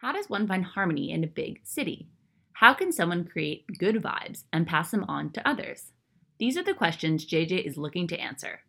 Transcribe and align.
How 0.00 0.12
does 0.12 0.30
one 0.30 0.46
find 0.46 0.64
harmony 0.64 1.10
in 1.10 1.22
a 1.22 1.26
big 1.26 1.60
city? 1.62 2.08
How 2.54 2.72
can 2.72 2.90
someone 2.90 3.26
create 3.26 3.66
good 3.78 3.96
vibes 3.96 4.44
and 4.50 4.66
pass 4.66 4.90
them 4.90 5.04
on 5.04 5.28
to 5.32 5.46
others? 5.46 5.92
These 6.38 6.56
are 6.56 6.62
the 6.62 6.72
questions 6.72 7.26
JJ 7.26 7.66
is 7.66 7.76
looking 7.76 8.08
to 8.08 8.18
answer. 8.18 8.60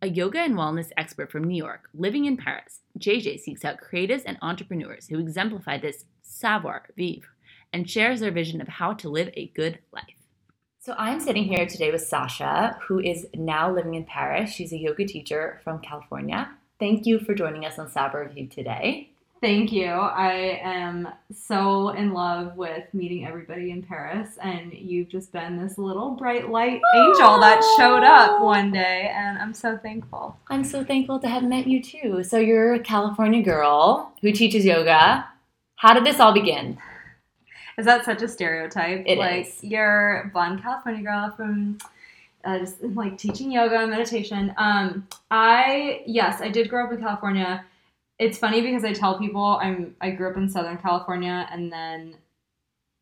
A 0.00 0.08
yoga 0.08 0.38
and 0.38 0.54
wellness 0.54 0.92
expert 0.96 1.32
from 1.32 1.42
New 1.42 1.56
York, 1.56 1.88
living 1.92 2.26
in 2.26 2.36
Paris, 2.36 2.82
JJ 2.96 3.40
seeks 3.40 3.64
out 3.64 3.80
creatives 3.80 4.22
and 4.24 4.38
entrepreneurs 4.40 5.08
who 5.08 5.18
exemplify 5.18 5.78
this 5.78 6.04
savoir 6.22 6.84
vivre 6.96 7.26
and 7.72 7.90
shares 7.90 8.20
their 8.20 8.30
vision 8.30 8.60
of 8.60 8.68
how 8.68 8.92
to 8.92 9.08
live 9.08 9.30
a 9.34 9.50
good 9.56 9.80
life. 9.90 10.28
So 10.78 10.94
I'm 10.96 11.18
sitting 11.18 11.42
here 11.42 11.66
today 11.66 11.90
with 11.90 12.02
Sasha, 12.02 12.78
who 12.86 13.00
is 13.00 13.26
now 13.34 13.68
living 13.68 13.94
in 13.94 14.04
Paris. 14.04 14.52
She's 14.52 14.72
a 14.72 14.78
yoga 14.78 15.04
teacher 15.06 15.60
from 15.64 15.80
California. 15.80 16.50
Thank 16.78 17.04
you 17.04 17.18
for 17.18 17.34
joining 17.34 17.64
us 17.64 17.80
on 17.80 17.90
Savoir 17.90 18.28
Vivre 18.28 18.48
today. 18.48 19.10
Thank 19.40 19.70
you. 19.70 19.86
I 19.86 20.60
am 20.64 21.08
so 21.32 21.90
in 21.90 22.12
love 22.12 22.56
with 22.56 22.92
meeting 22.92 23.24
everybody 23.24 23.70
in 23.70 23.84
Paris, 23.84 24.36
and 24.42 24.72
you've 24.72 25.08
just 25.08 25.30
been 25.30 25.62
this 25.62 25.78
little 25.78 26.10
bright 26.10 26.50
light 26.50 26.80
angel 26.96 27.38
that 27.38 27.62
showed 27.76 28.02
up 28.02 28.42
one 28.42 28.72
day, 28.72 29.12
and 29.14 29.38
I'm 29.38 29.54
so 29.54 29.78
thankful. 29.78 30.36
I'm 30.48 30.64
so 30.64 30.82
thankful 30.82 31.20
to 31.20 31.28
have 31.28 31.44
met 31.44 31.68
you 31.68 31.80
too. 31.80 32.24
So, 32.24 32.38
you're 32.38 32.74
a 32.74 32.80
California 32.80 33.40
girl 33.40 34.12
who 34.22 34.32
teaches 34.32 34.64
yoga. 34.64 35.24
How 35.76 35.94
did 35.94 36.04
this 36.04 36.18
all 36.18 36.32
begin? 36.32 36.76
Is 37.78 37.86
that 37.86 38.04
such 38.04 38.22
a 38.22 38.28
stereotype? 38.28 39.04
It 39.06 39.18
like 39.18 39.46
is. 39.46 39.62
you're 39.62 40.22
a 40.22 40.28
blonde 40.30 40.62
California 40.62 41.04
girl 41.04 41.32
from 41.36 41.78
uh, 42.44 42.58
just 42.58 42.82
like 42.82 43.16
teaching 43.16 43.52
yoga 43.52 43.78
and 43.78 43.90
meditation. 43.90 44.52
Um, 44.56 45.06
I 45.30 46.02
yes, 46.06 46.40
I 46.40 46.48
did 46.48 46.68
grow 46.68 46.86
up 46.86 46.92
in 46.92 46.98
California. 46.98 47.64
It's 48.18 48.38
funny 48.38 48.60
because 48.60 48.84
I 48.84 48.92
tell 48.92 49.18
people 49.18 49.58
I'm 49.60 49.94
I 50.00 50.10
grew 50.10 50.30
up 50.30 50.36
in 50.36 50.48
Southern 50.48 50.78
California 50.78 51.48
and 51.50 51.72
then 51.72 52.16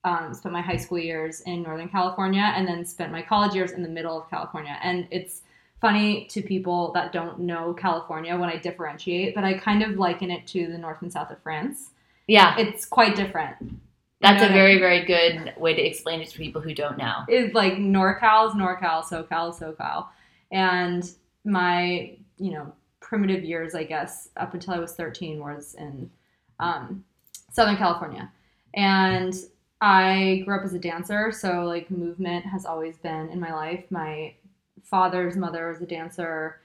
um, 0.05 0.33
spent 0.35 0.53
my 0.53 0.61
high 0.61 0.77
school 0.77 0.99
years 0.99 1.41
in 1.41 1.63
Northern 1.63 1.89
California 1.89 2.53
and 2.55 2.67
then 2.67 2.85
spent 2.85 3.11
my 3.11 3.23
college 3.23 3.55
years 3.55 3.73
in 3.73 3.83
the 3.83 3.89
middle 3.89 4.17
of 4.21 4.31
California. 4.31 4.79
And 4.83 5.09
it's 5.11 5.43
funny 5.81 6.27
to 6.27 6.43
people 6.43 6.93
that 6.93 7.13
don't 7.13 7.41
know 7.41 7.75
California 7.75 8.37
when 8.37 8.49
I 8.49 8.57
differentiate, 8.57 9.35
but 9.35 9.45
I 9.45 9.55
kind 9.55 9.83
of 9.83 9.99
liken 9.99 10.31
it 10.31 10.47
to 10.49 10.69
the 10.69 10.79
north 10.79 11.03
and 11.03 11.13
south 11.13 11.31
of 11.31 11.43
France. 11.43 11.91
Yeah, 12.29 12.57
It's 12.59 12.85
quite 12.85 13.15
different. 13.17 13.57
You 13.61 13.79
that's 14.21 14.41
know 14.41 14.47
a 14.47 14.51
what 14.51 14.57
I 14.57 14.59
very, 14.59 14.79
very 14.79 15.05
good 15.05 15.55
way 15.59 15.75
to 15.75 15.83
explain 15.83 16.21
it 16.21 16.29
to 16.31 16.39
people 16.39 16.61
who 16.61 16.75
don't 16.75 16.97
know. 16.97 17.25
it's 17.29 17.55
like 17.55 17.75
NorCal's 17.75 18.55
NorCal, 18.55 19.05
SoCal, 19.05 19.57
SoCal. 19.57 20.07
And 20.51 21.09
my, 21.45 22.17
you 22.39 22.53
know, 22.53 22.73
primitive 23.07 23.45
years, 23.45 23.75
I 23.75 23.85
guess, 23.85 24.29
up 24.37 24.53
until 24.55 24.75
I 24.75 24.79
was 24.81 24.95
13 24.95 25.39
was 25.39 25.75
in 25.75 26.11
um, 26.59 27.05
Southern 27.53 27.77
California. 27.77 28.31
And 28.75 29.33
I 29.81 30.43
grew 30.45 30.57
up 30.59 30.65
as 30.65 30.75
a 30.75 30.79
dancer, 30.79 31.31
so 31.31 31.65
like 31.65 31.91
movement 31.91 32.45
has 32.47 32.67
always 32.67 32.97
been 32.99 33.29
in 33.29 33.39
my 33.39 33.53
life. 33.53 33.85
My 33.91 34.35
father's 34.83 35.37
mother 35.37 35.69
was 35.69 35.81
a 35.81 35.87
dancer, 35.87 36.61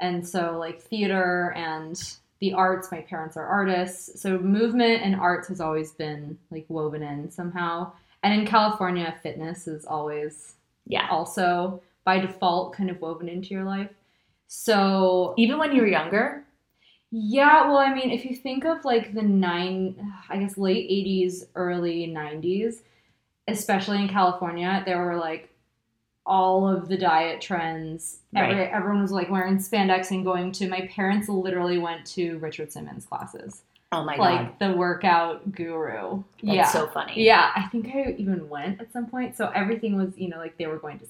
and 0.00 0.26
so 0.26 0.58
like 0.58 0.80
theater 0.80 1.52
and 1.56 2.00
the 2.40 2.52
arts, 2.52 2.92
my 2.92 3.00
parents 3.00 3.36
are 3.36 3.46
artists. 3.46 4.20
So 4.20 4.38
movement 4.38 5.02
and 5.02 5.16
arts 5.16 5.48
has 5.48 5.60
always 5.60 5.92
been 5.92 6.38
like 6.50 6.66
woven 6.68 7.02
in 7.02 7.30
somehow. 7.30 7.92
And 8.22 8.38
in 8.38 8.46
California, 8.46 9.14
fitness 9.22 9.66
is 9.66 9.84
always 9.86 10.54
Yeah. 10.86 11.08
also 11.10 11.80
by 12.04 12.18
default 12.20 12.74
kind 12.74 12.90
of 12.90 13.00
woven 13.00 13.28
into 13.28 13.54
your 13.54 13.64
life. 13.64 13.90
So 14.48 15.34
Even 15.36 15.58
when 15.58 15.72
you 15.72 15.82
were 15.82 15.86
mm-hmm. 15.86 15.92
younger, 15.92 16.44
yeah, 17.10 17.68
well, 17.68 17.78
I 17.78 17.94
mean, 17.94 18.10
if 18.10 18.24
you 18.24 18.34
think 18.34 18.64
of 18.64 18.84
like 18.84 19.14
the 19.14 19.22
nine, 19.22 20.12
I 20.28 20.38
guess 20.38 20.58
late 20.58 20.90
80s, 20.90 21.46
early 21.54 22.06
90s, 22.06 22.80
especially 23.46 24.00
in 24.00 24.08
California, 24.08 24.82
there 24.84 25.02
were 25.02 25.16
like 25.16 25.50
all 26.26 26.68
of 26.68 26.88
the 26.88 26.98
diet 26.98 27.40
trends. 27.40 28.18
Every, 28.36 28.56
Right. 28.56 28.70
Everyone 28.70 29.00
was 29.00 29.12
like 29.12 29.30
wearing 29.30 29.56
spandex 29.56 30.10
and 30.10 30.24
going 30.24 30.52
to, 30.52 30.68
my 30.68 30.86
parents 30.94 31.28
literally 31.28 31.78
went 31.78 32.04
to 32.08 32.38
Richard 32.38 32.70
Simmons 32.70 33.06
classes, 33.06 33.62
oh 33.92 34.04
my 34.04 34.16
like 34.16 34.18
god, 34.18 34.42
Like 34.42 34.58
the 34.58 34.72
workout 34.72 35.52
guru. 35.52 36.22
that's 36.42 36.54
yeah. 36.54 36.68
so 36.68 36.86
funny. 36.88 37.24
Yeah, 37.24 37.50
I 37.56 37.68
think 37.68 37.88
I 37.88 38.14
even 38.18 38.48
went 38.50 38.80
at 38.80 38.92
some 38.92 39.06
point. 39.06 39.36
So 39.36 39.50
everything 39.54 39.96
was, 39.96 40.16
you 40.18 40.28
know, 40.28 40.36
like 40.38 40.58
they 40.58 40.66
were 40.66 40.78
going 40.78 40.98
to 40.98 41.06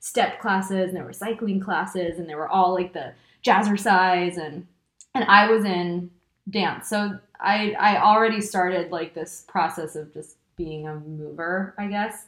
step 0.00 0.40
classes 0.40 0.88
and 0.88 0.96
there 0.96 1.04
were 1.04 1.12
cycling 1.12 1.60
classes 1.60 2.18
and 2.18 2.28
they 2.28 2.34
were 2.34 2.48
all 2.48 2.74
like 2.74 2.92
the 2.92 3.12
jazzercise 3.44 4.36
and 4.38 4.66
and 5.14 5.24
I 5.24 5.50
was 5.50 5.64
in 5.64 6.10
dance. 6.48 6.88
So 6.88 7.18
I 7.38 7.72
I 7.78 8.02
already 8.02 8.40
started 8.40 8.90
like 8.90 9.14
this 9.14 9.44
process 9.46 9.96
of 9.96 10.12
just 10.12 10.36
being 10.56 10.88
a 10.88 10.94
mover, 10.96 11.74
I 11.78 11.86
guess. 11.86 12.26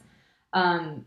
Um 0.53 1.05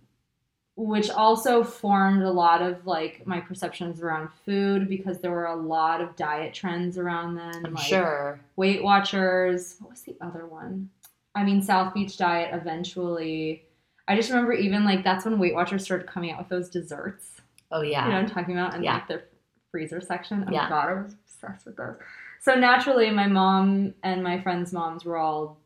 which 0.79 1.09
also 1.09 1.65
formed 1.65 2.23
a 2.23 2.31
lot 2.31 2.61
of 2.61 2.87
like 2.87 3.27
my 3.27 3.41
perceptions 3.41 4.03
around 4.03 4.29
food 4.45 4.89
because 4.91 5.21
there 5.21 5.31
were 5.31 5.47
a 5.47 5.57
lot 5.57 6.03
of 6.03 6.15
diet 6.17 6.53
trends 6.53 6.99
around 6.99 7.35
then. 7.35 7.65
I'm 7.65 7.73
like, 7.75 7.87
sure. 7.87 8.39
Weight 8.57 8.85
Watchers. 8.85 9.77
What 9.81 9.91
was 9.91 10.03
the 10.03 10.17
other 10.21 10.47
one? 10.47 10.91
I 11.35 11.45
mean, 11.45 11.63
South 11.63 11.95
Beach 11.95 12.19
Diet 12.19 12.51
eventually. 12.53 13.63
I 14.09 14.15
just 14.17 14.31
remember 14.31 14.53
even 14.53 14.85
like 14.85 15.03
that's 15.05 15.25
when 15.25 15.39
Weight 15.39 15.55
Watchers 15.55 15.85
started 15.85 16.07
coming 16.07 16.31
out 16.31 16.39
with 16.39 16.49
those 16.49 16.69
desserts. 16.69 17.41
Oh 17.73 17.83
yeah. 17.83 18.05
You 18.05 18.11
know 18.13 18.21
what 18.23 18.25
I'm 18.29 18.31
talking 18.31 18.57
about? 18.57 18.75
In 18.75 18.83
Yeah. 18.83 18.95
like 18.95 19.09
their 19.09 19.25
freezer 19.71 20.01
section. 20.01 20.45
Oh 20.49 20.53
Yeah. 20.53 20.69
god, 20.69 20.89
I 20.89 20.93
was 21.03 21.15
obsessed 21.15 21.67
with 21.67 21.77
those. 21.77 21.97
So 22.41 22.55
naturally, 22.55 23.11
my 23.11 23.27
mom 23.27 23.95
and 24.05 24.23
my 24.23 24.41
friends' 24.41 24.73
moms 24.73 25.05
were 25.05 25.17
all 25.17 25.59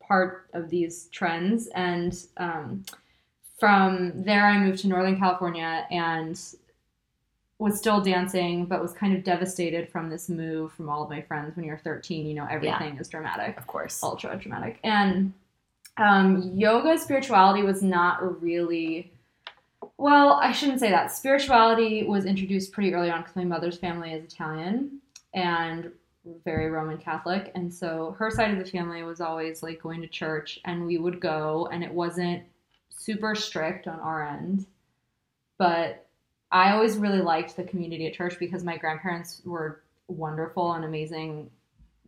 part 0.00 0.48
of 0.52 0.68
these 0.68 1.06
trends, 1.12 1.68
and 1.68 2.14
um, 2.36 2.84
from 3.58 4.24
there, 4.24 4.44
I 4.46 4.58
moved 4.58 4.80
to 4.80 4.88
Northern 4.88 5.18
California 5.18 5.86
and 5.90 6.38
was 7.58 7.78
still 7.78 8.00
dancing, 8.00 8.66
but 8.66 8.82
was 8.82 8.92
kind 8.92 9.16
of 9.16 9.22
devastated 9.22 9.88
from 9.88 10.10
this 10.10 10.28
move 10.28 10.72
from 10.72 10.88
all 10.90 11.04
of 11.04 11.08
my 11.08 11.22
friends. 11.22 11.56
When 11.56 11.64
you're 11.64 11.78
13, 11.78 12.26
you 12.26 12.34
know 12.34 12.46
everything 12.50 12.98
is 12.98 13.08
dramatic 13.08 13.56
of 13.56 13.66
course. 13.68 14.02
ultra 14.02 14.36
dramatic. 14.36 14.80
And 14.82 15.32
um, 15.96 16.52
yoga 16.54 16.98
spirituality 16.98 17.62
was 17.62 17.82
not 17.82 18.42
really. 18.42 19.12
Well, 19.96 20.40
I 20.42 20.52
shouldn't 20.52 20.80
say 20.80 20.90
that. 20.90 21.12
Spirituality 21.12 22.04
was 22.04 22.24
introduced 22.24 22.72
pretty 22.72 22.92
early 22.94 23.10
on 23.10 23.20
because 23.20 23.36
my 23.36 23.44
mother's 23.44 23.76
family 23.76 24.12
is 24.12 24.24
Italian 24.24 25.00
and 25.34 25.92
very 26.44 26.70
Roman 26.70 26.98
Catholic. 26.98 27.52
And 27.54 27.72
so 27.72 28.16
her 28.18 28.30
side 28.30 28.50
of 28.50 28.58
the 28.58 28.70
family 28.70 29.02
was 29.02 29.20
always 29.20 29.62
like 29.62 29.82
going 29.82 30.00
to 30.00 30.08
church, 30.08 30.58
and 30.64 30.86
we 30.86 30.98
would 30.98 31.20
go, 31.20 31.68
and 31.72 31.84
it 31.84 31.92
wasn't 31.92 32.42
super 32.88 33.34
strict 33.34 33.86
on 33.86 34.00
our 34.00 34.26
end. 34.26 34.66
But 35.58 36.06
I 36.50 36.72
always 36.72 36.96
really 36.96 37.20
liked 37.20 37.56
the 37.56 37.64
community 37.64 38.06
at 38.06 38.14
church 38.14 38.38
because 38.38 38.64
my 38.64 38.76
grandparents 38.76 39.42
were 39.44 39.82
wonderful 40.08 40.72
and 40.72 40.84
amazing, 40.84 41.50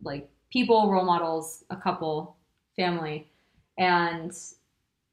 like 0.03 0.29
people, 0.49 0.91
role 0.91 1.05
models, 1.05 1.63
a 1.69 1.75
couple, 1.75 2.35
family, 2.75 3.27
and 3.77 4.31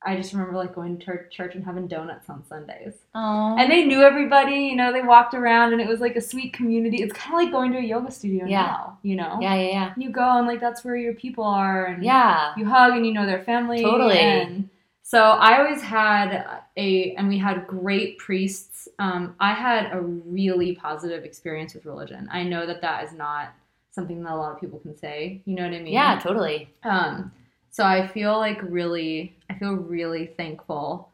I 0.06 0.16
just 0.16 0.32
remember 0.32 0.56
like 0.56 0.74
going 0.74 0.98
to 0.98 1.04
church, 1.04 1.32
church 1.34 1.54
and 1.54 1.64
having 1.64 1.86
donuts 1.86 2.28
on 2.28 2.44
Sundays. 2.46 2.92
Oh. 3.14 3.56
And 3.58 3.70
they 3.70 3.84
knew 3.84 4.02
everybody, 4.02 4.56
you 4.56 4.76
know, 4.76 4.92
they 4.92 5.00
walked 5.02 5.32
around 5.32 5.72
and 5.72 5.80
it 5.80 5.88
was 5.88 6.00
like 6.00 6.14
a 6.16 6.20
sweet 6.20 6.52
community. 6.52 6.98
It's 7.02 7.12
kind 7.14 7.34
of 7.34 7.42
like 7.44 7.52
going 7.52 7.72
to 7.72 7.78
a 7.78 7.82
yoga 7.82 8.10
studio 8.10 8.44
Yeah. 8.46 8.66
now, 8.66 8.98
you 9.02 9.16
know? 9.16 9.38
yeah, 9.40 9.54
yeah, 9.54 9.68
yeah. 9.70 9.94
You 9.96 10.10
go 10.10 10.36
and 10.38 10.46
like 10.46 10.60
that's 10.60 10.84
where 10.84 10.96
your 10.96 11.14
people 11.14 11.44
are 11.44 11.86
and 11.86 12.04
Yeah. 12.04 12.52
you 12.56 12.66
hug 12.66 12.92
and 12.92 13.06
you 13.06 13.12
know 13.14 13.24
their 13.24 13.42
family. 13.44 13.82
Totally. 13.82 14.18
And 14.18 14.68
so 15.02 15.22
I 15.22 15.58
always 15.58 15.80
had 15.80 16.46
a, 16.76 17.12
and 17.14 17.28
we 17.28 17.38
had 17.38 17.66
great 17.66 18.18
priests. 18.18 18.88
Um, 18.98 19.34
I 19.40 19.54
had 19.54 19.90
a 19.92 20.00
really 20.02 20.76
positive 20.76 21.24
experience 21.24 21.72
with 21.74 21.86
religion. 21.86 22.28
I 22.30 22.42
know 22.42 22.66
that 22.66 22.82
that 22.82 23.04
is 23.04 23.12
not 23.14 23.54
something 23.90 24.22
that 24.22 24.32
a 24.32 24.36
lot 24.36 24.52
of 24.52 24.60
people 24.60 24.80
can 24.80 24.96
say. 24.96 25.40
You 25.46 25.54
know 25.54 25.62
what 25.62 25.72
I 25.72 25.78
mean? 25.80 25.92
Yeah, 25.94 26.18
totally. 26.22 26.68
Um, 26.82 27.32
so 27.74 27.82
I 27.82 28.06
feel 28.06 28.38
like 28.38 28.60
really, 28.62 29.36
I 29.50 29.54
feel 29.54 29.72
really 29.72 30.26
thankful 30.36 31.10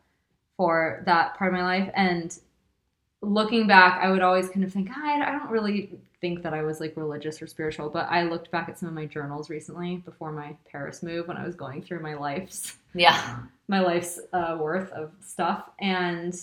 for 0.58 1.02
that 1.06 1.34
part 1.38 1.54
of 1.54 1.58
my 1.58 1.64
life. 1.64 1.90
And 1.94 2.38
looking 3.22 3.66
back, 3.66 3.98
I 4.02 4.10
would 4.10 4.20
always 4.20 4.50
kind 4.50 4.62
of 4.62 4.70
think, 4.70 4.90
I, 4.94 5.26
I 5.26 5.32
don't 5.32 5.50
really 5.50 5.98
think 6.20 6.42
that 6.42 6.52
I 6.52 6.62
was 6.62 6.78
like 6.78 6.98
religious 6.98 7.40
or 7.40 7.46
spiritual, 7.46 7.88
but 7.88 8.06
I 8.10 8.24
looked 8.24 8.50
back 8.50 8.68
at 8.68 8.78
some 8.78 8.90
of 8.90 8.94
my 8.94 9.06
journals 9.06 9.48
recently 9.48 9.96
before 10.04 10.32
my 10.32 10.54
Paris 10.70 11.02
move 11.02 11.28
when 11.28 11.38
I 11.38 11.46
was 11.46 11.54
going 11.54 11.80
through 11.80 12.00
my 12.00 12.12
life's 12.12 12.76
Yeah. 12.92 13.38
my 13.68 13.80
life's 13.80 14.20
uh, 14.34 14.58
worth 14.60 14.92
of 14.92 15.12
stuff, 15.24 15.70
and 15.80 16.34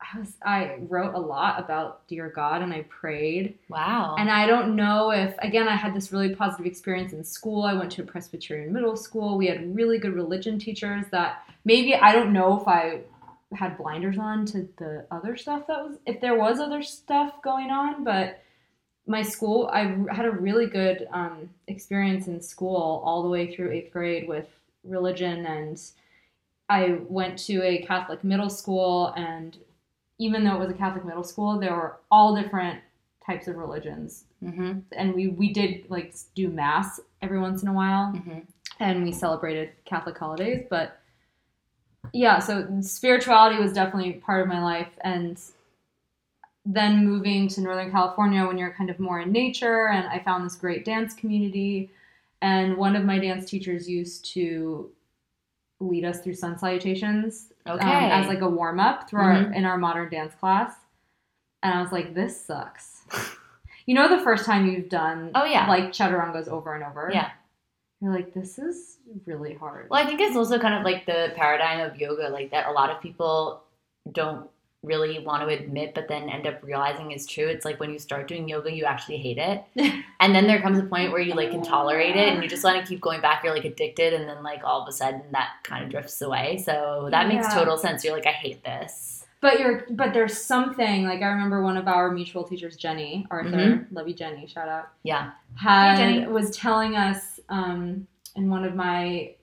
I 0.00 0.18
was 0.18 0.36
I 0.44 0.76
wrote 0.88 1.14
a 1.14 1.18
lot 1.18 1.58
about 1.58 2.06
dear 2.06 2.28
God, 2.28 2.62
and 2.62 2.72
I 2.72 2.82
prayed. 2.82 3.58
Wow. 3.68 4.14
And 4.18 4.30
I 4.30 4.46
don't 4.46 4.76
know 4.76 5.10
if, 5.10 5.34
again, 5.38 5.68
I 5.68 5.74
had 5.74 5.94
this 5.94 6.12
really 6.12 6.34
positive 6.34 6.66
experience 6.66 7.12
in 7.12 7.24
school. 7.24 7.64
I 7.64 7.74
went 7.74 7.90
to 7.92 8.02
a 8.02 8.06
Presbyterian 8.06 8.72
middle 8.72 8.96
school. 8.96 9.36
We 9.36 9.48
had 9.48 9.74
really 9.74 9.98
good 9.98 10.14
religion 10.14 10.58
teachers 10.58 11.04
that 11.10 11.42
maybe, 11.64 11.94
I 11.94 12.12
don't 12.12 12.32
know 12.32 12.60
if 12.60 12.68
I 12.68 13.00
had 13.52 13.76
blinders 13.76 14.18
on 14.18 14.46
to 14.46 14.68
the 14.78 15.04
other 15.10 15.36
stuff 15.36 15.66
that 15.66 15.82
was, 15.84 15.98
if 16.06 16.20
there 16.20 16.36
was 16.36 16.60
other 16.60 16.82
stuff 16.82 17.42
going 17.42 17.70
on, 17.70 18.04
but 18.04 18.40
my 19.06 19.22
school, 19.22 19.68
I 19.72 19.96
had 20.14 20.26
a 20.26 20.30
really 20.30 20.66
good 20.66 21.08
um, 21.12 21.48
experience 21.66 22.28
in 22.28 22.40
school 22.40 23.02
all 23.04 23.22
the 23.22 23.28
way 23.30 23.52
through 23.52 23.72
eighth 23.72 23.92
grade 23.92 24.28
with 24.28 24.46
religion. 24.84 25.46
And 25.46 25.80
I 26.68 26.98
went 27.08 27.38
to 27.46 27.62
a 27.62 27.82
Catholic 27.82 28.22
middle 28.22 28.50
school. 28.50 29.14
And 29.16 29.56
even 30.18 30.44
though 30.44 30.54
it 30.56 30.60
was 30.60 30.70
a 30.70 30.74
Catholic 30.74 31.04
middle 31.04 31.24
school, 31.24 31.58
there 31.58 31.74
were 31.74 31.98
all 32.10 32.34
different 32.34 32.80
types 33.24 33.46
of 33.46 33.56
religions. 33.56 34.24
Mm-hmm. 34.42 34.80
And 34.92 35.14
we, 35.14 35.28
we 35.28 35.52
did 35.52 35.84
like 35.90 36.14
do 36.34 36.48
mass 36.48 37.00
every 37.22 37.38
once 37.38 37.62
in 37.62 37.68
a 37.68 37.72
while 37.72 38.12
Mm-hmm. 38.14 38.38
and 38.80 39.04
we 39.04 39.12
celebrated 39.12 39.72
Catholic 39.84 40.16
holidays. 40.16 40.64
But 40.70 40.98
yeah, 42.12 42.38
so 42.38 42.66
spirituality 42.80 43.60
was 43.60 43.72
definitely 43.72 44.14
part 44.14 44.40
of 44.42 44.48
my 44.48 44.62
life. 44.62 44.88
And 45.02 45.38
then 46.64 47.04
moving 47.04 47.48
to 47.48 47.60
Northern 47.60 47.90
California 47.90 48.46
when 48.46 48.58
you're 48.58 48.72
kind 48.72 48.90
of 48.90 48.98
more 48.98 49.20
in 49.20 49.32
nature, 49.32 49.88
and 49.88 50.06
I 50.06 50.18
found 50.18 50.44
this 50.44 50.54
great 50.54 50.84
dance 50.84 51.14
community. 51.14 51.90
And 52.40 52.76
one 52.76 52.94
of 52.94 53.04
my 53.04 53.18
dance 53.18 53.48
teachers 53.48 53.88
used 53.88 54.24
to 54.34 54.90
lead 55.80 56.04
us 56.04 56.20
through 56.20 56.34
sun 56.34 56.58
salutations 56.58 57.52
Okay. 57.68 57.84
um, 57.84 58.10
as 58.10 58.26
like 58.28 58.40
a 58.40 58.48
warm 58.48 58.80
up 58.80 59.08
through 59.08 59.20
our 59.20 59.52
in 59.52 59.64
our 59.64 59.78
modern 59.78 60.10
dance 60.10 60.34
class. 60.34 60.74
And 61.62 61.74
I 61.74 61.82
was 61.82 61.90
like, 61.92 62.14
this 62.14 62.40
sucks. 62.44 63.02
you 63.86 63.94
know, 63.94 64.08
the 64.08 64.22
first 64.22 64.44
time 64.44 64.68
you've 64.68 64.88
done 64.88 65.32
Oh, 65.34 65.44
yeah. 65.44 65.66
like 65.68 65.86
chaturangas 65.92 66.48
over 66.48 66.74
and 66.74 66.84
over. 66.84 67.10
Yeah. 67.12 67.30
You're 68.00 68.12
like, 68.14 68.32
this 68.32 68.58
is 68.60 68.98
really 69.26 69.54
hard. 69.54 69.88
Well, 69.90 70.00
I 70.00 70.06
think 70.06 70.20
it's 70.20 70.36
also 70.36 70.58
kind 70.60 70.74
of 70.74 70.84
like 70.84 71.04
the 71.06 71.32
paradigm 71.34 71.80
of 71.80 71.96
yoga, 71.96 72.28
like 72.28 72.52
that 72.52 72.66
a 72.68 72.70
lot 72.72 72.90
of 72.90 73.00
people 73.02 73.64
don't 74.12 74.48
really 74.88 75.20
want 75.20 75.42
to 75.42 75.54
admit, 75.54 75.94
but 75.94 76.08
then 76.08 76.28
end 76.28 76.46
up 76.46 76.60
realizing 76.64 77.12
is 77.12 77.26
true. 77.26 77.46
It's 77.46 77.64
like 77.64 77.78
when 77.78 77.92
you 77.92 77.98
start 78.00 78.26
doing 78.26 78.48
yoga, 78.48 78.72
you 78.72 78.84
actually 78.84 79.18
hate 79.18 79.38
it. 79.38 79.62
and 80.20 80.34
then 80.34 80.46
there 80.48 80.60
comes 80.60 80.78
a 80.78 80.82
point 80.82 81.12
where 81.12 81.20
you 81.20 81.34
like 81.34 81.50
can 81.52 81.62
tolerate 81.62 82.16
it 82.16 82.28
and 82.28 82.42
you 82.42 82.48
just 82.48 82.64
want 82.64 82.80
to 82.82 82.88
keep 82.88 83.00
going 83.00 83.20
back. 83.20 83.44
You're 83.44 83.54
like 83.54 83.64
addicted. 83.64 84.14
And 84.14 84.28
then 84.28 84.42
like 84.42 84.62
all 84.64 84.82
of 84.82 84.88
a 84.88 84.92
sudden 84.92 85.22
that 85.32 85.50
kind 85.62 85.84
of 85.84 85.90
drifts 85.90 86.20
away. 86.22 86.58
So 86.58 87.08
that 87.12 87.28
makes 87.28 87.46
Yeah. 87.48 87.54
total 87.54 87.76
sense. 87.76 88.02
You're 88.04 88.14
like, 88.14 88.26
I 88.26 88.32
hate 88.32 88.64
this. 88.64 89.14
But 89.40 89.60
you're 89.60 89.84
but 89.90 90.12
there's 90.14 90.36
something 90.36 91.04
like 91.04 91.22
I 91.22 91.26
remember 91.28 91.62
one 91.62 91.76
of 91.76 91.86
our 91.86 92.10
mutual 92.10 92.42
teachers, 92.42 92.76
Jenny 92.76 93.24
Arthur, 93.30 93.50
Mhm. 93.50 93.86
love 93.92 94.08
you 94.08 94.14
Jenny, 94.14 94.48
shout 94.48 94.68
out. 94.68 94.88
Yeah. 95.04 95.30
Had 95.54 95.96
Jenny. 95.98 96.26
was 96.26 96.50
telling 96.56 96.96
us 96.96 97.38
um, 97.48 98.08
in 98.34 98.50
one 98.50 98.64
of 98.64 98.74
my 98.74 99.34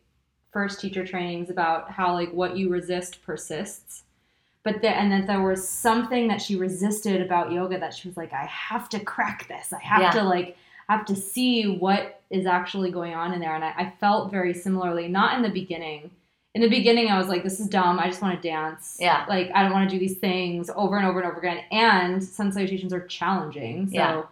first 0.52 0.80
teacher 0.80 1.06
trainings 1.06 1.50
about 1.50 1.92
how 1.92 2.14
like 2.14 2.32
what 2.32 2.56
you 2.58 2.70
resist 2.70 3.22
persists. 3.24 4.04
But 4.66 4.82
the, 4.82 4.90
and 4.90 5.10
that 5.14 5.28
there 5.28 5.42
was 5.42 5.66
something 5.66 6.28
that 6.28 6.42
she 6.42 6.58
resisted 6.58 7.22
about 7.22 7.52
yoga 7.54 7.80
that 7.80 7.94
she 7.94 8.08
was 8.10 8.18
like, 8.18 8.34
I 8.34 8.46
have 8.48 8.90
to 8.90 9.00
crack 9.00 9.48
this. 9.48 9.72
I 9.72 9.80
have 9.80 10.02
Yeah. 10.02 10.12
to 10.12 10.24
like 10.24 10.58
I 10.90 10.94
have 10.98 11.06
to 11.06 11.16
see 11.16 11.78
what 11.78 12.22
is 12.30 12.46
actually 12.46 12.92
going 12.92 13.14
on 13.16 13.34
in 13.34 13.40
there. 13.40 13.56
And 13.56 13.64
I, 13.64 13.70
I 13.76 13.94
felt 14.00 14.30
very 14.30 14.54
similarly, 14.54 15.08
not 15.08 15.36
in 15.36 15.42
the 15.42 15.50
beginning. 15.50 16.12
In 16.54 16.62
the 16.62 16.70
beginning, 16.70 17.10
I 17.10 17.18
was 17.18 17.28
like, 17.28 17.44
this 17.44 17.60
is 17.60 17.68
dumb. 17.68 18.00
I 18.00 18.08
just 18.08 18.22
want 18.22 18.40
to 18.42 18.48
dance. 18.48 18.98
Yeah. 19.00 19.26
Like, 19.28 19.50
I 19.56 19.64
don't 19.64 19.72
want 19.74 19.90
to 19.90 19.96
do 19.96 20.00
these 20.00 20.18
things 20.20 20.70
over 20.76 20.98
and 20.98 21.06
over 21.08 21.20
and 21.20 21.28
over 21.30 21.40
again. 21.40 21.64
And 21.72 22.24
sun 22.24 22.52
salutations 22.52 22.94
are 22.94 23.02
challenging. 23.08 23.88
So 23.90 23.96
Yeah. 23.96 24.24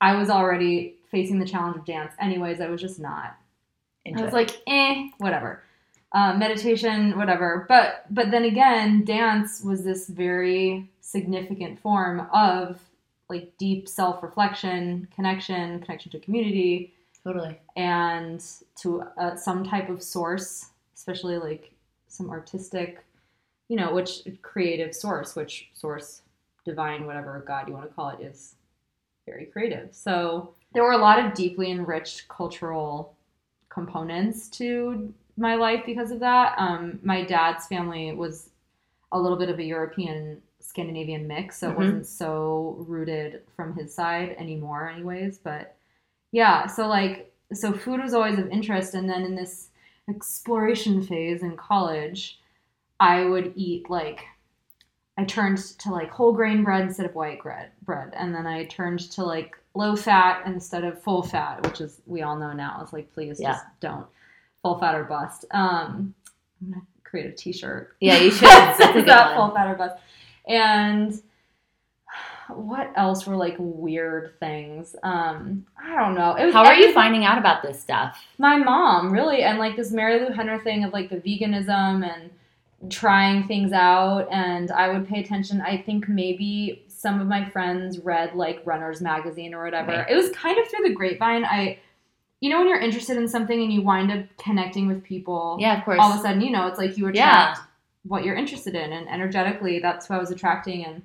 I 0.00 0.14
was 0.14 0.28
already 0.30 0.94
facing 1.10 1.38
the 1.38 1.46
challenge 1.46 1.76
of 1.76 1.84
dance. 1.86 2.12
Anyways, 2.20 2.60
I 2.60 2.68
was 2.68 2.80
just 2.82 3.00
not. 3.00 3.36
Into 4.04 4.20
I 4.20 4.24
was 4.24 4.32
it. 4.34 4.36
like, 4.36 4.62
eh, 4.66 5.08
whatever. 5.18 5.62
Uh, 6.14 6.32
meditation, 6.32 7.18
whatever. 7.18 7.66
But 7.68 8.06
but 8.08 8.30
then 8.30 8.44
again, 8.44 9.04
dance 9.04 9.62
was 9.64 9.82
this 9.82 10.06
very 10.06 10.88
significant 11.00 11.80
form 11.80 12.28
of 12.32 12.80
like 13.28 13.52
deep 13.58 13.88
self 13.88 14.22
reflection, 14.22 15.08
connection, 15.12 15.80
connection 15.80 16.12
to 16.12 16.20
community, 16.20 16.94
totally. 17.24 17.58
and 17.74 18.44
to 18.80 19.02
uh, 19.18 19.34
some 19.34 19.64
type 19.64 19.88
of 19.88 20.02
source, 20.04 20.66
especially 20.94 21.38
like 21.38 21.72
some 22.06 22.30
artistic, 22.30 23.04
you 23.68 23.76
know, 23.76 23.92
which 23.92 24.20
creative 24.42 24.94
source, 24.94 25.34
which 25.34 25.70
source, 25.74 26.22
divine, 26.64 27.06
whatever 27.06 27.42
God 27.44 27.66
you 27.66 27.74
want 27.74 27.88
to 27.88 27.94
call 27.94 28.10
it, 28.10 28.20
is 28.20 28.54
very 29.26 29.46
creative. 29.46 29.88
So 29.92 30.54
there 30.74 30.84
were 30.84 30.92
a 30.92 30.98
lot 30.98 31.18
of 31.18 31.34
deeply 31.34 31.72
enriched 31.72 32.28
cultural 32.28 33.16
components 33.68 34.48
to 34.50 35.12
my 35.36 35.54
life 35.56 35.82
because 35.86 36.10
of 36.10 36.20
that. 36.20 36.54
Um, 36.58 36.98
my 37.02 37.24
dad's 37.24 37.66
family 37.66 38.12
was 38.14 38.50
a 39.12 39.18
little 39.20 39.38
bit 39.38 39.48
of 39.48 39.58
a 39.58 39.64
European 39.64 40.42
Scandinavian 40.60 41.26
mix, 41.26 41.58
so 41.58 41.70
it 41.70 41.74
Mhm. 41.74 41.76
wasn't 41.76 42.06
so 42.06 42.76
rooted 42.88 43.42
from 43.56 43.74
his 43.74 43.94
side 43.94 44.30
anymore, 44.38 44.88
anyways. 44.88 45.38
But 45.38 45.76
yeah, 46.32 46.66
so 46.66 46.86
like, 46.88 47.32
so 47.52 47.72
food 47.72 48.00
was 48.00 48.14
always 48.14 48.38
of 48.38 48.48
interest, 48.48 48.94
and 48.94 49.08
then 49.08 49.22
in 49.24 49.34
this 49.34 49.70
exploration 50.08 51.02
phase 51.02 51.42
in 51.42 51.56
college, 51.56 52.40
I 53.00 53.24
would 53.24 53.52
eat 53.56 53.90
like. 53.90 54.24
I 55.16 55.24
turned 55.24 55.58
to 55.58 55.92
like 55.92 56.10
whole 56.10 56.32
grain 56.32 56.64
bread 56.64 56.82
instead 56.82 57.06
of 57.06 57.14
white 57.14 57.40
bread, 57.42 57.70
bread, 57.82 58.12
and 58.14 58.34
then 58.34 58.46
I 58.46 58.64
turned 58.66 58.98
to 59.12 59.24
like 59.24 59.56
low 59.74 59.94
fat 59.96 60.44
instead 60.46 60.84
of 60.84 61.00
full 61.02 61.22
fat, 61.22 61.62
which 61.64 61.80
is 61.80 62.00
we 62.06 62.22
all 62.22 62.36
know 62.36 62.52
now. 62.52 62.80
It's 62.82 62.92
like 62.92 63.12
please 63.12 63.40
Yeah. 63.40 63.52
just 63.52 63.64
don't 63.80 64.06
full 64.64 64.78
fat 64.78 64.94
or 64.94 65.04
bust. 65.04 65.44
Um, 65.52 66.14
I'm 66.62 66.70
gonna 66.70 66.82
create 67.04 67.26
a 67.26 67.32
T-shirt. 67.32 67.94
Yeah, 68.00 68.16
you 68.16 68.30
should. 68.32 68.48
That's 68.48 68.78
That 69.06 69.36
full 69.36 69.50
fat 69.50 69.68
or 69.68 69.74
bust. 69.76 69.96
And 70.48 71.20
what 72.48 72.90
else 72.96 73.26
were 73.26 73.36
like 73.36 73.56
weird 73.58 74.38
things? 74.40 74.94
Um, 75.02 75.64
I 75.82 75.94
don't 75.96 76.14
know. 76.14 76.34
It 76.34 76.44
was 76.46 76.54
How 76.54 76.64
are 76.64 76.74
you 76.74 76.92
finding 76.92 77.24
out 77.24 77.38
about 77.38 77.62
this 77.62 77.80
stuff? 77.80 78.22
my 78.38 78.56
mom 78.56 79.12
really 79.12 79.42
and 79.42 79.58
like 79.58 79.76
this 79.76 79.92
Marilu 79.92 80.34
Henner 80.34 80.58
thing 80.60 80.84
of 80.84 80.92
like 80.92 81.08
the 81.10 81.16
veganism 81.16 82.04
and 82.04 82.30
trying 82.92 83.44
things 83.46 83.72
out 83.72 84.28
and 84.30 84.70
i 84.72 84.90
would 84.92 85.08
pay 85.08 85.20
attention 85.20 85.62
i 85.62 85.74
think 85.80 86.06
maybe 86.06 86.84
some 86.86 87.18
of 87.18 87.26
my 87.26 87.48
friends 87.48 87.98
read 88.00 88.34
like 88.34 88.60
runners 88.66 89.00
magazine 89.00 89.54
or 89.54 89.64
whatever 89.64 89.92
Right. 89.92 90.10
it 90.10 90.14
was 90.14 90.28
kind 90.32 90.58
of 90.58 90.68
through 90.68 90.86
the 90.88 90.92
grapevine 90.94 91.46
i 91.46 91.78
you 92.44 92.50
know 92.50 92.58
when 92.58 92.68
you're 92.68 92.78
interested 92.78 93.16
in 93.16 93.26
something 93.26 93.62
and 93.62 93.72
you 93.72 93.80
wind 93.80 94.12
up 94.12 94.22
connecting 94.36 94.86
with 94.86 95.02
people 95.02 95.56
Yeah, 95.58 95.78
of 95.78 95.84
course. 95.86 95.98
all 95.98 96.12
of 96.12 96.18
a 96.18 96.22
sudden 96.22 96.42
you 96.42 96.50
know 96.50 96.66
it's 96.66 96.78
like 96.78 96.98
you 96.98 97.08
Yeah. 97.08 97.52
attract 97.52 97.60
what 98.06 98.22
you're 98.22 98.36
interested 98.36 98.74
in 98.74 98.92
and 98.92 99.08
energetically 99.08 99.78
that's 99.78 100.10
what 100.10 100.16
i 100.16 100.18
was 100.18 100.30
attracting 100.30 100.84
and 100.84 101.02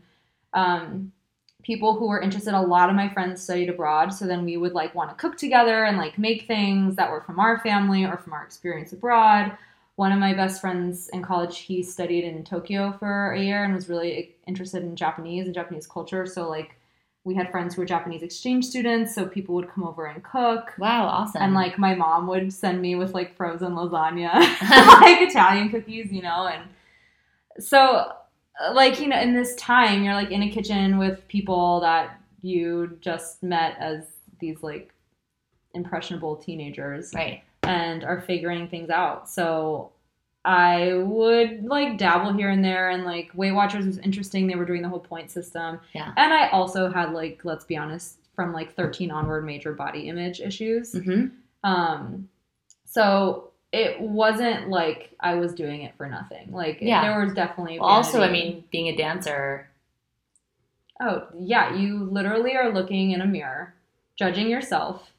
um 0.54 1.14
people 1.64 1.98
who 1.98 2.10
were 2.10 2.20
interested 2.20 2.54
a 2.54 2.62
lot 2.62 2.90
of 2.90 2.96
my 2.96 3.08
friends 3.08 3.42
studied 3.42 3.70
abroad 3.70 4.14
so 4.14 4.28
then 4.28 4.44
we 4.44 4.58
would 4.58 4.74
like 4.74 4.94
want 4.96 5.10
to 5.10 5.16
cook 5.16 5.38
together 5.38 5.86
and 5.86 5.98
like 5.98 6.18
make 6.18 6.46
things 6.46 6.98
that 6.98 7.10
were 7.10 7.22
from 7.22 7.40
our 7.40 7.60
family 7.60 8.04
or 8.04 8.18
from 8.18 8.34
our 8.34 8.44
experience 8.44 8.92
abroad 8.92 9.58
one 9.96 10.12
of 10.12 10.20
my 10.20 10.34
best 10.34 10.60
friends 10.60 11.08
in 11.14 11.22
college 11.22 11.60
he 11.60 11.82
studied 11.82 12.26
in 12.26 12.44
tokyo 12.44 12.92
for 13.00 13.32
a 13.32 13.42
year 13.42 13.64
and 13.64 13.74
was 13.74 13.88
really 13.88 14.36
interested 14.46 14.84
in 14.84 14.94
japanese 14.94 15.46
and 15.46 15.56
japanese 15.56 15.88
culture 15.88 16.26
so 16.26 16.50
like 16.50 16.76
we 17.24 17.36
had 17.36 17.52
friends 17.52 17.76
who 17.76 17.82
were 17.82 17.86
japanese 17.86 18.24
exchange 18.24 18.66
students 18.66 19.14
so 19.14 19.26
people 19.26 19.56
would 19.56 19.70
come 19.70 19.84
over 19.84 20.06
and 20.06 20.24
cook 20.24 20.74
wow, 20.78 21.06
awesome. 21.06 21.42
and 21.42 21.54
like 21.54 21.78
my 21.78 21.94
mom 21.96 22.28
would 22.28 22.52
send 22.52 22.82
me 22.82 22.96
with 22.96 23.14
like 23.14 23.36
frozen 23.36 23.74
lasagna 23.74 24.34
like 25.02 25.22
italian 25.22 25.70
cookies 25.70 26.12
you 26.12 26.22
know 26.22 26.48
and 26.48 26.64
so 27.64 28.12
uh, 28.64 28.74
like 28.74 29.00
you 29.00 29.08
know 29.08 29.20
in 29.20 29.34
this 29.34 29.56
time 29.56 30.04
you're 30.04 30.14
like 30.14 30.32
in 30.32 30.44
a 30.44 30.50
kitchen 30.50 30.98
with 30.98 31.28
people 31.28 31.80
that 31.82 32.20
you 32.42 32.98
just 33.02 33.44
met 33.44 33.76
as 33.80 34.06
these 34.40 34.64
like 34.64 34.94
impressionable 35.74 36.36
teenagers 36.36 37.12
right. 37.14 37.44
and 37.64 38.04
are 38.04 38.22
figuring 38.22 38.68
things 38.68 38.90
out 38.90 39.30
so 39.30 39.92
i 40.46 40.94
would 40.94 41.64
like 41.66 41.98
dabble 41.98 42.34
here 42.34 42.50
and 42.50 42.64
there 42.64 42.90
and 42.90 43.04
like 43.04 43.30
weight 43.34 43.52
watchers 43.52 43.86
was 43.86 43.98
interesting 44.00 44.48
they 44.48 44.56
were 44.56 44.66
doing 44.66 44.82
the 44.82 44.90
whole 44.90 45.00
point 45.00 45.30
system 45.30 45.80
Yeah. 45.94 46.14
and 46.18 46.34
i 46.34 46.48
also 46.50 46.90
had 46.90 47.12
like 47.14 47.42
let's 47.44 47.66
be 47.66 47.76
honest 47.78 48.18
from 48.36 48.54
like 48.54 48.74
13 48.76 49.12
onward 49.12 49.46
major 49.46 49.74
body 49.74 50.08
image 50.10 50.40
issues 50.40 50.94
hmm 50.94 51.28
um, 51.64 52.30
so 52.86 53.52
it 53.74 54.00
wasn't 54.00 54.70
like 54.70 55.12
I 55.20 55.36
was 55.36 55.54
doing 55.54 55.82
it 55.84 55.94
for 55.98 56.08
nothing. 56.08 56.52
Like 56.52 56.80
Yeah. 56.82 57.02
there 57.02 57.24
was 57.24 57.34
definitely 57.34 57.80
Well, 57.80 57.90
also, 57.90 58.24
I 58.24 58.32
mean, 58.32 58.64
being 58.72 58.88
a 58.88 58.96
dancer, 58.96 59.68
oh 61.02 61.28
yeah, 61.38 61.76
you 61.76 62.06
literally 62.06 62.56
are 62.56 62.74
looking 62.74 63.12
in 63.12 63.22
a 63.22 63.26
mirror, 63.28 63.74
judging 64.16 64.50
yourself, 64.50 65.12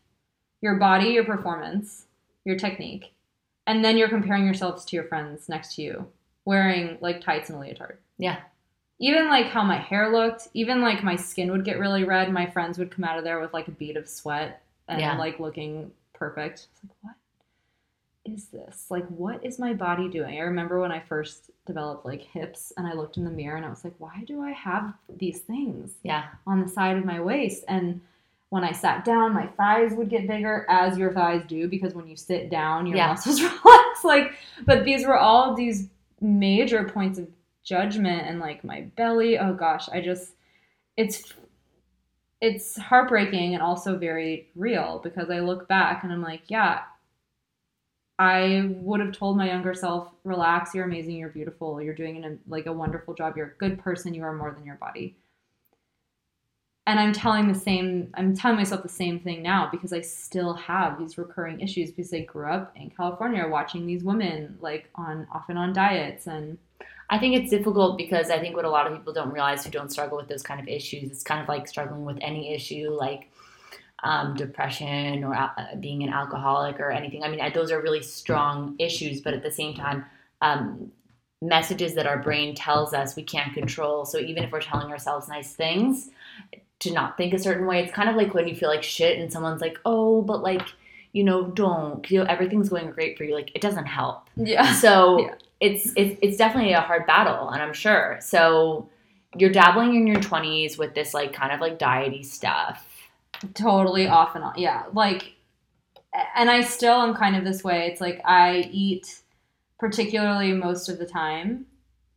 your 0.63 0.77
body, 0.77 1.11
your 1.11 1.25
performance, 1.25 2.07
your 2.45 2.57
technique, 2.57 3.13
and 3.67 3.85
then 3.85 3.97
you're 3.97 4.09
comparing 4.09 4.45
yourselves 4.45 4.85
to 4.87 4.97
your 4.97 5.05
friends 5.05 5.49
next 5.49 5.75
to 5.77 5.83
you 5.83 6.07
wearing 6.45 6.99
like 7.01 7.21
tights 7.21 7.51
and 7.51 7.59
a 7.59 7.61
leotard. 7.61 7.99
Yeah. 8.19 8.39
Even 8.99 9.29
like 9.29 9.47
how 9.47 9.63
my 9.63 9.79
hair 9.79 10.11
looked, 10.13 10.49
even 10.53 10.83
like 10.83 11.03
my 11.03 11.17
skin 11.17 11.51
would 11.53 11.65
get 11.65 11.79
really 11.79 12.05
red. 12.05 12.33
My 12.33 12.47
friends 12.47 12.79
would 12.79 12.91
come 12.91 13.05
out 13.05 13.19
of 13.19 13.25
there 13.25 13.41
with 13.41 13.53
like 13.53 13.69
a 13.69 13.73
bead 13.73 13.97
of 13.97 14.09
sweat 14.09 14.63
and 14.89 15.01
Yeah. 15.01 15.17
like 15.17 15.41
looking 15.41 15.91
perfect. 16.13 16.67
It's 16.73 16.83
like, 16.85 16.97
what 17.03 17.15
is 18.25 18.49
this? 18.49 18.87
Like, 18.91 19.07
what 19.09 19.45
is 19.45 19.59
my 19.59 19.73
body 19.73 20.09
doing? 20.09 20.39
I 20.39 20.43
remember 20.43 20.81
when 20.81 20.93
I 20.93 21.01
first 21.01 21.51
developed 21.67 22.05
like 22.05 22.23
hips 22.23 22.73
and 22.77 22.87
I 22.87 22.93
looked 22.93 23.17
in 23.17 23.25
the 23.25 23.31
mirror 23.31 23.57
and 23.57 23.65
I 23.65 23.71
was 23.71 23.85
like, 23.85 23.95
why 23.99 24.25
do 24.27 24.43
I 24.43 24.51
have 24.53 24.93
these 25.09 25.41
things 25.41 25.95
yeah, 26.03 26.25
on 26.47 26.61
the 26.61 26.69
side 26.69 26.97
of 26.99 27.05
my 27.05 27.21
waist? 27.21 27.65
And 27.69 28.01
when 28.51 28.65
I 28.65 28.73
sat 28.73 29.05
down, 29.05 29.33
my 29.33 29.47
thighs 29.47 29.93
would 29.95 30.11
get 30.11 30.27
bigger, 30.27 30.67
as 30.69 30.99
your 30.99 31.13
thighs 31.13 31.45
do, 31.47 31.69
because 31.69 31.95
when 31.95 32.07
you 32.09 32.17
sit 32.17 32.51
down, 32.51 32.87
your 32.87 32.97
Yeah. 32.97 33.07
muscles 33.09 33.41
relax. 33.65 34.05
Like, 34.05 34.33
but 34.67 34.85
these 34.85 35.07
were 35.07 35.17
all 35.17 35.55
these 35.55 35.89
major 36.21 36.85
points 36.85 37.19
of 37.19 37.29
judgment, 37.63 38.27
and 38.27 38.41
like 38.41 38.65
my 38.65 38.83
belly. 38.97 39.39
Oh 39.39 39.55
gosh, 39.55 39.89
I 39.89 40.01
just, 40.01 40.33
it's, 40.97 41.33
it's 42.41 42.77
heartbreaking 42.77 43.55
and 43.55 43.63
also 43.63 43.97
very 43.97 44.49
real 44.57 45.01
because 45.05 45.31
I 45.31 45.41
look 45.41 45.69
back 45.69 46.03
and 46.03 46.13
I'm 46.13 46.23
like, 46.23 46.43
yeah, 46.49 46.81
I 48.19 48.69
would 48.77 49.01
have 49.01 49.13
told 49.13 49.37
my 49.37 49.47
younger 49.47 49.75
self, 49.75 50.09
relax, 50.25 50.75
you're 50.75 50.85
amazing, 50.85 51.17
you're 51.17 51.29
beautiful, 51.31 51.81
you're 51.81 51.95
doing 51.95 52.23
an, 52.25 52.39
like 52.49 52.67
a 52.67 52.73
wonderful 52.73 53.15
job, 53.15 53.37
you're 53.37 53.47
a 53.47 53.59
good 53.59 53.79
person, 53.79 54.13
you 54.13 54.23
are 54.25 54.33
more 54.33 54.51
than 54.53 54.65
your 54.65 54.75
body. 54.77 55.17
And 56.91 56.99
I'm 56.99 57.13
telling 57.13 57.47
the 57.47 57.55
same, 57.55 58.13
I'm 58.15 58.35
telling 58.35 58.57
myself 58.57 58.83
the 58.83 58.89
same 58.89 59.21
thing 59.21 59.45
now 59.45 59.69
because 59.71 59.93
I 59.93 60.01
still 60.01 60.55
have 60.55 60.99
these 60.99 61.17
recurring 61.19 61.61
issues 61.61 61.93
because 61.93 62.13
I 62.13 62.23
grew 62.23 62.51
up 62.51 62.73
in 62.75 62.91
California 62.91 63.47
watching 63.47 63.87
these 63.87 64.03
women 64.03 64.59
like 64.61 64.91
on 64.97 65.29
often 65.31 65.57
on 65.57 65.73
diets 65.73 66.27
and 66.27 66.59
I 67.09 67.21
think 67.21 67.37
it's 67.37 67.49
difficult 67.49 67.97
because 67.97 68.29
I 68.29 68.41
think 68.41 68.57
what 68.57 68.65
a 68.65 68.71
lot 68.71 68.89
of 68.89 68.99
people 68.99 69.13
don't 69.13 69.31
realize 69.31 69.65
who 69.65 69.71
don't 69.71 69.93
struggle 69.93 70.17
with 70.17 70.27
those 70.27 70.43
kind 70.43 70.61
of 70.61 70.67
issues, 70.67 71.13
it's 71.13 71.23
kind 71.23 71.41
of 71.41 71.47
like 71.47 71.69
struggling 71.69 72.05
with 72.05 72.19
any 72.21 72.53
issue 72.53 72.91
like 72.91 73.31
um, 74.03 74.35
depression 74.35 75.23
or 75.23 75.37
uh, 75.37 75.77
being 75.79 76.03
an 76.03 76.09
alcoholic 76.09 76.81
or 76.81 76.91
anything. 76.91 77.23
I 77.23 77.29
mean, 77.29 77.41
those 77.55 77.71
are 77.71 77.81
really 77.81 78.03
strong 78.03 78.75
issues, 78.81 79.21
but 79.21 79.33
at 79.33 79.45
the 79.45 79.53
same 79.53 79.75
time, 79.75 80.07
um, 80.43 80.91
messages 81.41 81.95
that 81.95 82.09
our 82.09 82.19
brain 82.19 82.57
tells 82.57 82.93
us 82.93 83.15
we 83.15 83.23
can't 83.23 83.55
control. 83.55 84.05
So 84.05 84.19
even 84.19 84.43
if 84.43 84.51
we're 84.51 84.61
telling 84.61 84.91
ourselves 84.91 85.29
nice 85.29 85.55
things, 85.55 86.11
to 86.81 86.93
not 86.93 87.17
think 87.17 87.33
a 87.35 87.39
certain 87.39 87.67
way, 87.67 87.83
it's 87.83 87.93
kind 87.93 88.09
of 88.09 88.17
like 88.17 88.35
when 88.35 88.49
you 88.49 88.55
feel 88.57 88.69
like 88.69 88.83
shit 88.83 89.19
and 89.19 89.33
someone's 89.33 89.61
like, 89.61 89.79
oh, 89.85 90.23
but 90.23 90.43
like, 90.43 90.63
you 91.13 91.25
know, 91.25 91.45
don't, 91.49 92.09
you 92.11 92.19
know, 92.21 92.25
everything's 92.27 92.69
going 92.69 92.91
great 92.91 93.17
for 93.19 93.25
you. 93.25 93.35
Like, 93.35 93.51
it 93.55 93.61
doesn't 93.61 93.87
help. 93.87 94.29
yeah. 94.37 94.73
So 94.75 95.21
Yeah. 95.21 95.35
it's, 95.61 95.93
it's 95.97 96.19
it's 96.23 96.37
definitely 96.37 96.73
a 96.73 96.81
hard 96.81 97.07
battle, 97.07 97.51
and 97.51 97.63
I'm 97.63 97.73
sure. 97.75 98.19
So 98.21 98.89
you're 99.37 99.51
dabbling 99.51 99.95
in 99.95 100.07
your 100.07 100.17
20s 100.21 100.79
with 100.79 100.95
this 100.95 101.13
like 101.15 101.33
kind 101.33 101.53
of 101.53 101.61
like 101.61 101.79
diety 101.79 102.23
stuff. 102.25 102.87
totally 103.55 104.07
off 104.09 104.35
and 104.35 104.45
on. 104.45 104.55
Yeah, 104.57 104.85
like, 104.93 105.35
and 106.37 106.51
I 106.51 106.63
still 106.63 106.95
am 107.03 107.15
kind 107.15 107.37
of 107.37 107.45
this 107.45 107.63
way. 107.63 107.87
It's 107.89 108.01
like 108.01 108.21
I 108.25 108.69
eat 108.73 109.21
particularly 109.79 110.53
most 110.53 110.89
of 110.89 110.99
the 110.99 111.07
time, 111.07 111.67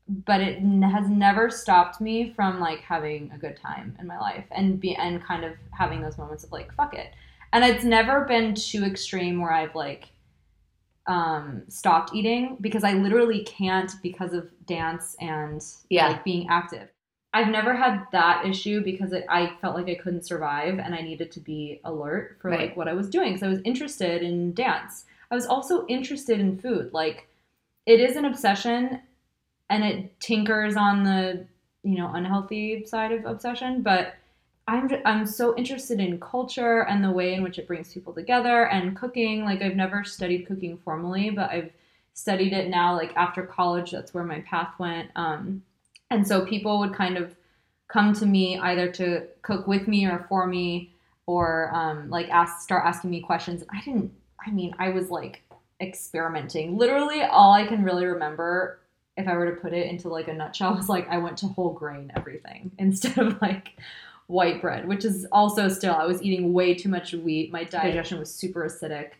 but 0.07 0.41
it 0.41 0.57
n- 0.57 0.81
has 0.81 1.09
never 1.09 1.49
stopped 1.49 2.01
me 2.01 2.31
from 2.33 2.59
like 2.59 2.79
having 2.81 3.31
a 3.33 3.37
good 3.37 3.55
time 3.57 3.95
in 3.99 4.07
my 4.07 4.19
life 4.19 4.45
and 4.51 4.79
be 4.79 4.95
and 4.95 5.23
kind 5.23 5.43
of 5.45 5.53
having 5.71 6.01
those 6.01 6.17
moments 6.17 6.43
of 6.43 6.51
like 6.51 6.73
fuck 6.75 6.93
it. 6.93 7.13
And 7.53 7.63
it's 7.63 7.83
never 7.83 8.25
been 8.25 8.55
too 8.55 8.83
extreme 8.83 9.39
where 9.41 9.51
I've 9.53 9.75
like 9.75 10.09
um 11.05 11.63
stopped 11.67 12.13
eating 12.13 12.57
because 12.61 12.83
I 12.83 12.93
literally 12.93 13.43
can't 13.43 13.91
because 14.01 14.33
of 14.33 14.49
dance 14.65 15.15
and 15.19 15.63
Yeah. 15.89 16.07
like 16.07 16.23
being 16.23 16.47
active. 16.49 16.89
I've 17.33 17.47
never 17.49 17.75
had 17.75 18.05
that 18.11 18.45
issue 18.45 18.83
because 18.83 19.11
it, 19.11 19.25
I 19.27 19.53
felt 19.59 19.75
like 19.75 19.89
I 19.89 19.95
couldn't 19.95 20.25
survive 20.25 20.77
and 20.79 20.93
I 20.93 21.01
needed 21.01 21.31
to 21.31 21.39
be 21.39 21.81
alert 21.83 22.37
for 22.41 22.51
Right. 22.51 22.59
like 22.69 22.77
what 22.77 22.87
I 22.87 22.93
was 22.93 23.09
doing. 23.09 23.37
So 23.37 23.47
I 23.47 23.49
was 23.49 23.59
interested 23.65 24.21
in 24.21 24.53
dance. 24.53 25.05
I 25.31 25.35
was 25.35 25.45
also 25.47 25.85
interested 25.87 26.39
in 26.39 26.59
food. 26.59 26.93
Like 26.93 27.27
it 27.85 27.99
is 27.99 28.15
an 28.15 28.25
obsession 28.25 29.01
and 29.73 29.83
it 29.83 30.19
tinkers 30.19 30.75
on 30.75 31.03
the, 31.03 31.45
you 31.83 31.97
know, 31.97 32.11
unhealthy 32.13 32.85
side 32.85 33.11
of 33.11 33.25
obsession, 33.25 33.81
but 33.81 34.15
I'm 34.67 34.89
I'm 35.05 35.25
so 35.25 35.55
interested 35.57 35.99
in 35.99 36.19
culture 36.19 36.81
and 36.83 37.03
the 37.03 37.11
way 37.11 37.33
in 37.33 37.43
which 37.43 37.59
it 37.59 37.67
brings 37.67 37.93
people 37.93 38.13
together 38.13 38.67
and 38.69 38.95
cooking. 38.95 39.43
Like 39.43 39.61
I've 39.61 39.75
never 39.75 40.03
studied 40.03 40.47
cooking 40.47 40.77
formally, 40.77 41.29
but 41.29 41.49
I've 41.49 41.71
studied 42.13 42.53
it 42.53 42.69
now 42.69 42.95
like 42.95 43.11
after 43.15 43.43
college 43.43 43.91
that's 43.91 44.13
where 44.13 44.23
my 44.23 44.41
path 44.41 44.73
went. 44.79 45.09
Um 45.15 45.63
and 46.09 46.25
so 46.25 46.45
people 46.45 46.79
would 46.79 46.93
kind 46.93 47.17
of 47.17 47.35
come 47.87 48.13
to 48.13 48.25
me 48.25 48.57
either 48.59 48.91
to 48.91 49.27
cook 49.41 49.67
with 49.67 49.87
me 49.87 50.05
or 50.05 50.25
for 50.29 50.47
me 50.47 50.93
or 51.25 51.73
um, 51.73 52.09
like 52.09 52.29
ask 52.29 52.61
start 52.61 52.83
asking 52.85 53.09
me 53.09 53.21
questions 53.21 53.63
i 53.71 53.79
didn't 53.81 54.11
i 54.45 54.51
mean 54.51 54.73
i 54.79 54.89
was 54.89 55.09
like 55.09 55.41
experimenting 55.81 56.77
literally 56.77 57.21
all 57.21 57.53
i 57.53 57.65
can 57.65 57.83
really 57.83 58.05
remember 58.05 58.79
if 59.17 59.27
i 59.27 59.35
were 59.35 59.49
to 59.49 59.61
put 59.61 59.73
it 59.73 59.87
into 59.87 60.07
like 60.09 60.27
a 60.27 60.33
nutshell 60.33 60.75
was 60.75 60.89
like 60.89 61.07
i 61.09 61.17
went 61.17 61.37
to 61.37 61.47
whole 61.47 61.73
grain 61.73 62.11
everything 62.15 62.71
instead 62.77 63.17
of 63.17 63.41
like 63.41 63.77
white 64.27 64.61
bread 64.61 64.87
which 64.87 65.03
is 65.03 65.27
also 65.31 65.67
still 65.67 65.93
i 65.93 66.05
was 66.05 66.21
eating 66.23 66.53
way 66.53 66.73
too 66.73 66.89
much 66.89 67.13
wheat 67.13 67.51
my 67.51 67.63
digestion 67.63 68.17
was 68.19 68.33
super 68.33 68.65
acidic 68.65 69.11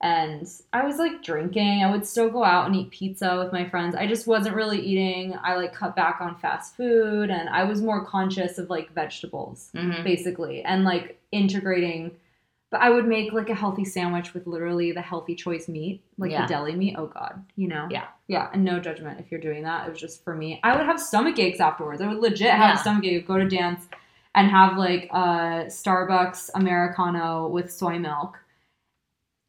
and 0.00 0.46
I 0.72 0.84
was 0.84 0.98
like 0.98 1.24
drinking. 1.24 1.82
I 1.82 1.90
would 1.90 2.06
still 2.06 2.30
go 2.30 2.44
out 2.44 2.66
and 2.66 2.76
eat 2.76 2.90
pizza 2.90 3.36
with 3.36 3.52
my 3.52 3.68
friends. 3.68 3.96
I 3.96 4.06
just 4.06 4.28
wasn't 4.28 4.54
really 4.54 4.78
eating. 4.78 5.36
I 5.42 5.56
like 5.56 5.74
cut 5.74 5.96
back 5.96 6.20
on 6.20 6.36
fast 6.36 6.76
food 6.76 7.30
and 7.30 7.48
I 7.48 7.64
was 7.64 7.82
more 7.82 8.04
conscious 8.04 8.58
of 8.58 8.70
like 8.70 8.92
vegetables 8.92 9.70
Mm-hmm. 9.74 10.04
basically 10.04 10.62
and 10.62 10.84
like 10.84 11.20
integrating 11.32 12.12
but 12.70 12.80
I 12.80 12.90
would 12.90 13.06
make 13.06 13.32
like 13.32 13.48
a 13.50 13.54
healthy 13.54 13.84
sandwich 13.84 14.34
with 14.34 14.46
literally 14.46 14.92
the 14.92 15.00
healthy 15.00 15.34
choice 15.34 15.68
meat, 15.68 16.02
like 16.18 16.30
Yeah. 16.30 16.42
the 16.42 16.48
deli 16.48 16.74
meat. 16.76 16.96
Oh 16.98 17.06
god, 17.06 17.44
you 17.56 17.68
know. 17.68 17.86
Yeah. 17.90 18.04
Yeah, 18.26 18.50
and 18.52 18.62
no 18.64 18.78
judgment 18.78 19.18
if 19.20 19.30
you're 19.30 19.40
doing 19.40 19.62
that. 19.62 19.86
It 19.86 19.90
was 19.92 20.00
just 20.00 20.22
for 20.22 20.34
me. 20.34 20.60
I 20.62 20.76
would 20.76 20.84
have 20.84 21.00
stomach 21.00 21.38
aches 21.38 21.60
afterwards. 21.60 22.02
I 22.02 22.08
would 22.08 22.18
legit 22.18 22.50
have 22.50 22.60
Yeah. 22.60 22.74
a 22.74 22.78
stomach 22.78 23.04
ache, 23.04 23.26
go 23.26 23.38
to 23.38 23.48
dance 23.48 23.88
and 24.34 24.50
have 24.50 24.76
like 24.76 25.08
a 25.12 25.64
Starbucks 25.68 26.50
Americano 26.54 27.48
with 27.48 27.72
soy 27.72 27.98
milk 27.98 28.38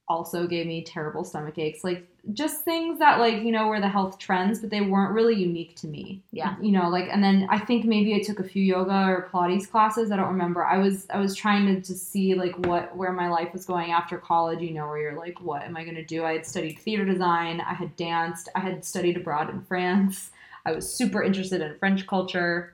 also 0.10 0.48
gave 0.48 0.66
me 0.66 0.84
terrible 0.84 1.24
stomach 1.24 1.58
aches. 1.60 1.84
Like 1.84 2.06
just 2.34 2.66
things 2.66 3.00
that 3.00 3.20
like, 3.20 3.44
you 3.44 3.52
know, 3.52 3.68
were 3.68 3.80
the 3.80 3.88
health 3.88 4.18
trends, 4.18 4.60
but 4.60 4.70
they 4.72 4.82
weren't 4.82 5.14
really 5.14 5.36
unique 5.36 5.76
to 5.78 5.88
me. 5.88 6.22
Yeah. 6.32 6.56
You 6.60 6.72
know, 6.72 6.90
like 6.90 7.08
and 7.10 7.24
then 7.24 7.48
I 7.50 7.60
think 7.60 7.86
maybe 7.86 8.16
I 8.16 8.20
took 8.20 8.40
a 8.40 8.44
few 8.44 8.64
yoga 8.64 9.06
or 9.08 9.30
Pilates 9.32 9.70
classes. 9.70 10.12
I 10.12 10.16
don't 10.18 10.28
remember. 10.30 10.66
I 10.66 10.80
was 10.80 11.06
I 11.12 11.20
was 11.20 11.36
trying 11.36 11.68
to 11.68 11.80
just 11.80 12.12
see 12.12 12.34
like 12.34 12.58
what 12.66 12.96
where 12.98 13.14
my 13.14 13.30
life 13.30 13.54
was 13.54 13.66
going 13.66 13.92
after 13.92 14.18
college, 14.18 14.60
you 14.62 14.74
know, 14.74 14.88
where 14.88 14.98
you're 14.98 15.18
like, 15.18 15.40
what 15.42 15.62
am 15.62 15.78
I 15.78 15.86
gonna 15.86 16.04
do? 16.04 16.26
I 16.26 16.34
had 16.34 16.46
studied 16.46 16.80
theater 16.80 17.06
design, 17.06 17.62
I 17.62 17.74
had 17.76 17.96
danced, 17.96 18.50
I 18.56 18.60
had 18.62 18.84
studied 18.84 19.16
abroad 19.18 19.50
in 19.50 19.62
France. 19.62 20.32
I 20.66 20.74
was 20.74 20.92
super 20.92 21.24
interested 21.24 21.62
in 21.62 21.78
French 21.78 22.06
culture. 22.06 22.74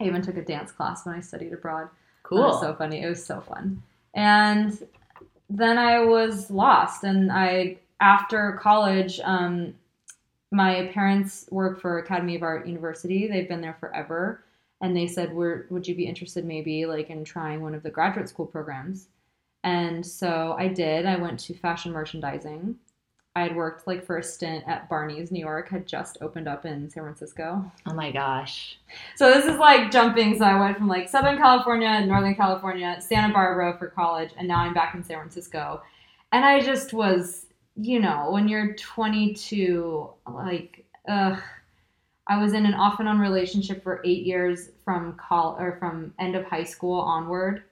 I 0.00 0.04
even 0.04 0.22
took 0.22 0.36
a 0.36 0.42
dance 0.44 0.70
class 0.70 1.04
when 1.04 1.14
I 1.14 1.20
studied 1.20 1.52
abroad. 1.52 1.84
It 1.84 1.90
Cool. 2.22 2.42
was 2.42 2.60
so 2.60 2.74
funny. 2.74 3.02
It 3.02 3.08
was 3.08 3.24
so 3.24 3.40
fun. 3.40 3.82
And 4.14 4.78
then 5.54 5.78
I 5.78 6.00
was 6.00 6.50
lost. 6.50 7.04
And 7.04 7.30
I, 7.30 7.78
after 8.00 8.58
college, 8.60 9.20
um, 9.20 9.74
my 10.50 10.90
parents 10.92 11.46
work 11.50 11.80
for 11.80 11.98
Academy 11.98 12.36
of 12.36 12.42
Art 12.42 12.66
University. 12.66 13.28
They've 13.28 13.48
been 13.48 13.60
there 13.60 13.76
forever. 13.78 14.44
And 14.80 14.96
they 14.96 15.06
said, 15.06 15.32
We're, 15.32 15.66
would 15.70 15.86
you 15.86 15.94
be 15.94 16.06
interested 16.06 16.44
maybe 16.44 16.86
like 16.86 17.08
in 17.08 17.24
trying 17.24 17.62
one 17.62 17.74
of 17.74 17.82
the 17.82 17.90
graduate 17.90 18.28
school 18.28 18.46
programs? 18.46 19.08
And 19.62 20.04
so 20.04 20.54
I 20.58 20.68
did. 20.68 21.06
I 21.06 21.16
went 21.16 21.40
to 21.40 21.54
fashion 21.54 21.92
merchandising. 21.92 22.76
I 23.36 23.42
had 23.42 23.56
worked 23.56 23.86
like 23.86 24.06
for 24.06 24.18
a 24.18 24.22
stint 24.22 24.62
at 24.68 24.88
Barney's 24.88 25.32
New 25.32 25.40
York, 25.40 25.68
had 25.68 25.86
just 25.86 26.18
opened 26.20 26.46
up 26.46 26.64
in 26.64 26.88
San 26.88 27.02
Francisco. 27.02 27.70
oh 27.86 27.94
my 27.94 28.12
gosh. 28.12 28.78
So 29.16 29.32
this 29.32 29.44
is 29.44 29.58
like 29.58 29.90
jumping. 29.90 30.38
So 30.38 30.44
I 30.44 30.58
went 30.58 30.76
from 30.78 30.86
like 30.86 31.08
Southern 31.08 31.36
California, 31.36 32.04
Northern 32.06 32.36
California, 32.36 32.96
Santa 33.00 33.32
Barbara 33.32 33.76
for 33.78 33.88
college, 33.88 34.30
and 34.38 34.46
now 34.46 34.58
I'm 34.58 34.72
back 34.72 34.94
in 34.94 35.02
San 35.02 35.18
Francisco. 35.18 35.82
And 36.30 36.44
I 36.44 36.60
just 36.60 36.92
was, 36.92 37.46
you 37.76 37.98
know, 38.00 38.30
when 38.30 38.48
you're 38.48 38.74
22, 38.74 40.10
like, 40.32 40.84
ugh. 41.08 41.38
I 42.26 42.42
was 42.42 42.54
in 42.54 42.64
an 42.64 42.72
off 42.72 43.00
and 43.00 43.08
on 43.08 43.18
relationship 43.18 43.82
for 43.82 44.00
eight 44.04 44.24
years 44.24 44.70
from 44.82 45.12
col 45.14 45.56
or 45.58 45.76
from 45.78 46.14
end 46.18 46.34
of 46.34 46.46
high 46.46 46.64
school 46.64 46.98
onward. 46.98 47.64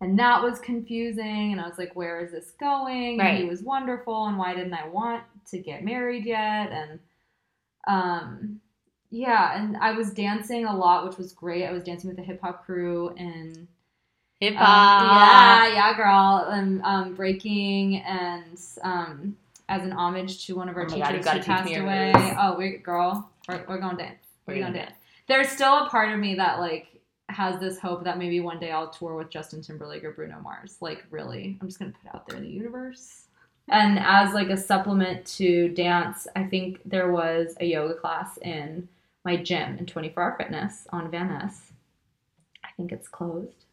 And 0.00 0.18
that 0.18 0.42
was 0.42 0.58
confusing. 0.58 1.52
And 1.52 1.60
I 1.60 1.66
was 1.66 1.78
like, 1.78 1.96
where 1.96 2.20
is 2.24 2.32
this 2.32 2.50
going? 2.60 3.18
And 3.20 3.38
he 3.38 3.44
was 3.44 3.62
wonderful. 3.62 4.26
And 4.26 4.36
why 4.36 4.54
didn't 4.54 4.74
I 4.74 4.86
want 4.88 5.22
to 5.50 5.58
get 5.58 5.84
married 5.84 6.26
yet? 6.26 6.70
And 6.70 7.00
um, 7.86 8.60
yeah, 9.10 9.56
and 9.58 9.76
I 9.78 9.92
was 9.92 10.10
dancing 10.12 10.66
a 10.66 10.76
lot, 10.76 11.06
which 11.08 11.16
was 11.16 11.32
great. 11.32 11.64
I 11.64 11.72
was 11.72 11.82
dancing 11.84 12.08
with 12.08 12.16
the 12.18 12.22
hip 12.24 12.40
hop 12.42 12.66
crew 12.66 13.14
and 13.16 13.66
Hip 14.40 14.52
um, 14.52 14.58
hop. 14.58 15.68
yeah, 15.68 15.74
yeah, 15.74 15.96
girl, 15.96 16.46
and 16.50 16.82
um, 16.82 17.14
breaking 17.14 18.02
and 18.02 18.58
um, 18.82 19.36
as 19.70 19.82
an 19.82 19.92
homage 19.92 20.46
to 20.46 20.54
one 20.56 20.68
of 20.68 20.76
our 20.76 20.84
Oh 20.86 20.90
my 20.90 20.98
God, 20.98 21.10
teachers 21.12 21.26
who 21.32 21.40
passed 21.42 21.74
away. 21.74 22.12
Oh, 22.38 22.54
we 22.58 22.76
girl, 22.76 23.30
we're, 23.48 23.64
we're 23.66 23.78
going 23.78 23.96
to 23.96 24.02
dance. 24.02 24.18
We're 24.46 24.54
We're 24.56 24.60
gonna 24.60 24.72
going 24.74 24.86
to 24.86 24.90
dance. 24.90 24.98
There's 25.26 25.48
still 25.48 25.86
a 25.86 25.88
part 25.88 26.12
of 26.12 26.18
me 26.20 26.34
that 26.34 26.60
like 26.60 26.88
has 27.28 27.58
this 27.60 27.78
hope 27.78 28.04
that 28.04 28.18
maybe 28.18 28.40
one 28.40 28.60
day 28.60 28.70
I'll 28.70 28.90
tour 28.90 29.14
with 29.16 29.30
Justin 29.30 29.62
Timberlake 29.62 30.04
or 30.04 30.12
Bruno 30.12 30.40
Mars. 30.40 30.76
Like 30.80 31.04
really, 31.10 31.58
I'm 31.60 31.68
just 31.68 31.78
gonna 31.78 31.92
put 32.02 32.14
out 32.14 32.26
there 32.26 32.38
in 32.38 32.44
the 32.44 32.50
universe. 32.50 33.22
And 33.68 33.98
as 33.98 34.32
like 34.32 34.48
a 34.48 34.56
supplement 34.56 35.26
to 35.38 35.68
dance, 35.70 36.28
I 36.36 36.44
think 36.44 36.80
there 36.84 37.10
was 37.10 37.56
a 37.60 37.66
yoga 37.66 37.94
class 37.94 38.38
in 38.42 38.88
my 39.24 39.36
gym 39.36 39.76
in 39.78 39.86
24 39.86 40.22
Hour 40.22 40.36
Fitness 40.38 40.86
on 40.92 41.10
Van 41.10 41.28
Ness. 41.28 41.72
I 42.64 42.68
think 42.76 42.92
it's 42.92 43.08
closed. 43.08 43.64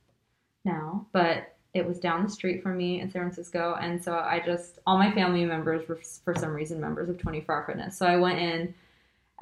now, 0.66 1.06
but 1.12 1.56
it 1.74 1.86
was 1.86 2.00
down 2.00 2.24
the 2.24 2.30
street 2.30 2.62
from 2.62 2.78
me 2.78 3.02
in 3.02 3.10
San 3.12 3.24
Francisco. 3.24 3.76
And 3.82 4.04
so 4.04 4.14
I 4.16 4.42
just, 4.46 4.80
all 4.86 4.98
my 4.98 5.12
family 5.12 5.44
members 5.46 5.88
were 5.88 6.00
for 6.24 6.36
some 6.36 6.52
reason 6.52 6.80
members 6.80 7.10
of 7.10 7.18
24 7.18 7.56
Hour 7.56 7.66
Fitness. 7.66 7.98
So 7.98 8.06
I 8.06 8.18
went 8.18 8.40
in 8.40 8.74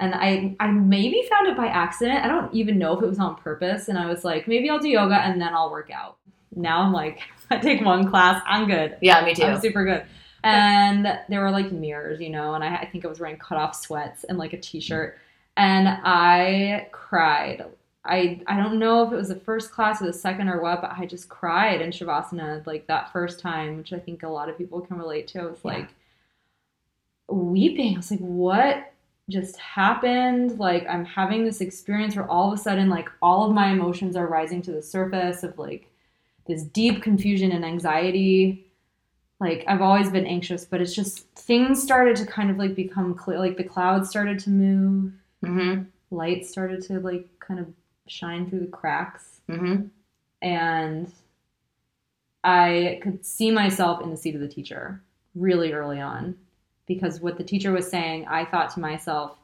and 0.00 0.14
I, 0.14 0.56
I 0.58 0.68
maybe 0.70 1.22
found 1.30 1.46
it 1.48 1.56
by 1.56 1.66
accident. 1.66 2.24
I 2.24 2.28
don't 2.28 2.52
even 2.54 2.78
know 2.78 2.96
if 2.96 3.02
it 3.02 3.06
was 3.06 3.18
on 3.18 3.36
purpose. 3.36 3.88
And 3.88 3.98
I 3.98 4.06
was 4.06 4.24
like, 4.24 4.48
maybe 4.48 4.68
I'll 4.68 4.80
do 4.80 4.88
yoga 4.88 5.14
and 5.16 5.40
then 5.40 5.54
I'll 5.54 5.70
work 5.70 5.90
out. 5.90 6.16
Now 6.56 6.80
I'm 6.82 6.92
like, 6.92 7.20
I 7.50 7.58
take 7.58 7.82
one 7.84 8.08
class, 8.10 8.42
I'm 8.46 8.66
good. 8.66 8.96
Yeah, 9.00 9.24
me 9.24 9.34
too. 9.34 9.44
I'm 9.44 9.60
super 9.60 9.84
good. 9.84 10.04
And 10.44 11.06
there 11.28 11.40
were 11.40 11.50
like 11.52 11.70
mirrors, 11.70 12.20
you 12.20 12.30
know, 12.30 12.54
and 12.54 12.64
I, 12.64 12.76
I 12.78 12.86
think 12.86 13.04
I 13.04 13.08
was 13.08 13.20
wearing 13.20 13.36
cut 13.36 13.58
off 13.58 13.76
sweats 13.76 14.24
and 14.24 14.38
like 14.38 14.52
a 14.52 14.58
t 14.58 14.80
shirt. 14.80 15.18
And 15.56 15.86
I 15.88 16.88
cried. 16.90 17.64
I 18.04 18.40
I 18.48 18.56
don't 18.56 18.80
know 18.80 19.06
if 19.06 19.12
it 19.12 19.16
was 19.16 19.28
the 19.28 19.36
first 19.36 19.70
class 19.70 20.02
or 20.02 20.06
the 20.06 20.12
second 20.12 20.48
or 20.48 20.60
what, 20.60 20.80
but 20.80 20.90
I 20.98 21.06
just 21.06 21.28
cried 21.28 21.80
in 21.80 21.90
Shavasana 21.90 22.66
like 22.66 22.88
that 22.88 23.12
first 23.12 23.38
time, 23.38 23.76
which 23.76 23.92
I 23.92 24.00
think 24.00 24.24
a 24.24 24.28
lot 24.28 24.48
of 24.48 24.58
people 24.58 24.80
can 24.80 24.98
relate 24.98 25.28
to. 25.28 25.42
I 25.42 25.46
was 25.46 25.60
Yeah. 25.64 25.72
like 25.74 25.88
weeping. 27.28 27.94
I 27.94 27.96
was 27.98 28.10
like, 28.10 28.20
what 28.20 28.91
just 29.32 29.56
happened? 29.56 30.58
Like 30.58 30.86
I'm 30.88 31.04
having 31.04 31.44
this 31.44 31.60
experience 31.60 32.14
where 32.14 32.28
all 32.30 32.52
of 32.52 32.58
a 32.58 32.62
sudden 32.62 32.88
like 32.90 33.08
all 33.20 33.44
of 33.48 33.54
my 33.54 33.70
emotions 33.70 34.14
are 34.16 34.26
rising 34.26 34.62
to 34.62 34.72
the 34.72 34.82
surface 34.82 35.42
of 35.42 35.58
like 35.58 35.88
this 36.46 36.62
deep 36.62 37.02
confusion 37.02 37.50
and 37.52 37.64
anxiety. 37.64 38.66
Like 39.40 39.64
I've 39.66 39.82
always 39.82 40.10
been 40.10 40.26
anxious, 40.26 40.64
but 40.64 40.80
it's 40.80 40.94
just 40.94 41.26
things 41.34 41.82
started 41.82 42.14
to 42.16 42.26
kind 42.26 42.50
of 42.50 42.58
like 42.58 42.74
become 42.76 43.14
clear. 43.14 43.38
Like 43.38 43.56
the 43.56 43.64
clouds 43.64 44.08
started 44.10 44.38
to 44.40 44.50
move, 44.50 45.12
Mm-hmm. 45.44 45.82
light 46.14 46.46
started 46.46 46.82
to 46.84 47.00
like 47.00 47.26
kind 47.40 47.58
of 47.58 47.66
shine 48.06 48.48
through 48.48 48.60
the 48.60 48.66
cracks, 48.66 49.40
Mm-hmm. 49.48 49.86
and 50.40 51.10
I 52.44 53.00
could 53.02 53.24
see 53.24 53.50
myself 53.50 54.02
in 54.02 54.10
the 54.10 54.16
seat 54.16 54.34
of 54.34 54.40
the 54.40 54.48
teacher 54.48 55.00
really 55.34 55.72
early 55.72 56.00
on 56.00 56.36
because 56.86 57.20
what 57.20 57.38
the 57.38 57.44
teacher 57.44 57.72
was 57.72 57.88
saying, 57.88 58.26
I 58.28 58.44
thought 58.44 58.70
to 58.74 58.80
myself, 58.80 59.36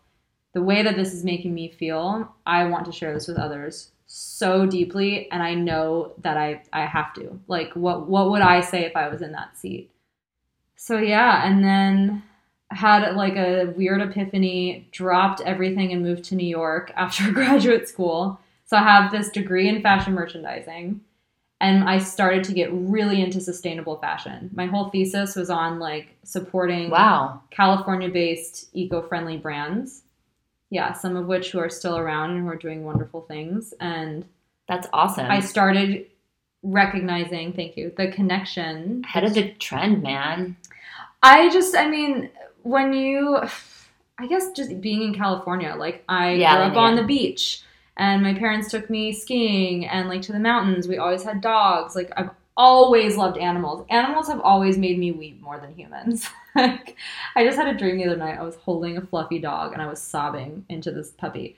the 0.54 0.62
way 0.62 0.82
that 0.82 0.96
this 0.96 1.12
is 1.12 1.24
making 1.24 1.54
me 1.54 1.68
feel, 1.68 2.34
I 2.46 2.64
want 2.64 2.86
to 2.86 2.92
share 2.92 3.14
this 3.14 3.28
with 3.28 3.38
others 3.38 3.90
so 4.06 4.64
deeply 4.66 5.30
and 5.30 5.42
I 5.42 5.54
know 5.54 6.14
that 6.22 6.36
I 6.36 6.62
I 6.72 6.86
have 6.86 7.12
to. 7.14 7.38
Like 7.46 7.74
what 7.74 8.08
what 8.08 8.30
would 8.30 8.40
I 8.40 8.62
say 8.62 8.84
if 8.84 8.96
I 8.96 9.08
was 9.08 9.22
in 9.22 9.32
that 9.32 9.56
seat? 9.56 9.90
So 10.76 10.98
yeah, 10.98 11.46
and 11.46 11.62
then 11.62 12.22
had 12.70 13.14
like 13.14 13.36
a 13.36 13.66
weird 13.76 14.00
epiphany, 14.00 14.88
dropped 14.92 15.40
everything 15.42 15.92
and 15.92 16.02
moved 16.02 16.24
to 16.24 16.34
New 16.34 16.46
York 16.46 16.92
after 16.96 17.30
graduate 17.32 17.88
school. 17.88 18.40
So 18.64 18.76
I 18.76 18.82
have 18.82 19.10
this 19.10 19.30
degree 19.30 19.68
in 19.68 19.82
fashion 19.82 20.14
merchandising 20.14 21.00
and 21.60 21.88
I 21.88 21.98
started 21.98 22.44
to 22.44 22.52
get 22.52 22.70
really 22.72 23.20
into 23.20 23.40
sustainable 23.40 23.96
fashion. 23.98 24.50
My 24.54 24.66
whole 24.66 24.90
thesis 24.90 25.34
was 25.34 25.50
on 25.50 25.78
like 25.80 26.16
supporting 26.22 26.90
Wow. 26.90 27.42
California 27.50 28.08
based 28.08 28.68
eco 28.72 29.02
friendly 29.02 29.36
brands. 29.36 30.02
Yeah, 30.70 30.92
some 30.92 31.16
of 31.16 31.26
which 31.26 31.50
who 31.50 31.58
are 31.58 31.70
still 31.70 31.96
around 31.98 32.30
and 32.32 32.42
who 32.42 32.48
are 32.48 32.56
doing 32.56 32.84
wonderful 32.84 33.22
things. 33.22 33.74
And 33.80 34.24
That's 34.68 34.86
awesome. 34.92 35.26
I 35.30 35.40
started 35.40 36.06
recognizing, 36.62 37.52
thank 37.54 37.76
you, 37.76 37.92
the 37.96 38.08
connection. 38.12 39.02
Ahead 39.06 39.24
of 39.24 39.34
the 39.34 39.50
trend, 39.54 40.02
man. 40.02 40.56
I 41.22 41.48
just, 41.50 41.74
I 41.74 41.88
mean, 41.88 42.30
when 42.62 42.92
you, 42.92 43.38
I 44.18 44.26
guess 44.28 44.50
just 44.52 44.80
being 44.80 45.02
in 45.02 45.14
California, 45.14 45.74
like 45.76 46.04
I 46.08 46.32
Yeah, 46.32 46.56
grew 46.56 46.64
up 46.66 46.74
yeah. 46.74 46.80
on 46.80 46.96
the 46.96 47.04
beach 47.04 47.62
and 47.98 48.22
my 48.22 48.32
parents 48.34 48.70
took 48.70 48.88
me 48.88 49.12
skiing 49.12 49.86
and 49.86 50.08
like 50.08 50.22
to 50.22 50.32
the 50.32 50.38
mountains. 50.38 50.88
We 50.88 50.98
always 50.98 51.22
had 51.24 51.40
dogs. 51.40 51.94
Like 51.96 52.12
I've 52.16 52.30
always 52.56 53.16
loved 53.16 53.38
animals. 53.38 53.86
Animals 53.90 54.28
have 54.28 54.40
always 54.40 54.78
made 54.78 54.98
me 54.98 55.12
weep 55.12 55.40
more 55.40 55.58
than 55.60 55.74
humans. 55.74 56.28
like 56.54 56.96
I 57.36 57.44
just 57.44 57.58
had 57.58 57.68
a 57.68 57.76
dream 57.78 57.98
the 57.98 58.06
other 58.06 58.16
night. 58.16 58.38
I 58.38 58.42
was 58.42 58.56
holding 58.56 58.96
a 58.96 59.00
fluffy 59.00 59.38
dog 59.38 59.72
and 59.72 59.82
I 59.82 59.86
was 59.86 60.00
sobbing 60.00 60.64
into 60.68 60.90
this 60.90 61.10
puppy. 61.10 61.56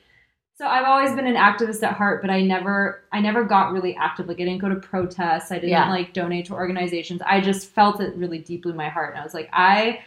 So 0.57 0.67
I've 0.67 0.85
always 0.85 1.13
been 1.15 1.27
an 1.27 1.37
activist 1.37 1.83
at 1.83 1.95
heart, 1.95 2.21
but 2.21 2.31
I 2.31 2.43
never 2.43 3.03
I 3.13 3.21
never 3.21 3.45
got 3.45 3.73
really 3.73 3.97
active. 3.97 4.27
Like 4.29 4.41
I 4.41 4.45
didn't 4.45 4.59
go 4.61 4.69
to 4.69 4.77
protests. 4.77 5.51
I 5.51 5.55
didn't 5.57 5.71
Yeah. 5.71 5.89
like 5.91 6.13
donate 6.13 6.47
to 6.47 6.55
organizations. 6.55 7.23
I 7.25 7.41
just 7.41 7.69
felt 7.69 8.01
it 8.01 8.15
really 8.17 8.39
deeply 8.39 8.71
in 8.73 8.77
my 8.77 8.89
heart. 8.89 9.11
And 9.13 9.21
I 9.21 9.25
was 9.25 9.35
like, 9.35 9.49
I 9.53 10.01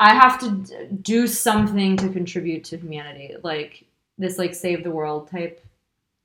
I 0.00 0.12
have 0.14 0.38
to 0.40 0.88
do 1.02 1.26
something 1.26 1.96
to 1.98 2.08
contribute 2.08 2.64
to 2.64 2.76
humanity. 2.78 3.34
Like 3.42 3.84
this 4.18 4.38
like 4.38 4.54
save 4.54 4.84
the 4.84 4.90
world 4.90 5.30
type 5.30 5.63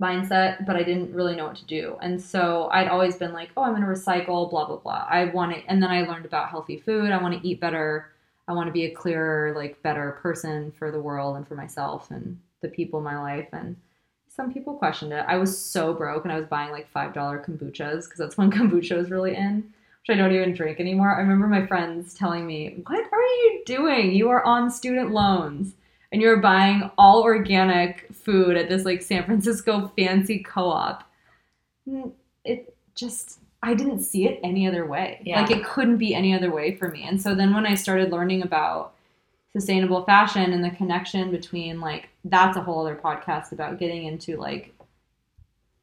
mindset, 0.02 0.66
but 0.66 0.76
I 0.76 0.84
didn't 0.84 1.14
really 1.14 1.36
know 1.36 1.46
what 1.48 1.58
to 1.58 1.66
do. 1.66 1.98
And 2.02 2.22
so 2.22 2.70
I'd 2.72 2.88
always 2.88 3.18
been 3.18 3.34
like, 3.34 3.50
oh, 3.58 3.64
I'm 3.64 3.76
going 3.76 3.82
to 3.82 3.88
recycle, 3.88 4.50
blah 4.50 4.66
blah 4.66 4.78
blah. 4.78 5.06
I 5.10 5.26
want 5.26 5.54
to 5.54 5.62
and 5.68 5.82
then 5.84 5.90
I 5.90 6.04
learned 6.04 6.26
about 6.26 6.50
healthy 6.50 6.78
food. 6.78 7.12
I 7.12 7.22
want 7.22 7.40
to 7.40 7.48
eat 7.48 7.60
better. 7.60 8.12
I 8.48 8.54
want 8.54 8.68
to 8.68 8.74
be 8.74 8.86
a 8.86 8.92
clearer, 8.92 9.54
like 9.56 9.82
better 9.84 10.18
person 10.22 10.72
for 10.72 10.92
the 10.92 11.02
world 11.02 11.36
and 11.36 11.48
for 11.48 11.56
myself 11.56 12.10
and 12.12 12.40
the 12.62 12.70
people 12.70 13.00
in 13.00 13.06
my 13.06 13.20
life 13.20 13.48
and 13.52 13.76
some 14.28 14.54
people 14.54 14.74
questioned 14.76 15.12
it. 15.12 15.26
I 15.28 15.36
was 15.38 15.58
so 15.58 15.94
broke 15.94 16.24
and 16.24 16.32
I 16.32 16.38
was 16.38 16.48
buying 16.48 16.72
like 16.72 16.92
$5 16.94 17.14
kombuchas 17.14 18.06
because 18.06 18.18
that's 18.18 18.38
when 18.38 18.50
kombucha 18.52 18.96
was 18.96 19.12
really 19.12 19.36
in, 19.36 19.58
which 19.58 20.16
I 20.16 20.16
don't 20.16 20.32
even 20.32 20.54
drink 20.54 20.80
anymore. 20.80 21.14
I 21.14 21.20
remember 21.20 21.48
my 21.48 21.66
friends 21.68 22.14
telling 22.14 22.48
me, 22.48 22.82
What 22.88 23.06
are 23.12 23.22
you 23.22 23.64
doing? 23.66 24.14
You 24.14 24.30
are 24.30 24.44
on 24.46 24.72
student 24.72 25.12
loans 25.12 25.74
and 26.12 26.22
you're 26.22 26.38
buying 26.38 26.89
all 26.98 27.22
organic 27.22 28.08
food 28.13 28.58
at 28.58 28.69
this 28.69 28.86
like 28.86 29.02
San 29.02 29.26
Francisco 29.26 29.91
fancy 29.98 30.39
co 30.39 30.69
op. 30.69 31.04
Mm, 31.88 32.12
it 32.43 32.76
just, 32.95 33.39
I 33.62 33.74
didn't 33.74 34.02
see 34.02 34.28
it 34.28 34.39
any 34.43 34.67
other 34.67 34.86
way. 34.86 35.22
Yeah. 35.24 35.41
Like 35.41 35.52
it 35.52 35.63
couldn't 35.63 35.98
be 35.98 36.15
any 36.15 36.34
other 36.34 36.52
way 36.52 36.76
for 36.76 36.89
me. 36.89 37.04
And 37.04 37.22
so 37.22 37.36
then 37.36 37.54
when 37.54 37.65
I 37.65 37.76
started 37.76 38.12
learning 38.12 38.41
about 38.41 38.93
sustainable 39.54 40.04
fashion 40.04 40.54
and 40.54 40.63
the 40.63 40.69
connection 40.72 41.32
between 41.32 41.82
like 41.82 42.10
that's 42.26 42.56
a 42.56 42.62
whole 42.62 42.82
other 42.82 42.95
podcast 42.95 43.52
about 43.52 43.80
getting 43.80 44.06
into 44.06 44.38
like 44.38 44.74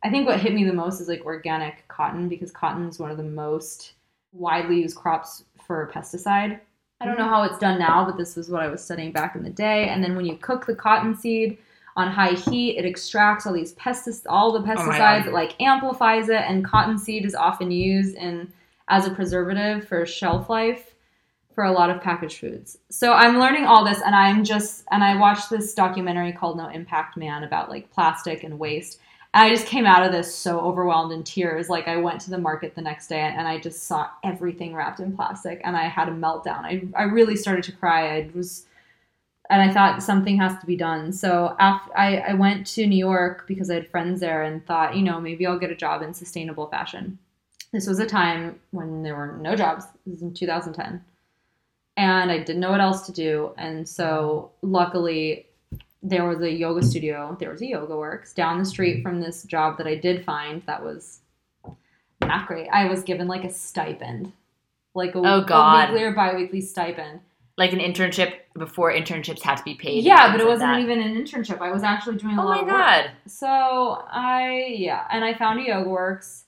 I 0.04 0.10
think 0.10 0.26
what 0.26 0.38
hit 0.38 0.54
me 0.54 0.64
the 0.64 0.72
most 0.72 1.00
is 1.00 1.08
like 1.08 1.24
organic 1.24 1.86
cotton 1.88 2.28
because 2.28 2.52
cotton 2.52 2.88
is 2.88 2.98
one 2.98 3.10
of 3.10 3.16
the 3.16 3.24
most 3.24 3.94
widely 4.32 4.82
used 4.82 4.96
crops 4.96 5.44
for 5.66 5.90
pesticide. 5.92 6.60
I 7.00 7.04
don't 7.04 7.18
know 7.18 7.28
how 7.28 7.42
it's 7.42 7.58
done 7.58 7.78
now, 7.78 8.04
but 8.06 8.16
this 8.16 8.36
was 8.36 8.50
what 8.50 8.62
I 8.62 8.68
was 8.68 8.82
studying 8.82 9.12
back 9.12 9.36
in 9.36 9.42
the 9.42 9.50
day. 9.50 9.88
And 9.88 10.02
then 10.02 10.16
when 10.16 10.24
you 10.24 10.36
cook 10.36 10.66
the 10.66 10.74
cotton 10.74 11.14
seed 11.14 11.58
on 11.94 12.10
high 12.10 12.32
heat, 12.32 12.78
it 12.78 12.86
extracts 12.86 13.46
all 13.46 13.52
these 13.52 13.74
pesticides, 13.74 14.24
all 14.28 14.52
the 14.52 14.60
oh 14.60 14.74
pesticides, 14.74 15.24
God. 15.24 15.26
it 15.26 15.32
like 15.32 15.60
amplifies 15.60 16.28
it. 16.28 16.40
And 16.40 16.64
cotton 16.64 16.98
seed 16.98 17.26
is 17.26 17.34
often 17.34 17.70
used 17.70 18.16
in 18.16 18.52
as 18.88 19.06
a 19.06 19.10
preservative 19.10 19.86
for 19.86 20.06
shelf 20.06 20.48
life 20.48 20.94
for 21.54 21.64
a 21.64 21.72
lot 21.72 21.90
of 21.90 22.02
packaged 22.02 22.38
foods. 22.38 22.78
So 22.90 23.12
I'm 23.12 23.38
learning 23.38 23.64
all 23.64 23.84
this 23.84 24.00
and 24.02 24.14
I'm 24.14 24.44
just 24.44 24.84
and 24.90 25.02
I 25.02 25.18
watched 25.18 25.50
this 25.50 25.74
documentary 25.74 26.32
called 26.32 26.58
No 26.58 26.68
Impact 26.68 27.16
Man 27.16 27.44
about 27.44 27.70
like 27.70 27.90
plastic 27.90 28.44
and 28.44 28.58
waste. 28.58 29.00
And 29.36 29.44
I 29.44 29.50
just 29.50 29.66
came 29.66 29.84
out 29.84 30.02
of 30.02 30.12
this 30.12 30.34
so 30.34 30.60
overwhelmed 30.60 31.12
in 31.12 31.22
tears. 31.22 31.68
Like 31.68 31.88
I 31.88 31.98
went 31.98 32.22
to 32.22 32.30
the 32.30 32.38
market 32.38 32.74
the 32.74 32.80
next 32.80 33.08
day 33.08 33.20
and 33.20 33.46
I 33.46 33.58
just 33.60 33.82
saw 33.82 34.08
everything 34.24 34.74
wrapped 34.74 34.98
in 34.98 35.14
plastic 35.14 35.60
and 35.62 35.76
I 35.76 35.88
had 35.88 36.08
a 36.08 36.12
meltdown. 36.12 36.60
I 36.60 36.88
I 36.96 37.02
really 37.02 37.36
started 37.36 37.62
to 37.64 37.72
cry. 37.72 38.16
I 38.16 38.30
was 38.34 38.64
and 39.50 39.60
I 39.60 39.74
thought 39.74 40.02
something 40.02 40.38
has 40.38 40.58
to 40.60 40.66
be 40.66 40.74
done. 40.74 41.12
So 41.12 41.54
after 41.58 41.94
I, 41.94 42.16
I 42.16 42.32
went 42.32 42.66
to 42.68 42.86
New 42.86 42.96
York 42.96 43.44
because 43.46 43.68
I 43.68 43.74
had 43.74 43.90
friends 43.90 44.20
there 44.20 44.42
and 44.42 44.64
thought, 44.64 44.96
you 44.96 45.02
know, 45.02 45.20
maybe 45.20 45.46
I'll 45.46 45.58
get 45.58 45.70
a 45.70 45.76
job 45.76 46.00
in 46.00 46.14
sustainable 46.14 46.68
fashion. 46.68 47.18
This 47.74 47.86
was 47.86 47.98
a 47.98 48.06
time 48.06 48.58
when 48.70 49.02
there 49.02 49.16
were 49.16 49.36
no 49.36 49.54
jobs. 49.54 49.84
This 50.06 50.14
was 50.14 50.22
in 50.22 50.32
2010 50.32 51.04
and 51.98 52.30
I 52.30 52.38
didn't 52.38 52.60
know 52.60 52.70
what 52.70 52.80
else 52.80 53.04
to 53.04 53.12
do. 53.12 53.52
And 53.58 53.86
so, 53.86 54.52
luckily, 54.62 55.46
there 56.02 56.24
was 56.26 56.40
a 56.42 56.50
yoga 56.50 56.82
studio. 56.84 57.36
There 57.40 57.50
was 57.50 57.62
a 57.62 57.66
Yoga 57.66 57.96
Works 57.96 58.32
down 58.32 58.58
the 58.58 58.64
street 58.64 59.02
from 59.02 59.20
this 59.20 59.42
job 59.44 59.78
that 59.78 59.86
I 59.86 59.94
did 59.96 60.24
find 60.24 60.62
that 60.66 60.82
was 60.84 61.20
not 62.20 62.46
great. 62.46 62.68
I 62.68 62.86
was 62.86 63.02
given 63.02 63.28
like 63.28 63.44
a 63.44 63.50
stipend, 63.50 64.32
like 64.94 65.14
a, 65.14 65.18
Oh, 65.18 65.44
God. 65.44 65.88
a 65.88 65.92
weekly 65.92 66.04
or 66.04 66.12
biweekly 66.12 66.60
stipend. 66.60 67.20
Like 67.58 67.72
an 67.72 67.78
internship 67.78 68.34
before 68.58 68.92
internships 68.92 69.40
had 69.42 69.56
to 69.56 69.64
be 69.64 69.74
paid. 69.74 70.04
Yeah, 70.04 70.30
but 70.30 70.40
it 70.40 70.46
wasn't 70.46 70.72
that. 70.72 70.80
even 70.80 71.00
an 71.00 71.14
internship. 71.16 71.60
I 71.62 71.70
was 71.72 71.82
actually 71.82 72.16
doing 72.18 72.36
a 72.36 72.42
Oh 72.42 72.46
lot 72.46 72.56
my 72.56 72.60
of 72.60 72.66
work. 72.66 72.76
god. 72.76 73.10
So 73.26 74.04
I 74.10 74.66
yeah, 74.76 75.06
and 75.10 75.24
I 75.24 75.32
found 75.34 75.60
a 75.60 75.62
yoga 75.62 75.88
works. 75.88 76.44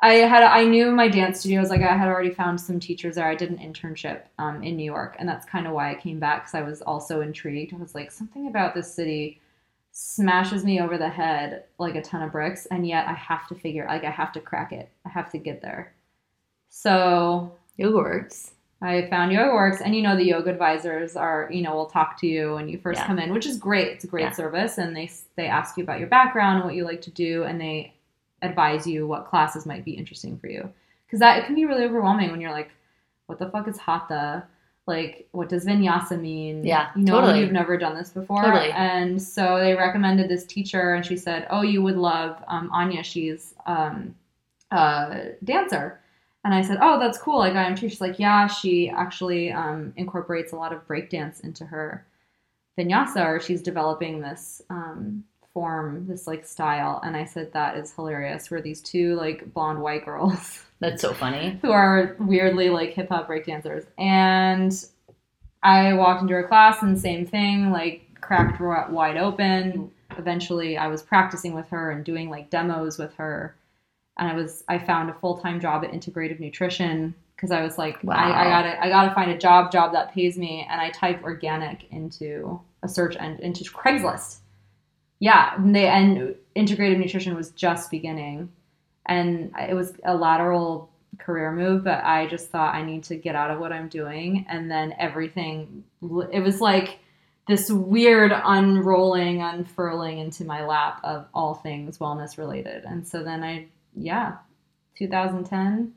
I 0.00 0.14
had 0.14 0.44
I 0.44 0.64
knew 0.64 0.90
my 0.92 1.08
dance 1.08 1.40
studios 1.40 1.70
like 1.70 1.82
I 1.82 1.96
had 1.96 2.08
already 2.08 2.30
found 2.30 2.60
some 2.60 2.78
teachers 2.78 3.16
there. 3.16 3.26
I 3.28 3.34
did 3.34 3.50
an 3.50 3.58
internship 3.58 4.22
um, 4.38 4.62
in 4.62 4.76
New 4.76 4.84
York, 4.84 5.16
and 5.18 5.28
that's 5.28 5.44
kind 5.44 5.66
of 5.66 5.72
why 5.72 5.90
I 5.90 5.94
came 5.96 6.20
back 6.20 6.42
because 6.42 6.54
I 6.54 6.62
was 6.62 6.82
also 6.82 7.20
intrigued. 7.20 7.74
I 7.74 7.78
was 7.78 7.94
like 7.94 8.10
something 8.12 8.46
about 8.46 8.74
this 8.74 8.92
city 8.94 9.40
smashes 9.90 10.64
me 10.64 10.80
over 10.80 10.96
the 10.98 11.08
head 11.08 11.64
like 11.78 11.96
a 11.96 12.02
ton 12.02 12.22
of 12.22 12.30
bricks, 12.32 12.66
and 12.66 12.86
yet 12.86 13.08
I 13.08 13.14
have 13.14 13.48
to 13.48 13.56
figure 13.56 13.86
like 13.88 14.04
I 14.04 14.10
have 14.10 14.32
to 14.32 14.40
crack 14.40 14.72
it. 14.72 14.88
I 15.04 15.08
have 15.08 15.30
to 15.32 15.38
get 15.38 15.60
there. 15.62 15.92
So 16.68 17.52
It 17.76 17.88
works. 17.92 18.52
I 18.80 19.08
found 19.10 19.32
Yoga 19.32 19.52
Works, 19.52 19.80
and 19.80 19.94
you 19.96 20.02
know 20.02 20.14
the 20.16 20.24
yoga 20.24 20.50
advisors 20.50 21.16
are, 21.16 21.48
you 21.52 21.62
know, 21.62 21.74
will 21.74 21.86
talk 21.86 22.16
to 22.20 22.26
you 22.28 22.54
when 22.54 22.68
you 22.68 22.78
first 22.78 23.00
Yeah. 23.00 23.06
come 23.06 23.18
in, 23.18 23.32
which 23.32 23.46
is 23.46 23.56
great. 23.58 23.88
It's 23.88 24.04
a 24.04 24.08
great 24.08 24.22
Yeah. 24.22 24.30
service, 24.32 24.78
and 24.78 24.94
they 24.96 25.10
they 25.36 25.46
ask 25.48 25.76
you 25.76 25.82
about 25.82 25.98
your 25.98 26.08
background, 26.08 26.56
and 26.58 26.64
what 26.64 26.74
you 26.76 26.84
like 26.84 27.02
to 27.02 27.10
do, 27.10 27.42
and 27.44 27.60
they 27.60 27.94
advise 28.42 28.86
you 28.86 29.06
what 29.06 29.26
classes 29.26 29.66
might 29.66 29.84
be 29.84 29.92
interesting 29.92 30.38
for 30.38 30.48
you. 30.48 30.72
Because 31.06 31.20
that 31.20 31.38
it 31.38 31.46
can 31.46 31.54
be 31.54 31.64
really 31.64 31.84
overwhelming 31.84 32.30
when 32.30 32.40
you're 32.40 32.52
like, 32.52 32.70
what 33.26 33.38
the 33.38 33.48
fuck 33.50 33.68
is 33.68 33.78
hatha? 33.78 34.46
Like, 34.86 35.28
what 35.32 35.50
does 35.50 35.66
vinyasa 35.66 36.18
mean? 36.18 36.64
Yeah, 36.64 36.90
you 36.96 37.02
know, 37.02 37.20
totally. 37.20 37.40
you've 37.40 37.52
never 37.52 37.76
done 37.76 37.94
this 37.94 38.08
before. 38.08 38.42
Totally. 38.42 38.72
And 38.72 39.20
so 39.20 39.58
they 39.58 39.74
recommended 39.74 40.30
this 40.30 40.46
teacher, 40.46 40.94
and 40.94 41.04
she 41.04 41.16
said, 41.16 41.46
"Oh, 41.50 41.60
you 41.60 41.82
would 41.82 41.96
love 41.96 42.42
um, 42.48 42.70
Anya. 42.72 43.02
She's 43.02 43.54
um, 43.66 44.14
a 44.70 45.32
dancer." 45.44 46.00
And 46.42 46.54
I 46.54 46.62
said, 46.62 46.78
"Oh, 46.80 46.98
that's 46.98 47.18
cool. 47.18 47.38
Like 47.38 47.52
I 47.52 47.64
am 47.64 47.74
too." 47.74 47.90
She's 47.90 48.00
like, 48.00 48.18
"Yeah, 48.18 48.46
she 48.46 48.88
actually 48.88 49.52
um, 49.52 49.92
incorporates 49.96 50.52
a 50.52 50.56
lot 50.56 50.72
of 50.72 50.88
breakdance 50.88 51.44
into 51.44 51.66
her 51.66 52.06
vinyasa, 52.78 53.26
or 53.26 53.40
she's 53.40 53.60
developing 53.60 54.22
this 54.22 54.62
um, 54.70 55.22
form, 55.60 56.06
this 56.06 56.26
like 56.26 56.46
style." 56.46 57.00
And 57.04 57.16
I 57.16 57.24
said, 57.24 57.52
"That 57.52 57.76
is 57.76 57.92
hilarious." 57.92 58.50
We're 58.50 58.60
these 58.60 58.80
two 58.80 59.14
like 59.16 59.52
blonde 59.54 59.80
white 59.80 60.04
girls 60.04 60.62
That's 60.80 61.02
so 61.02 61.12
funny. 61.12 61.58
who 61.62 61.72
are 61.72 62.16
weirdly 62.20 62.70
like 62.70 62.90
hip 62.90 63.08
hop 63.08 63.28
breakdancers, 63.28 63.86
and 63.98 64.72
I 65.62 65.92
walked 65.94 66.22
into 66.22 66.34
her 66.34 66.46
class 66.46 66.82
and 66.82 66.98
same 66.98 67.26
thing, 67.26 67.70
like 67.70 68.20
cracked 68.20 68.60
wide 68.60 69.16
open. 69.16 69.90
Eventually, 70.16 70.76
I 70.78 70.88
was 70.88 71.02
practicing 71.02 71.54
with 71.54 71.68
her 71.68 71.90
and 71.90 72.04
doing 72.04 72.30
like 72.30 72.50
demos 72.50 72.98
with 72.98 73.14
her 73.14 73.54
and 74.18 74.28
I 74.28 74.34
was 74.34 74.64
I 74.68 74.78
found 74.78 75.10
a 75.10 75.14
full 75.14 75.38
time 75.38 75.60
job 75.60 75.84
at 75.84 75.92
Integrative 75.92 76.40
Nutrition 76.40 77.14
because 77.36 77.50
I 77.50 77.62
was 77.62 77.78
like 77.78 78.02
Wow. 78.02 78.14
I, 78.16 78.46
I 78.46 78.50
gotta 78.50 78.84
I 78.84 78.88
gotta 78.88 79.14
find 79.14 79.30
a 79.30 79.38
job 79.38 79.72
job 79.72 79.92
that 79.92 80.12
pays 80.12 80.36
me 80.36 80.66
and 80.68 80.80
I 80.80 80.90
typed 80.90 81.22
organic 81.22 81.90
into 81.90 82.60
a 82.82 82.88
search 82.88 83.16
and 83.18 83.38
into 83.40 83.64
Craigslist. 83.64 84.38
Yeah, 85.20 85.54
and 85.56 85.74
they 85.74 85.86
and 85.88 86.36
Integrative 86.54 86.98
Nutrition 86.98 87.34
was 87.34 87.50
just 87.50 87.90
beginning, 87.90 88.50
and 89.06 89.52
it 89.58 89.74
was 89.74 89.94
a 90.04 90.14
lateral 90.14 90.90
career 91.18 91.52
move, 91.52 91.84
but 91.84 92.04
I 92.04 92.26
just 92.26 92.50
thought 92.50 92.74
I 92.74 92.82
need 92.82 93.04
to 93.04 93.16
get 93.16 93.34
out 93.34 93.50
of 93.50 93.58
what 93.58 93.72
I'm 93.72 93.88
doing, 93.88 94.46
and 94.48 94.70
then 94.70 94.94
everything 94.98 95.84
it 96.32 96.42
was 96.42 96.60
like 96.60 97.00
this 97.48 97.70
weird 97.70 98.30
unrolling, 98.32 99.42
unfurling 99.42 100.18
into 100.18 100.44
my 100.44 100.64
lap 100.64 101.00
of 101.02 101.26
all 101.32 101.54
things 101.54 101.98
wellness 101.98 102.36
related. 102.36 102.84
And 102.84 103.08
so 103.08 103.24
then 103.24 103.42
I, 103.42 103.66
yeah, 103.96 104.36
2010, 104.98 105.94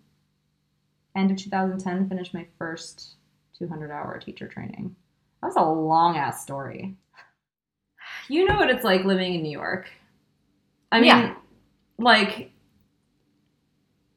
end 1.13 1.31
of 1.31 1.37
2010, 1.37 2.07
finished 2.07 2.33
my 2.33 2.47
first 2.57 3.15
200 3.59 3.91
hour 3.91 4.17
teacher 4.17 4.47
training. 4.47 4.95
That 5.41 5.47
was 5.47 5.57
a 5.57 5.61
long 5.61 6.15
ass 6.15 6.41
story. 6.41 6.95
You 8.31 8.45
know 8.45 8.55
what 8.55 8.69
it's 8.69 8.85
like 8.85 9.03
living 9.03 9.33
in 9.35 9.43
New 9.43 9.51
York. 9.51 9.89
I 10.89 11.01
mean, 11.01 11.09
Yeah. 11.09 11.35
like, 11.97 12.49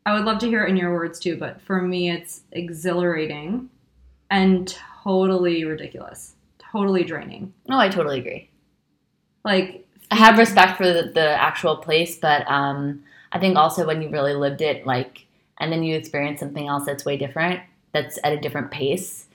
I 0.07 0.15
would 0.15 0.25
love 0.25 0.39
to 0.39 0.47
hear 0.47 0.63
it 0.63 0.71
in 0.71 0.77
your 0.77 0.93
words 0.93 1.19
too, 1.19 1.37
but 1.37 1.61
for 1.63 1.83
me, 1.83 2.11
it's 2.13 2.43
exhilarating 2.53 3.71
and 4.31 4.69
totally 5.03 5.65
ridiculous, 5.65 6.37
totally 6.61 7.03
draining. 7.03 7.53
No, 7.69 7.77
I 7.77 7.89
totally 7.89 8.21
agree. 8.21 8.51
Like, 9.45 9.85
I 10.13 10.15
have 10.15 10.39
respect 10.39 10.77
for 10.77 10.85
the, 10.87 11.11
the 11.13 11.31
actual 11.31 11.79
place, 11.79 12.17
but 12.17 12.49
um, 12.49 13.03
I 13.33 13.41
think 13.41 13.57
also 13.57 13.85
when 13.85 14.01
you 14.01 14.11
really 14.11 14.35
lived 14.35 14.61
it, 14.61 14.87
like, 14.87 15.27
and 15.59 15.73
then 15.73 15.83
you 15.83 15.97
experience 15.97 16.39
something 16.39 16.69
else 16.69 16.87
that's 16.87 17.05
way 17.05 17.17
different, 17.17 17.63
that's 17.91 18.21
at 18.23 18.33
a 18.33 18.39
different 18.41 18.71
pace, 18.71 19.27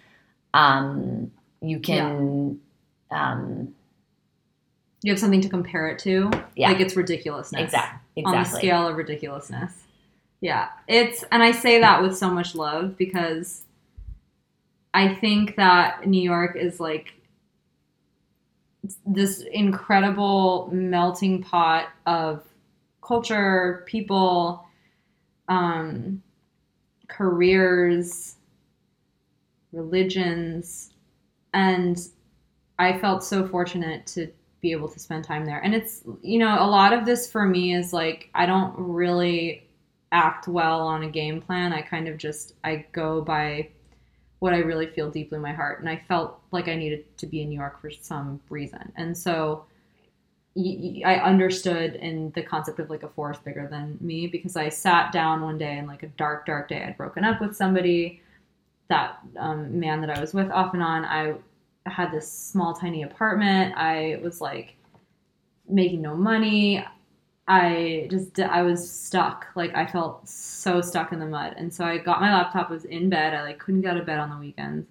um, 0.53 1.31
you 1.61 1.81
can, 1.81 2.61
um, 3.11 3.75
you 5.01 5.11
have 5.11 5.19
something 5.19 5.41
to 5.41 5.49
compare 5.49 5.87
it 5.89 5.99
to. 5.99 6.29
yeah, 6.55 6.69
Like, 6.69 6.79
it's 6.79 6.95
ridiculousness. 6.95 7.61
exactly, 7.61 8.23
On 8.25 8.33
the 8.33 8.43
scale 8.43 8.87
of 8.87 8.95
ridiculousness. 8.97 9.71
Yeah. 10.41 10.69
It's, 10.87 11.23
and 11.31 11.43
I 11.43 11.51
say 11.51 11.79
that 11.79 12.01
with 12.01 12.17
so 12.17 12.29
much 12.29 12.55
love 12.55 12.97
because 12.97 13.63
I 14.93 15.13
think 15.15 15.55
that 15.55 16.07
New 16.07 16.21
York 16.21 16.55
is 16.55 16.79
like 16.79 17.13
this 19.05 19.41
incredible 19.51 20.69
melting 20.71 21.43
pot 21.43 21.89
of 22.05 22.43
culture, 23.01 23.83
people, 23.85 24.65
um, 25.47 26.21
careers, 27.07 28.35
religions, 29.71 30.91
and 31.53 31.99
I 32.77 32.97
felt 32.99 33.23
so 33.23 33.47
fortunate 33.47 34.05
to 34.07 34.31
be 34.61 34.71
able 34.71 34.89
to 34.89 34.99
spend 34.99 35.23
time 35.23 35.45
there. 35.45 35.59
And 35.59 35.73
it's, 35.73 36.03
you 36.21 36.39
know, 36.39 36.57
a 36.59 36.67
lot 36.67 36.93
of 36.93 37.05
this 37.05 37.31
for 37.31 37.45
me 37.45 37.73
is 37.73 37.93
like 37.93 38.29
I 38.33 38.45
don't 38.45 38.73
really 38.77 39.67
act 40.11 40.47
well 40.47 40.81
on 40.81 41.03
a 41.03 41.09
game 41.09 41.41
plan. 41.41 41.73
I 41.73 41.81
kind 41.81 42.07
of 42.07 42.17
just 42.17 42.53
I 42.63 42.85
go 42.91 43.21
by 43.21 43.69
what 44.39 44.53
I 44.53 44.59
really 44.59 44.87
feel 44.87 45.09
deeply 45.11 45.35
in 45.35 45.41
my 45.41 45.51
heart. 45.51 45.79
And 45.79 45.89
I 45.89 46.01
felt 46.07 46.41
like 46.51 46.67
I 46.67 46.75
needed 46.75 47.17
to 47.17 47.27
be 47.27 47.41
in 47.41 47.49
New 47.49 47.59
York 47.59 47.81
for 47.81 47.91
some 47.91 48.39
reason. 48.49 48.91
And 48.95 49.17
so 49.17 49.65
I 50.57 51.21
understood 51.23 51.95
in 51.95 52.31
the 52.31 52.41
concept 52.41 52.79
of 52.79 52.89
like 52.89 53.03
a 53.03 53.09
force 53.09 53.37
bigger 53.37 53.67
than 53.69 53.97
me 54.01 54.27
because 54.27 54.55
I 54.55 54.69
sat 54.69 55.11
down 55.11 55.41
one 55.41 55.57
day 55.57 55.77
and 55.77 55.87
like 55.87 56.03
a 56.03 56.07
dark, 56.07 56.45
dark 56.45 56.69
day. 56.69 56.83
I'd 56.83 56.97
broken 56.97 57.23
up 57.23 57.39
with 57.39 57.55
somebody, 57.55 58.21
that 58.89 59.19
um, 59.37 59.79
man 59.79 60.01
that 60.01 60.09
I 60.09 60.19
was 60.19 60.33
with 60.33 60.49
off 60.51 60.73
and 60.73 60.83
on. 60.83 61.05
I 61.05 61.35
had 61.91 62.11
this 62.11 62.31
small, 62.31 62.73
tiny 62.73 63.03
apartment. 63.03 63.75
I 63.77 64.19
was 64.23 64.41
like 64.41 64.75
making 65.67 66.01
no 66.01 66.15
money. 66.15 66.85
I 67.47 68.07
just 68.11 68.39
I 68.39 68.61
was 68.61 68.89
stuck. 68.89 69.47
Like 69.55 69.75
I 69.75 69.85
felt 69.85 70.27
so 70.29 70.81
stuck 70.81 71.11
in 71.11 71.19
the 71.19 71.25
mud. 71.25 71.55
And 71.57 71.73
so 71.73 71.83
I 71.83 71.97
got 71.97 72.21
my 72.21 72.31
laptop, 72.31 72.69
was 72.69 72.85
in 72.85 73.09
bed. 73.09 73.33
I 73.33 73.41
like 73.41 73.59
couldn't 73.59 73.81
get 73.81 73.91
out 73.91 73.97
of 73.97 74.05
bed 74.05 74.19
on 74.19 74.29
the 74.29 74.37
weekends. 74.37 74.87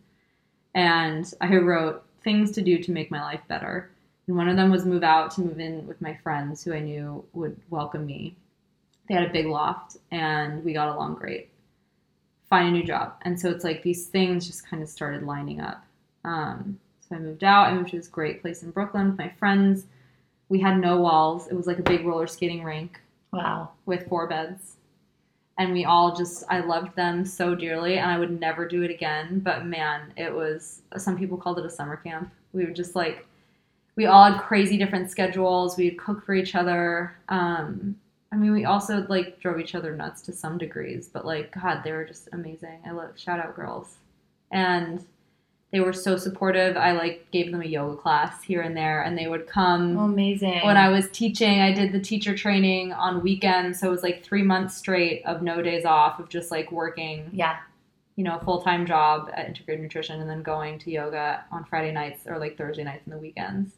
And 0.75 1.33
I 1.41 1.57
wrote 1.57 2.05
things 2.23 2.51
to 2.53 2.63
do 2.63 2.83
to 2.83 2.93
make 2.93 3.11
my 3.11 3.23
life 3.23 3.41
better. 3.49 3.91
And 4.27 4.37
one 4.37 4.49
of 4.49 4.57
them 4.57 4.71
was 4.71 4.85
move 4.85 5.03
out 5.05 5.31
to 5.33 5.41
move 5.41 5.61
in 5.61 5.87
with 5.87 6.01
my 6.03 6.15
friends 6.17 6.63
who 6.63 6.75
I 6.75 6.81
knew 6.81 7.25
would 7.33 7.57
welcome 7.71 8.05
me. 8.05 8.37
They 9.09 9.15
had 9.15 9.25
a 9.25 9.33
big 9.33 9.47
loft 9.47 9.97
and 10.11 10.63
we 10.65 10.73
got 10.73 10.95
along 10.95 11.15
great. 11.15 11.49
Find 12.51 12.69
a 12.69 12.71
new 12.73 12.85
job. 12.85 13.15
And 13.23 13.39
so 13.39 13.51
it's 13.51 13.65
like 13.65 13.83
these 13.83 14.07
things 14.07 14.47
just 14.47 14.69
kind 14.69 14.83
of 14.83 14.89
started 14.89 15.23
lining 15.23 15.61
up. 15.61 15.85
Um, 16.25 16.79
so 17.09 17.17
I 17.17 17.19
moved 17.19 17.45
out. 17.45 17.67
I 17.69 17.75
moved 17.75 17.91
to 17.91 17.97
this 17.97 18.09
great 18.09 18.41
place 18.43 18.63
in 18.63 18.71
Brooklyn 18.71 19.09
with 19.09 19.19
my 19.19 19.29
friends. 19.39 19.87
We 20.49 20.61
had 20.61 20.79
no 20.79 21.01
walls. 21.01 21.49
It 21.49 21.55
was 21.55 21.67
like 21.67 21.79
a 21.79 21.83
big 21.83 22.05
roller 22.07 22.27
skating 22.27 22.63
rink 22.65 23.01
Wow. 23.33 23.71
with 23.87 24.09
four 24.09 24.27
beds. 24.27 24.77
And 25.59 25.73
we 25.73 25.85
all 25.85 26.15
just, 26.15 26.45
I 26.49 26.61
loved 26.61 26.95
them 26.95 27.25
so 27.25 27.55
dearly, 27.55 27.99
and 27.99 28.09
I 28.09 28.19
would 28.19 28.39
never 28.41 28.67
do 28.67 28.83
it 28.83 28.91
again. 28.91 29.41
But 29.41 29.67
man, 29.67 30.13
it 30.17 30.33
was, 30.33 30.83
some 30.97 31.19
people 31.19 31.37
called 31.37 31.59
it 31.59 31.67
a 31.67 31.71
summer 31.71 31.97
camp. 31.97 32.31
We 32.53 32.65
were 32.65 32.71
just 32.71 32.95
like, 32.95 33.27
we 33.97 34.07
all 34.07 34.31
had 34.31 34.41
crazy 34.41 34.79
different 34.79 35.11
schedules. 35.11 35.77
We'd 35.77 35.99
cook 35.99 36.25
for 36.25 36.35
each 36.35 36.55
other. 36.55 37.17
Um, 37.29 37.97
I 38.31 38.37
mean, 38.37 38.53
we 38.53 38.67
also 38.67 39.05
like 39.09 39.41
drove 39.41 39.59
each 39.59 39.75
other 39.75 39.97
nuts 39.97 40.23
to 40.23 40.33
some 40.33 40.59
degrees, 40.59 41.09
but 41.13 41.27
like, 41.27 41.53
God, 41.53 41.83
they 41.83 41.91
were 41.91 42.05
just 42.05 42.29
amazing. 42.33 42.79
I 42.87 42.93
love, 42.93 43.19
shout 43.19 43.41
out 43.41 43.57
girls. 43.57 43.97
And 44.53 45.05
they 45.71 45.81
were 45.81 45.93
so 45.93 46.17
supportive. 46.17 46.77
I 46.77 46.93
like 46.93 47.31
gave 47.31 47.53
them 47.53 47.61
a 47.61 47.67
yoga 47.67 47.97
class 47.97 48.43
here 48.43 48.63
and 48.63 48.77
there, 48.77 49.03
and 49.03 49.19
they 49.19 49.29
would 49.29 49.47
come 49.47 49.99
oh, 49.99 50.05
amazing. 50.05 50.65
when 50.65 50.77
I 50.77 50.89
was 50.89 51.11
teaching, 51.11 51.61
I 51.61 51.73
did 51.73 51.93
the 51.93 52.01
teacher 52.01 52.35
training 52.35 52.93
on 52.93 53.23
weekends, 53.23 53.81
so 53.81 53.89
it 53.89 53.91
was 53.91 54.03
like 54.03 54.25
three 54.25 54.43
months 54.43 54.77
straight 54.77 55.25
of 55.27 55.43
no 55.43 55.61
days 55.61 55.85
off 55.85 56.19
of 56.19 56.29
just 56.29 56.51
like 56.51 56.73
working, 56.73 57.29
yeah, 57.33 57.59
you 58.17 58.25
know, 58.25 58.37
a 58.37 58.45
full 58.45 58.63
time 58.63 58.87
job 58.87 59.31
at 59.35 59.47
Integrative 59.47 59.81
Nutrition 59.81 60.21
and 60.21 60.29
then 60.29 60.43
going 60.43 60.79
to 60.81 60.91
yoga 60.91 61.45
on 61.53 61.65
Friday 61.65 61.93
nights 61.93 62.27
or 62.27 62.39
like 62.39 62.57
Thursday 62.57 62.85
nights 62.85 63.03
and 63.05 63.15
the 63.15 63.19
weekends. 63.19 63.73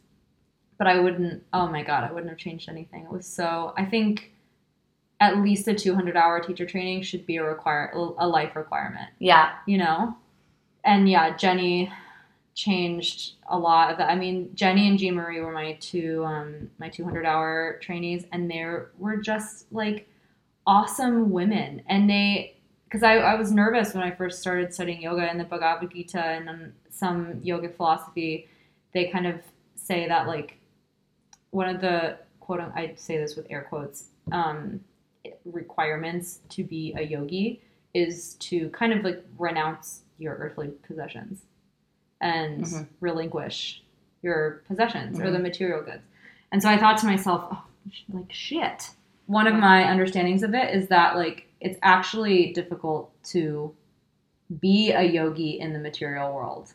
But 0.79 0.87
I 0.87 0.99
wouldn't, 0.99 1.43
oh 1.53 1.67
my 1.67 1.83
God, 1.83 2.05
I 2.05 2.13
wouldn't 2.13 2.31
have 2.31 2.39
changed 2.39 2.69
anything. 2.69 3.05
It 3.05 3.13
was 3.13 3.27
so, 3.27 3.75
I 3.77 3.85
think 3.85 4.33
at 5.21 5.37
least 5.39 5.69
a 5.69 5.75
200 5.75 6.17
hour 6.17 6.41
teacher 6.41 6.65
training 6.65 7.03
should 7.03 7.27
be 7.27 7.37
a 7.37 7.45
require 7.45 7.93
a 7.95 8.27
life 8.27 8.57
requirement 8.57 9.11
yeah, 9.19 9.57
you 9.67 9.77
know? 9.77 10.17
And 10.85 11.09
yeah, 11.09 11.37
Jenny 11.37 11.93
changed 12.55 13.35
a 13.49 13.59
lot 13.59 13.91
of 13.91 13.99
that. 13.99 14.11
I 14.11 14.17
mean, 14.17 14.51
Jenny 14.55 14.89
and 14.89 14.99
Jean 14.99 15.15
Marie 15.15 15.41
were 15.41 15.53
my 15.53 15.75
two 15.75 16.25
um 16.25 16.71
my 16.79 16.89
200 16.89 17.25
hour 17.25 17.79
trainees 17.81 18.25
and 18.33 18.51
they 18.51 18.65
were 18.99 19.17
just 19.17 19.67
like 19.73 20.09
awesome 20.67 21.31
women. 21.31 21.83
And 21.89 22.09
they 22.09 22.57
because 22.85 23.03
I, 23.03 23.19
I 23.19 23.35
was 23.37 23.53
nervous 23.53 23.95
when 23.95 24.03
I 24.03 24.11
first 24.11 24.41
started 24.41 24.75
studying 24.75 25.01
yoga 25.03 25.23
and 25.23 25.39
the 25.39 25.45
Bhagavad 25.45 25.93
Gita 25.93 26.21
and 26.21 26.49
um, 26.49 26.73
some 26.91 27.35
yogic 27.37 27.77
philosophy, 27.77 28.49
they 28.93 29.07
kind 29.07 29.29
of 29.29 29.37
say 29.77 30.09
that 30.09 30.27
like 30.27 30.59
one 31.51 31.69
of 31.69 31.81
the 31.81 32.19
quote 32.41 32.61
I 32.61 32.95
say 32.97 33.17
this 33.17 33.37
with 33.37 33.47
air 33.49 33.67
quotes 33.69 34.07
um, 34.33 34.81
requirements 35.45 36.41
to 36.51 36.65
be 36.65 36.95
a 36.97 37.03
yogi 37.03 37.61
is 37.95 38.35
to 38.35 38.69
kind 38.71 38.93
of 38.93 39.05
like 39.05 39.25
renounce 39.39 40.03
your 40.21 40.35
earthly 40.37 40.69
possessions 40.87 41.43
and 42.21 42.65
Mhm. 42.65 42.87
relinquish 43.01 43.83
your 44.23 44.63
possessions 44.69 45.19
or 45.19 45.31
the 45.31 45.39
Mhm. 45.39 45.43
material 45.43 45.83
goods. 45.83 46.03
And 46.53 46.63
so 46.63 46.69
I 46.69 46.77
thought 46.77 46.99
to 46.99 47.07
myself, 47.07 47.49
oh, 47.53 47.65
like 48.13 48.31
shit. 48.33 48.91
one 49.27 49.47
of 49.47 49.55
my 49.55 49.85
understandings 49.85 50.43
of 50.43 50.55
it 50.55 50.75
is 50.75 50.89
that 50.89 51.17
like 51.17 51.47
it's 51.61 51.79
actually 51.83 52.53
difficult 52.53 53.13
to 53.23 53.75
be 54.61 54.91
a 54.93 55.03
yogi 55.03 55.59
in 55.61 55.73
the 55.73 55.79
material 55.79 56.35
world. 56.35 56.75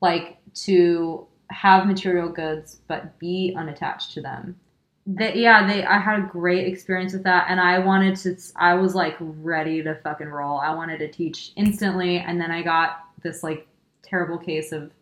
Like 0.00 0.38
to 0.54 1.26
have 1.50 1.86
material 1.86 2.30
goods 2.30 2.80
but 2.88 3.18
be 3.18 3.54
unattached 3.56 4.12
to 4.14 4.22
them. 4.22 4.58
That 5.06 5.36
yeah, 5.36 5.66
they 5.66 5.84
I 5.84 5.98
had 5.98 6.20
a 6.20 6.22
great 6.22 6.68
experience 6.68 7.12
with 7.12 7.24
that 7.24 7.46
and 7.48 7.60
I 7.60 7.80
wanted 7.80 8.16
to 8.18 8.36
I 8.56 8.74
was 8.74 8.94
like 8.94 9.16
ready 9.18 9.82
to 9.82 9.96
fucking 9.96 10.28
roll. 10.28 10.58
I 10.60 10.74
wanted 10.74 10.98
to 10.98 11.10
teach 11.10 11.52
instantly 11.56 12.18
and 12.18 12.40
then 12.40 12.52
I 12.52 12.62
got 12.62 13.04
this 13.22 13.42
like 13.42 13.66
terrible 14.02 14.38
case 14.38 14.70
of 14.72 14.92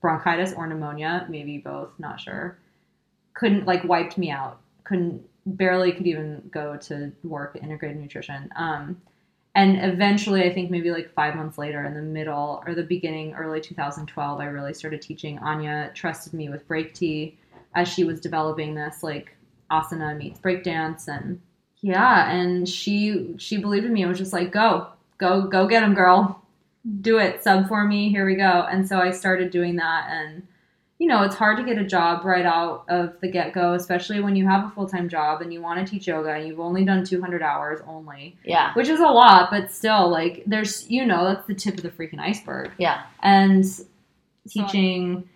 bronchitis 0.00 0.52
or 0.52 0.66
pneumonia, 0.66 1.26
maybe 1.28 1.58
both, 1.58 1.90
not 1.98 2.20
sure. 2.20 2.58
Couldn't 3.34 3.66
like 3.66 3.82
wiped 3.84 4.16
me 4.16 4.30
out. 4.30 4.60
Couldn't 4.84 5.22
barely 5.46 5.92
could 5.92 6.06
even 6.06 6.48
go 6.52 6.76
to 6.76 7.10
work 7.24 7.56
at 7.56 7.62
integrative 7.62 7.96
nutrition. 7.96 8.50
Um, 8.56 9.00
and 9.54 9.92
eventually, 9.92 10.44
I 10.44 10.52
think 10.52 10.70
maybe 10.70 10.90
like 10.90 11.12
five 11.12 11.34
months 11.34 11.58
later, 11.58 11.84
in 11.84 11.94
the 11.94 12.00
middle 12.00 12.62
or 12.66 12.74
the 12.74 12.82
beginning, 12.82 13.34
early 13.34 13.60
2012, 13.60 14.40
I 14.40 14.44
really 14.46 14.72
started 14.72 15.02
teaching. 15.02 15.38
Anya 15.40 15.90
trusted 15.94 16.32
me 16.32 16.48
with 16.48 16.66
break 16.66 16.94
tea 16.94 17.36
as 17.74 17.88
she 17.88 18.04
was 18.04 18.20
developing 18.20 18.74
this 18.74 19.02
like 19.02 19.36
asana 19.70 20.16
meets 20.16 20.38
breakdance, 20.40 21.08
and 21.08 21.40
yeah, 21.80 22.30
and 22.30 22.68
she 22.68 23.34
she 23.38 23.58
believed 23.58 23.86
in 23.86 23.92
me. 23.92 24.02
It 24.02 24.06
was 24.06 24.18
just 24.18 24.32
like, 24.32 24.52
go, 24.52 24.88
go, 25.18 25.42
go, 25.42 25.66
get 25.66 25.82
him, 25.82 25.94
girl, 25.94 26.42
do 27.00 27.18
it, 27.18 27.42
sub 27.42 27.68
for 27.68 27.84
me, 27.84 28.10
here 28.10 28.26
we 28.26 28.34
go. 28.36 28.66
And 28.70 28.86
so 28.86 28.98
I 28.98 29.10
started 29.10 29.50
doing 29.50 29.76
that, 29.76 30.08
and 30.10 30.46
you 30.98 31.08
know, 31.08 31.22
it's 31.24 31.34
hard 31.34 31.56
to 31.56 31.64
get 31.64 31.78
a 31.78 31.84
job 31.84 32.24
right 32.24 32.46
out 32.46 32.84
of 32.88 33.18
the 33.20 33.28
get 33.28 33.52
go, 33.52 33.74
especially 33.74 34.20
when 34.20 34.36
you 34.36 34.46
have 34.46 34.66
a 34.66 34.70
full 34.70 34.88
time 34.88 35.08
job 35.08 35.42
and 35.42 35.52
you 35.52 35.60
want 35.60 35.84
to 35.84 35.90
teach 35.90 36.06
yoga 36.06 36.30
and 36.30 36.46
you've 36.46 36.60
only 36.60 36.84
done 36.84 37.04
200 37.04 37.42
hours 37.42 37.80
only, 37.88 38.36
Yeah. 38.44 38.72
which 38.74 38.86
is 38.88 39.00
a 39.00 39.08
lot, 39.08 39.50
but 39.50 39.72
still, 39.72 40.08
like, 40.08 40.44
there's, 40.46 40.88
you 40.88 41.04
know, 41.04 41.24
that's 41.24 41.44
the 41.48 41.54
tip 41.54 41.74
of 41.76 41.82
the 41.82 41.90
freaking 41.90 42.20
iceberg. 42.20 42.70
Yeah. 42.78 43.02
And 43.20 43.64
teaching 44.48 45.28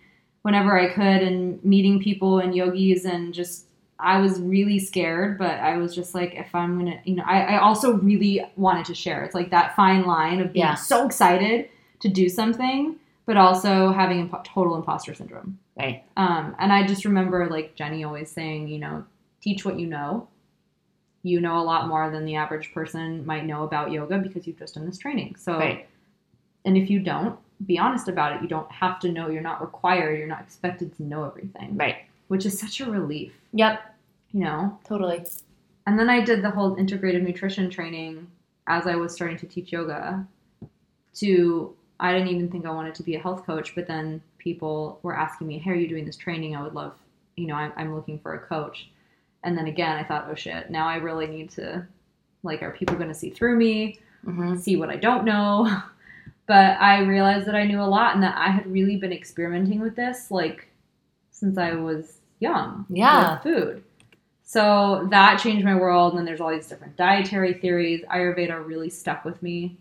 whenever 0.47 0.79
I 0.79 0.87
could 0.93 1.21
and 1.27 1.61
meeting 1.61 1.99
people 2.01 2.39
and 2.39 2.55
yogis 2.55 3.03
and 3.03 3.33
just, 3.33 3.65
I 3.99 4.21
was 4.21 4.39
really 4.39 4.79
scared, 4.79 5.37
but 5.37 5.59
I 5.59 5.75
was 5.75 5.93
just 5.93 6.15
like, 6.15 6.35
if 6.35 6.55
I'm 6.55 6.77
gonna, 6.79 7.01
you 7.03 7.15
know, 7.15 7.23
I, 7.25 7.55
I 7.55 7.59
also 7.59 7.95
really 7.95 8.41
wanted 8.55 8.85
to 8.85 8.95
share. 8.95 9.25
It's 9.25 9.35
like 9.35 9.51
that 9.51 9.75
fine 9.75 10.05
line 10.05 10.39
of 10.39 10.53
being 10.53 10.63
Yeah. 10.65 10.75
so 10.75 11.05
excited 11.05 11.67
to 11.99 12.07
do 12.07 12.29
something, 12.29 12.95
but 13.25 13.35
also 13.35 13.91
having 13.91 14.29
impo- 14.29 14.41
total 14.45 14.77
imposter 14.77 15.13
syndrome. 15.13 15.59
Right. 15.77 16.05
Um, 16.15 16.55
and 16.59 16.71
I 16.71 16.87
just 16.87 17.03
remember 17.03 17.49
like 17.49 17.75
Jenny 17.75 18.05
always 18.05 18.31
saying, 18.31 18.69
you 18.69 18.79
know, 18.79 19.03
teach 19.41 19.65
what 19.65 19.77
you 19.77 19.85
know. 19.87 20.29
You 21.23 21.41
know 21.41 21.57
a 21.59 21.65
lot 21.65 21.89
more 21.89 22.09
than 22.09 22.23
the 22.23 22.35
average 22.37 22.73
person 22.73 23.25
might 23.25 23.45
know 23.45 23.63
about 23.63 23.91
yoga 23.91 24.17
because 24.17 24.47
you've 24.47 24.59
just 24.59 24.75
done 24.75 24.85
this 24.85 24.97
training. 24.97 25.35
So, 25.35 25.59
Right. 25.59 25.89
and 26.63 26.77
if 26.77 26.89
you 26.89 27.01
don't, 27.01 27.37
be 27.65 27.79
honest 27.79 28.07
about 28.07 28.33
it. 28.35 28.41
You 28.41 28.47
don't 28.47 28.71
have 28.71 28.99
to 29.01 29.11
know. 29.11 29.29
You're 29.29 29.41
not 29.41 29.61
required. 29.61 30.17
You're 30.19 30.27
not 30.27 30.41
expected 30.41 30.95
to 30.97 31.03
know 31.03 31.23
everything, 31.25 31.75
Right. 31.75 31.97
which 32.27 32.45
is 32.45 32.59
such 32.59 32.81
a 32.81 32.89
relief, 32.89 33.33
Yep. 33.53 33.81
you 34.31 34.41
know? 34.41 34.77
Totally. 34.83 35.25
And 35.87 35.97
then 35.97 36.09
I 36.09 36.21
did 36.21 36.41
the 36.43 36.49
whole 36.51 36.75
integrative 36.75 37.23
nutrition 37.23 37.69
training 37.69 38.27
as 38.67 38.85
I 38.85 38.95
was 38.95 39.13
starting 39.13 39.37
to 39.37 39.47
teach 39.47 39.71
yoga. 39.71 40.27
To 41.15 41.73
I 41.99 42.13
didn't 42.13 42.27
even 42.27 42.49
think 42.51 42.65
I 42.67 42.71
wanted 42.71 42.93
to 42.95 43.03
be 43.03 43.15
a 43.15 43.19
health 43.19 43.43
coach, 43.45 43.73
but 43.73 43.87
then 43.87 44.21
people 44.37 44.99
were 45.01 45.17
asking 45.17 45.47
me, 45.47 45.57
"Hey, 45.57 45.71
are 45.71 45.75
you 45.75 45.87
doing 45.87 46.05
this 46.05 46.15
training? 46.17 46.55
I 46.55 46.61
would 46.61 46.75
love, 46.75 46.93
you 47.37 47.47
know, 47.47 47.55
I'm, 47.55 47.73
I'm 47.75 47.95
looking 47.95 48.19
for 48.19 48.35
a 48.35 48.39
coach." 48.39 48.89
And 49.43 49.57
then 49.57 49.65
again, 49.65 49.97
I 49.97 50.03
thought, 50.03 50.27
"Oh 50.29 50.35
shit! 50.35 50.69
Now 50.69 50.87
I 50.87 50.97
really 50.97 51.25
need 51.25 51.49
to, 51.51 51.87
like, 52.43 52.61
are 52.61 52.69
people 52.71 52.95
going 52.97 53.07
to 53.07 53.15
see 53.15 53.31
through 53.31 53.55
me, 53.57 53.99
hmm 54.23 54.55
see 54.57 54.75
what 54.75 54.89
I 54.91 54.97
don't 54.97 55.25
know?" 55.25 55.81
But 56.47 56.79
I 56.79 56.99
realized 57.01 57.45
that 57.47 57.55
I 57.55 57.65
knew 57.65 57.81
a 57.81 57.83
lot 57.83 58.13
and 58.15 58.23
that 58.23 58.35
I 58.37 58.49
had 58.49 58.65
really 58.71 58.95
been 58.95 59.11
experimenting 59.11 59.79
with 59.81 59.95
this, 59.95 60.31
like, 60.31 60.67
since 61.31 61.57
I 61.57 61.73
was 61.73 62.19
young 62.39 62.85
Yeah. 62.89 63.33
with 63.33 63.43
food. 63.43 63.83
So 64.43 65.07
that 65.11 65.37
changed 65.39 65.65
my 65.65 65.75
world. 65.75 66.13
And 66.13 66.19
then 66.19 66.25
there's 66.25 66.39
all 66.39 66.51
these 66.51 66.67
different 66.69 66.95
dietary 66.95 67.53
theories. 67.53 68.03
Ayurveda 68.09 68.65
really 68.65 68.89
stuck 68.89 69.25
with 69.25 69.43
me. 69.43 69.77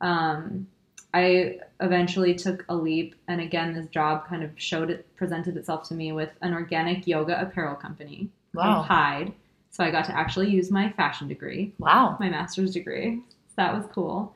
Um, 0.00 0.66
I 1.12 1.58
eventually 1.80 2.34
took 2.34 2.64
a 2.68 2.74
leap, 2.74 3.14
and 3.28 3.40
again, 3.40 3.72
this 3.74 3.86
job 3.88 4.26
kind 4.26 4.42
of 4.44 4.50
showed 4.56 4.90
it, 4.90 5.06
presented 5.16 5.56
itself 5.56 5.88
to 5.88 5.94
me 5.94 6.12
with 6.12 6.30
an 6.42 6.52
organic 6.52 7.06
yoga 7.06 7.40
apparel 7.40 7.74
company 7.74 8.28
Wow. 8.54 8.82
Hyde. 8.82 9.32
So 9.70 9.84
I 9.84 9.90
got 9.90 10.04
to 10.06 10.16
actually 10.16 10.50
use 10.50 10.70
my 10.70 10.90
fashion 10.92 11.28
degree, 11.28 11.72
Wow. 11.78 12.16
my 12.18 12.28
master's 12.28 12.72
degree. 12.72 13.22
So 13.48 13.54
that 13.56 13.74
was 13.74 13.86
cool. 13.92 14.34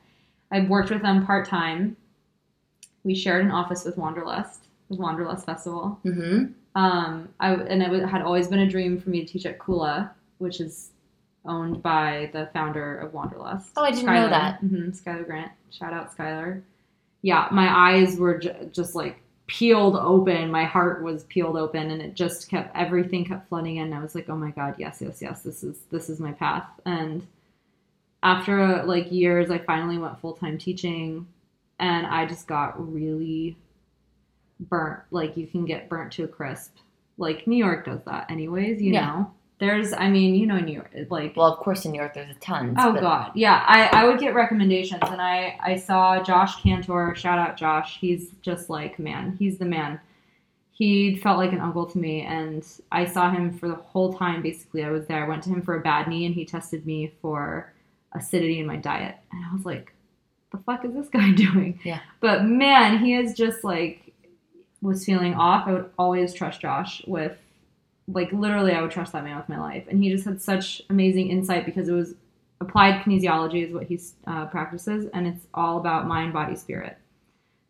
I 0.53 0.61
worked 0.61 0.91
with 0.91 1.01
them 1.01 1.25
part 1.25 1.47
time. 1.47 1.97
We 3.03 3.15
shared 3.15 3.43
an 3.43 3.51
office 3.51 3.83
with 3.83 3.97
Wanderlust, 3.97 4.67
with 4.87 4.99
Wanderlust 4.99 5.45
Festival. 5.45 5.99
Mm-hmm. 6.05 6.53
Um, 6.79 7.29
I 7.39 7.53
and 7.53 7.83
it 7.83 7.89
was, 7.89 8.03
had 8.09 8.21
always 8.21 8.47
been 8.47 8.59
a 8.59 8.69
dream 8.69 8.99
for 8.99 9.09
me 9.09 9.25
to 9.25 9.27
teach 9.31 9.45
at 9.45 9.59
Kula, 9.59 10.11
which 10.37 10.61
is 10.61 10.91
owned 11.45 11.83
by 11.83 12.29
the 12.33 12.49
founder 12.53 12.99
of 12.99 13.13
Wanderlust. 13.13 13.71
Oh, 13.75 13.83
I 13.83 13.91
didn't 13.91 14.05
know 14.05 14.29
that. 14.29 14.59
hmm 14.59 14.91
Schuyler 14.91 15.23
Grant. 15.23 15.51
Shout 15.71 15.91
out 15.91 16.11
Schuyler. 16.11 16.63
Yeah, 17.23 17.47
my 17.51 17.91
eyes 17.91 18.17
were 18.17 18.37
j- 18.37 18.69
just 18.71 18.95
like 18.95 19.19
peeled 19.47 19.95
open. 19.95 20.51
My 20.51 20.63
heart 20.65 21.03
was 21.03 21.23
peeled 21.25 21.57
open, 21.57 21.91
and 21.91 22.01
it 22.01 22.13
just 22.13 22.49
kept 22.49 22.75
everything 22.75 23.25
kept 23.25 23.49
flooding 23.49 23.77
in. 23.77 23.91
I 23.91 23.99
was 24.01 24.15
like, 24.15 24.29
oh 24.29 24.35
my 24.35 24.51
god, 24.51 24.75
yes, 24.77 24.99
yes, 25.01 25.21
yes. 25.21 25.41
This 25.41 25.63
is 25.63 25.79
this 25.91 26.09
is 26.09 26.19
my 26.19 26.31
path. 26.31 26.65
And 26.85 27.25
after 28.23 28.83
like 28.83 29.11
years, 29.11 29.51
I 29.51 29.57
finally 29.59 29.97
went 29.97 30.19
full 30.19 30.33
time 30.33 30.57
teaching, 30.57 31.27
and 31.79 32.07
I 32.07 32.25
just 32.25 32.47
got 32.47 32.73
really 32.91 33.57
burnt. 34.59 35.01
Like 35.11 35.37
you 35.37 35.45
can 35.45 35.65
get 35.65 35.89
burnt 35.89 36.13
to 36.13 36.23
a 36.23 36.27
crisp. 36.27 36.77
Like 37.17 37.45
New 37.45 37.57
York 37.57 37.85
does 37.85 37.99
that, 38.05 38.31
anyways. 38.31 38.81
You 38.81 38.93
Yeah. 38.93 39.05
know, 39.05 39.31
there's. 39.59 39.93
I 39.93 40.09
mean, 40.09 40.35
you 40.35 40.47
know, 40.47 40.57
New 40.59 40.73
York. 40.73 40.91
Like 41.09 41.35
Well, 41.35 41.51
of 41.51 41.59
course, 41.59 41.85
in 41.85 41.91
New 41.91 41.99
York, 41.99 42.13
there's 42.13 42.35
a 42.35 42.39
ton. 42.39 42.75
Oh 42.79 42.93
but- 42.93 43.01
God, 43.01 43.31
yeah. 43.35 43.63
I, 43.67 43.87
I 43.87 44.05
would 44.07 44.19
get 44.19 44.33
recommendations, 44.33 45.01
and 45.05 45.21
I 45.21 45.57
I 45.61 45.75
saw 45.75 46.23
Josh 46.23 46.61
Cantor. 46.63 47.13
Shout 47.15 47.37
out 47.37 47.57
Josh. 47.57 47.99
He's 47.99 48.31
just 48.41 48.69
like 48.69 48.97
man. 48.99 49.35
He's 49.37 49.57
the 49.57 49.65
man. 49.65 49.99
He 50.71 51.17
felt 51.17 51.37
like 51.37 51.51
an 51.51 51.59
uncle 51.59 51.85
to 51.85 51.97
me, 51.99 52.21
and 52.21 52.65
I 52.91 53.05
saw 53.05 53.29
him 53.29 53.55
for 53.55 53.67
the 53.67 53.75
whole 53.75 54.13
time. 54.13 54.41
Basically, 54.41 54.83
I 54.83 54.89
was 54.89 55.05
there. 55.05 55.23
I 55.23 55.27
went 55.27 55.43
to 55.43 55.49
him 55.49 55.61
for 55.61 55.75
a 55.77 55.81
bad 55.81 56.07
knee, 56.07 56.25
and 56.25 56.33
he 56.33 56.45
tested 56.45 56.85
me 56.87 57.11
for 57.21 57.71
acidity 58.13 58.59
in 58.59 58.65
my 58.65 58.77
diet, 58.77 59.15
and 59.31 59.45
I 59.45 59.53
was 59.53 59.65
like, 59.65 59.93
"The 60.51 60.57
fuck 60.59 60.85
is 60.85 60.93
this 60.93 61.09
guy 61.11 61.31
doing?" 61.31 61.79
Yeah. 61.83 61.99
But 62.19 62.45
man, 62.45 62.99
he 62.99 63.15
is 63.15 63.33
just 63.33 63.63
like 63.63 64.13
was 64.81 65.05
feeling 65.05 65.33
off. 65.33 65.67
I 65.67 65.73
would 65.73 65.89
always 65.97 66.33
trust 66.33 66.61
Josh 66.61 67.03
with 67.07 67.37
like 68.07 68.31
literally 68.33 68.73
I 68.73 68.81
would 68.81 68.91
trust 68.91 69.13
that 69.13 69.23
man 69.23 69.37
with 69.37 69.49
my 69.49 69.59
life. 69.59 69.85
And 69.87 70.03
he 70.03 70.11
just 70.11 70.25
had 70.25 70.41
such 70.41 70.81
amazing 70.89 71.29
insight 71.29 71.65
because 71.65 71.87
it 71.87 71.93
was 71.93 72.15
applied 72.59 73.01
kinesiology 73.01 73.65
is 73.65 73.73
what 73.73 73.83
he 73.85 73.99
uh, 74.27 74.45
practices, 74.47 75.07
and 75.13 75.27
it's 75.27 75.45
all 75.53 75.77
about 75.77 76.07
mind, 76.07 76.33
body, 76.33 76.55
spirit. 76.55 76.97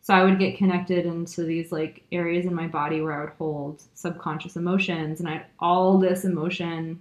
So 0.01 0.13
I 0.13 0.23
would 0.23 0.37
get 0.37 0.57
connected 0.57 1.05
into 1.05 1.43
these 1.43 1.71
like 1.71 2.03
areas 2.11 2.45
in 2.45 2.53
my 2.53 2.67
body 2.67 3.01
where 3.01 3.13
I 3.13 3.21
would 3.21 3.33
hold 3.37 3.83
subconscious 3.93 4.55
emotions, 4.55 5.19
and 5.19 5.29
I 5.29 5.33
had 5.33 5.45
all 5.59 5.97
this 5.97 6.25
emotion 6.25 6.99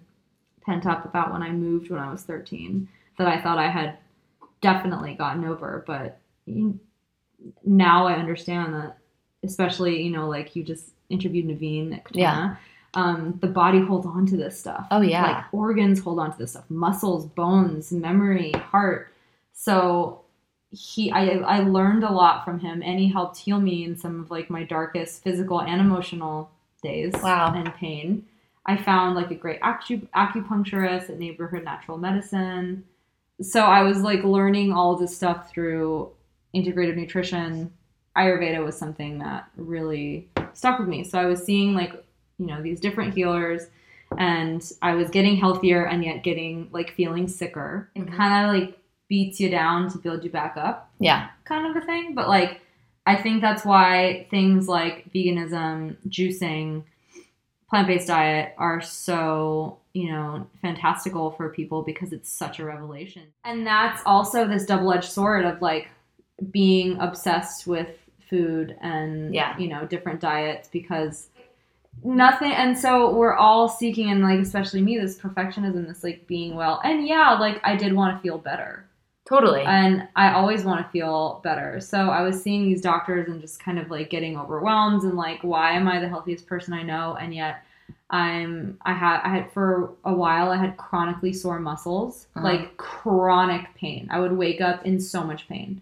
pent 0.64 0.86
up 0.86 1.04
about 1.04 1.32
when 1.32 1.42
I 1.42 1.50
moved 1.50 1.90
when 1.90 1.98
I 1.98 2.10
was 2.12 2.22
13 2.22 2.88
that 3.18 3.26
I 3.28 3.40
thought 3.40 3.58
I 3.58 3.68
had 3.70 3.98
definitely 4.60 5.14
gotten 5.14 5.44
over, 5.44 5.84
but 5.86 6.18
now 7.64 8.06
I 8.06 8.14
understand 8.14 8.74
that, 8.74 8.98
especially 9.42 10.02
you 10.02 10.10
know 10.10 10.28
like 10.28 10.54
you 10.56 10.62
just 10.62 10.90
interviewed 11.10 11.46
Naveen 11.46 11.94
at 11.94 12.04
Katana. 12.04 12.20
Yeah. 12.20 12.56
Um, 12.94 13.38
the 13.40 13.46
body 13.46 13.80
holds 13.80 14.06
on 14.06 14.26
to 14.26 14.36
this 14.36 14.58
stuff. 14.58 14.86
Oh, 14.90 15.00
yeah. 15.00 15.22
Like 15.22 15.44
organs 15.52 15.98
hold 16.00 16.18
on 16.18 16.30
to 16.30 16.36
this 16.38 16.50
stuff, 16.50 16.64
muscles, 16.68 17.24
bones, 17.26 17.90
memory, 17.90 18.52
heart. 18.52 19.08
So 19.54 20.20
he, 20.70 21.10
I, 21.10 21.36
I 21.38 21.60
learned 21.60 22.04
a 22.04 22.12
lot 22.12 22.44
from 22.44 22.58
him, 22.60 22.82
and 22.82 22.98
he 23.00 23.08
helped 23.08 23.38
heal 23.38 23.58
me 23.60 23.84
in 23.84 23.96
some 23.96 24.20
of 24.20 24.30
like 24.30 24.50
my 24.50 24.64
darkest 24.64 25.22
physical 25.22 25.62
and 25.62 25.80
emotional 25.80 26.50
days 26.82 27.14
Wow. 27.22 27.54
and 27.54 27.72
pain. 27.76 28.26
I 28.66 28.76
found 28.76 29.16
like 29.16 29.30
a 29.30 29.34
great 29.36 29.60
acu- 29.62 30.06
acupuncturist 30.14 31.08
at 31.08 31.18
Neighborhood 31.18 31.64
Natural 31.64 31.96
Medicine. 31.96 32.84
So 33.40 33.60
I 33.62 33.82
was 33.82 34.02
like 34.02 34.22
learning 34.24 34.72
all 34.72 34.96
this 34.96 35.16
stuff 35.16 35.50
through 35.50 36.10
integrative 36.54 36.96
nutrition. 36.96 37.72
Ayurveda 38.16 38.64
was 38.64 38.76
something 38.76 39.18
that 39.18 39.48
really 39.56 40.28
stuck 40.52 40.78
with 40.78 40.88
me. 40.88 41.02
So 41.04 41.18
I 41.18 41.24
was 41.26 41.42
seeing 41.42 41.74
like, 41.74 41.92
you 42.38 42.46
know, 42.46 42.62
these 42.62 42.78
different 42.80 43.14
healers 43.14 43.62
and 44.18 44.62
I 44.82 44.94
was 44.94 45.08
getting 45.08 45.36
healthier 45.36 45.86
and 45.86 46.04
yet 46.04 46.22
getting 46.22 46.68
like 46.72 46.92
feeling 46.94 47.26
sicker 47.26 47.90
and 47.96 48.12
kind 48.12 48.46
of 48.46 48.54
like 48.62 48.78
beats 49.08 49.40
you 49.40 49.48
down 49.48 49.90
to 49.90 49.98
build 49.98 50.24
you 50.24 50.30
back 50.30 50.56
up 50.56 50.90
Yeah. 51.00 51.28
kind 51.44 51.66
of 51.74 51.82
a 51.82 51.86
thing. 51.86 52.14
But 52.14 52.28
like, 52.28 52.60
I 53.06 53.16
think 53.16 53.40
that's 53.40 53.64
why 53.64 54.26
things 54.30 54.68
like 54.68 55.10
veganism, 55.12 55.96
juicing, 56.08 56.84
plant-based 57.72 58.06
diet 58.08 58.52
are 58.58 58.82
so 58.82 59.78
you 59.94 60.10
know 60.12 60.46
fantastical 60.60 61.30
for 61.30 61.48
people 61.48 61.80
because 61.80 62.12
it's 62.12 62.28
such 62.30 62.58
a 62.58 62.64
revelation. 62.66 63.22
And 63.44 63.66
that's 63.66 64.02
also 64.04 64.46
this 64.46 64.66
double-edged 64.66 65.10
sword 65.10 65.46
of 65.46 65.62
like 65.62 65.88
being 66.50 66.98
obsessed 67.00 67.66
with 67.66 67.88
food 68.28 68.76
and 68.82 69.34
Yeah. 69.34 69.56
you 69.58 69.68
know 69.68 69.86
different 69.86 70.20
diets 70.20 70.68
because 70.70 71.28
nothing 72.04 72.52
and 72.52 72.76
so 72.78 73.14
we're 73.14 73.34
all 73.34 73.70
seeking 73.70 74.10
and 74.10 74.22
like 74.22 74.40
especially 74.40 74.82
me 74.82 74.98
this 74.98 75.18
perfectionism 75.18 75.86
this 75.86 76.04
like 76.04 76.26
being 76.26 76.54
well. 76.54 76.78
And 76.84 77.06
yeah 77.08 77.38
like 77.38 77.58
i 77.64 77.74
did 77.74 77.94
want 77.94 78.14
to 78.16 78.22
feel 78.22 78.36
better 78.36 78.86
Totally. 79.24 79.62
and 79.62 80.08
I 80.16 80.32
always 80.32 80.64
want 80.64 80.84
to 80.84 80.90
feel 80.90 81.40
better. 81.44 81.80
So 81.80 82.10
I 82.10 82.22
was 82.22 82.42
seeing 82.42 82.64
these 82.64 82.80
doctors 82.80 83.28
and 83.28 83.40
just 83.40 83.60
kind 83.62 83.78
of 83.78 83.90
like 83.90 84.10
getting 84.10 84.36
overwhelmed 84.38 85.04
and 85.04 85.14
like, 85.16 85.42
why 85.42 85.72
am 85.72 85.86
I 85.88 86.00
the 86.00 86.08
healthiest 86.08 86.46
person 86.46 86.74
I 86.74 86.82
know? 86.82 87.16
And 87.20 87.34
yet 87.34 87.62
I'm 88.10 88.78
I 88.82 88.92
had 88.92 89.20
I 89.22 89.28
had 89.28 89.52
for 89.52 89.92
a 90.04 90.12
while 90.12 90.50
I 90.50 90.56
had 90.56 90.76
chronically 90.76 91.32
sore 91.32 91.58
muscles, 91.60 92.26
Uh-huh. 92.36 92.44
like 92.46 92.76
chronic 92.76 93.72
pain. 93.74 94.08
I 94.10 94.18
would 94.20 94.32
wake 94.32 94.60
up 94.60 94.84
in 94.84 95.00
so 95.00 95.22
much 95.24 95.48
pain 95.48 95.80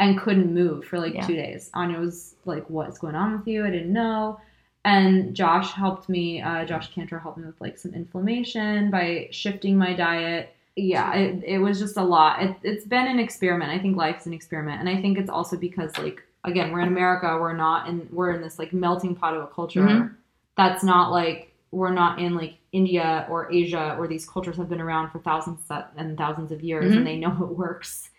and 0.00 0.18
couldn't 0.18 0.52
move 0.52 0.84
for 0.86 0.98
like 0.98 1.14
Yeah. 1.14 1.26
two 1.26 1.36
days. 1.36 1.70
Anya 1.74 1.98
was 2.00 2.34
like, 2.46 2.68
"What's 2.70 2.98
going 2.98 3.14
on 3.14 3.36
with 3.38 3.46
you?" 3.46 3.64
I 3.66 3.70
didn't 3.70 3.92
know. 3.92 4.40
And 4.84 5.36
Josh 5.36 5.72
helped 5.72 6.08
me. 6.08 6.40
Uh, 6.40 6.64
Josh 6.64 6.92
Cantor 6.94 7.18
helped 7.18 7.36
me 7.38 7.44
with 7.46 7.60
like 7.60 7.76
some 7.78 7.92
inflammation 7.94 8.90
by 8.90 9.28
shifting 9.30 9.76
my 9.76 9.92
diet. 9.92 10.54
Yeah, 10.80 11.14
it, 11.14 11.44
it 11.44 11.58
was 11.58 11.78
just 11.78 11.96
a 11.96 12.02
lot. 12.02 12.42
It, 12.42 12.56
it's 12.62 12.86
been 12.86 13.06
an 13.06 13.18
experiment. 13.18 13.70
I 13.70 13.78
think 13.78 13.96
life's 13.96 14.26
an 14.26 14.32
experiment, 14.32 14.80
and 14.80 14.88
I 14.88 15.00
think 15.00 15.18
it's 15.18 15.30
also 15.30 15.56
because 15.56 15.96
like 15.98 16.22
again, 16.44 16.72
we're 16.72 16.80
in 16.80 16.88
America. 16.88 17.36
We're 17.40 17.52
not 17.56 17.88
in. 17.88 18.08
We're 18.10 18.32
in 18.32 18.40
this 18.40 18.58
like 18.58 18.72
melting 18.72 19.14
pot 19.14 19.34
of 19.36 19.42
a 19.42 19.46
culture 19.48 19.82
Mhm. 19.82 20.14
that's 20.56 20.82
not 20.82 21.10
like 21.12 21.52
we're 21.70 21.92
not 21.92 22.18
in 22.18 22.34
like 22.34 22.54
India 22.72 23.26
or 23.30 23.52
Asia 23.52 23.94
where 23.98 24.08
these 24.08 24.26
cultures 24.28 24.56
have 24.56 24.68
been 24.68 24.80
around 24.80 25.10
for 25.10 25.18
thousands 25.20 25.60
and 25.96 26.16
thousands 26.16 26.50
of 26.50 26.62
years 26.62 26.92
Mhm. 26.92 26.96
and 26.98 27.06
they 27.06 27.16
know 27.16 27.30
it 27.42 27.56
works. 27.56 28.10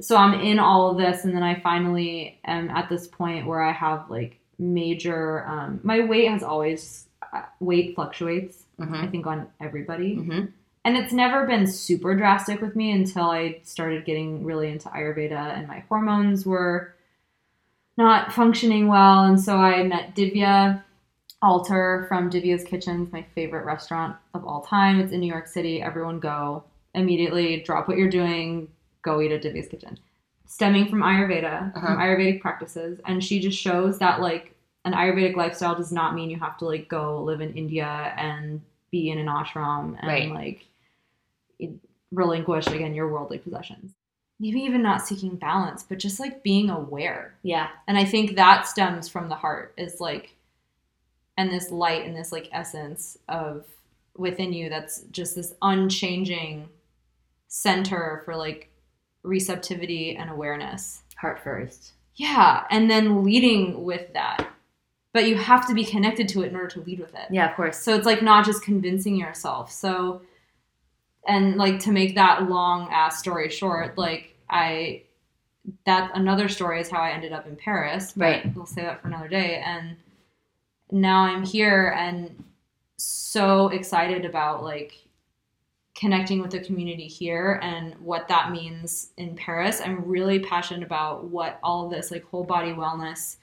So 0.00 0.16
I'm 0.16 0.34
in 0.40 0.58
all 0.58 0.90
of 0.90 0.96
this, 0.96 1.24
and 1.24 1.34
then 1.36 1.42
I 1.42 1.60
finally 1.60 2.40
am 2.44 2.70
at 2.70 2.88
this 2.88 3.06
point 3.06 3.46
where 3.46 3.62
I 3.62 3.72
have 3.72 4.08
like 4.10 4.38
major. 4.58 5.46
Um, 5.46 5.80
my 5.82 6.00
weight 6.04 6.28
has 6.28 6.42
always 6.42 7.08
uh, 7.32 7.42
weight 7.60 7.94
fluctuates. 7.94 8.64
I 8.80 8.84
Mhm. 8.84 9.10
think 9.10 9.26
on 9.26 9.46
everybody, 9.60 10.16
Mhm. 10.16 10.52
And 10.84 10.96
it's 10.96 11.12
never 11.12 11.46
been 11.46 11.66
super 11.66 12.14
drastic 12.16 12.60
with 12.60 12.74
me 12.76 12.90
until 12.92 13.24
I 13.30 13.60
started 13.64 14.04
getting 14.04 14.44
really 14.44 14.70
into 14.70 14.88
Ayurveda 14.88 15.56
and 15.58 15.68
my 15.68 15.80
hormones 15.88 16.46
were 16.46 16.94
not 17.96 18.32
functioning 18.32 18.88
well. 18.88 19.24
And 19.24 19.38
so 19.40 19.56
I 19.56 19.82
met 19.82 20.14
Divya 20.16 20.82
Alter 21.42 22.06
from 22.08 22.30
Divya's 22.30 22.64
Kitchens, 22.64 23.12
my 23.12 23.22
favorite 23.34 23.64
restaurant 23.64 24.16
of 24.34 24.44
all 24.46 24.62
time. 24.62 25.00
It's 25.00 25.12
in 25.12 25.20
New 25.20 25.26
York 25.30 25.46
City. 25.46 25.82
Everyone 25.82 26.18
go 26.18 26.64
immediately, 26.94 27.60
drop 27.60 27.88
what 27.88 27.96
you're 27.98 28.10
doing, 28.10 28.68
go 29.02 29.20
eat 29.20 29.32
at 29.32 29.42
Divya's 29.42 29.68
Kitchen. 29.68 29.98
Stemming 30.46 30.88
from 30.88 31.00
Ayurveda, 31.02 31.74
Uh-huh. 31.76 31.86
from 31.86 31.98
Ayurvedic 31.98 32.40
practices. 32.40 33.00
And 33.06 33.22
she 33.22 33.38
just 33.38 33.58
shows 33.58 33.98
that 33.98 34.20
like 34.20 34.54
an 34.84 34.92
Ayurvedic 34.94 35.36
lifestyle 35.36 35.74
does 35.74 35.92
not 35.92 36.14
mean 36.14 36.30
you 36.30 36.38
have 36.38 36.56
to 36.58 36.64
like 36.64 36.88
go 36.88 37.22
live 37.22 37.40
in 37.40 37.52
India 37.54 38.14
and 38.16 38.60
be 38.90 39.10
in 39.10 39.18
an 39.18 39.26
ashram 39.26 39.96
and 40.00 40.08
Right. 40.08 40.30
like 40.30 40.66
relinquish 42.12 42.66
again 42.66 42.94
your 42.94 43.08
worldly 43.08 43.38
possessions. 43.38 43.92
Maybe 44.38 44.60
even 44.60 44.82
not 44.82 45.06
seeking 45.06 45.36
balance, 45.36 45.82
but 45.82 45.98
just 45.98 46.18
like 46.18 46.42
being 46.42 46.70
aware. 46.70 47.34
Yeah. 47.42 47.68
And 47.86 47.98
I 47.98 48.04
think 48.04 48.36
that 48.36 48.66
stems 48.66 49.08
from 49.08 49.28
the 49.28 49.34
heart 49.34 49.74
is 49.76 50.00
like 50.00 50.34
and 51.36 51.50
this 51.50 51.70
light 51.70 52.06
and 52.06 52.16
this 52.16 52.32
like 52.32 52.48
essence 52.52 53.18
of 53.28 53.66
within 54.16 54.52
you 54.52 54.68
that's 54.68 55.02
just 55.10 55.34
this 55.34 55.54
unchanging 55.62 56.68
center 57.48 58.22
for 58.24 58.36
like 58.36 58.70
receptivity 59.22 60.16
and 60.16 60.30
awareness. 60.30 61.02
Heart 61.16 61.40
first. 61.42 61.92
Yeah, 62.14 62.64
and 62.70 62.90
then 62.90 63.24
leading 63.24 63.84
with 63.84 64.12
that. 64.14 64.46
But 65.12 65.26
you 65.26 65.36
have 65.36 65.66
to 65.68 65.74
be 65.74 65.84
connected 65.84 66.28
to 66.28 66.42
it 66.42 66.48
in 66.48 66.56
order 66.56 66.68
to 66.68 66.80
lead 66.80 67.00
with 67.00 67.14
it. 67.14 67.26
Yeah, 67.30 67.50
of 67.50 67.56
course. 67.56 67.78
So 67.78 67.94
it's 67.94 68.06
like 68.06 68.22
not 68.22 68.44
just 68.44 68.62
convincing 68.62 69.16
yourself. 69.16 69.72
So, 69.72 70.22
and 71.26 71.56
like 71.56 71.78
to 71.80 71.92
make 71.92 72.14
that 72.14 72.48
long 72.48 72.88
ass 72.90 73.18
story 73.18 73.50
short, 73.50 73.98
like 73.98 74.36
I, 74.48 75.02
that 75.84 76.10
another 76.14 76.48
story 76.48 76.80
is 76.80 76.90
how 76.90 77.00
I 77.00 77.10
ended 77.10 77.32
up 77.32 77.46
in 77.46 77.56
Paris. 77.56 78.12
Right. 78.16 78.54
We'll 78.54 78.66
say 78.66 78.82
that 78.82 79.02
for 79.02 79.08
another 79.08 79.28
day. 79.28 79.62
And 79.64 79.96
now 80.90 81.20
I'm 81.20 81.44
here 81.44 81.94
and 81.96 82.42
so 82.96 83.68
excited 83.68 84.24
about 84.24 84.62
like 84.62 84.92
connecting 85.94 86.40
with 86.40 86.50
the 86.50 86.60
community 86.60 87.06
here 87.06 87.60
and 87.62 87.94
what 88.00 88.26
that 88.28 88.50
means 88.50 89.10
in 89.18 89.36
Paris. 89.36 89.80
I'm 89.84 90.04
really 90.04 90.38
passionate 90.38 90.82
about 90.82 91.24
what 91.24 91.58
all 91.62 91.88
this 91.88 92.10
like 92.10 92.24
whole 92.24 92.44
body 92.44 92.72
wellness 92.72 93.36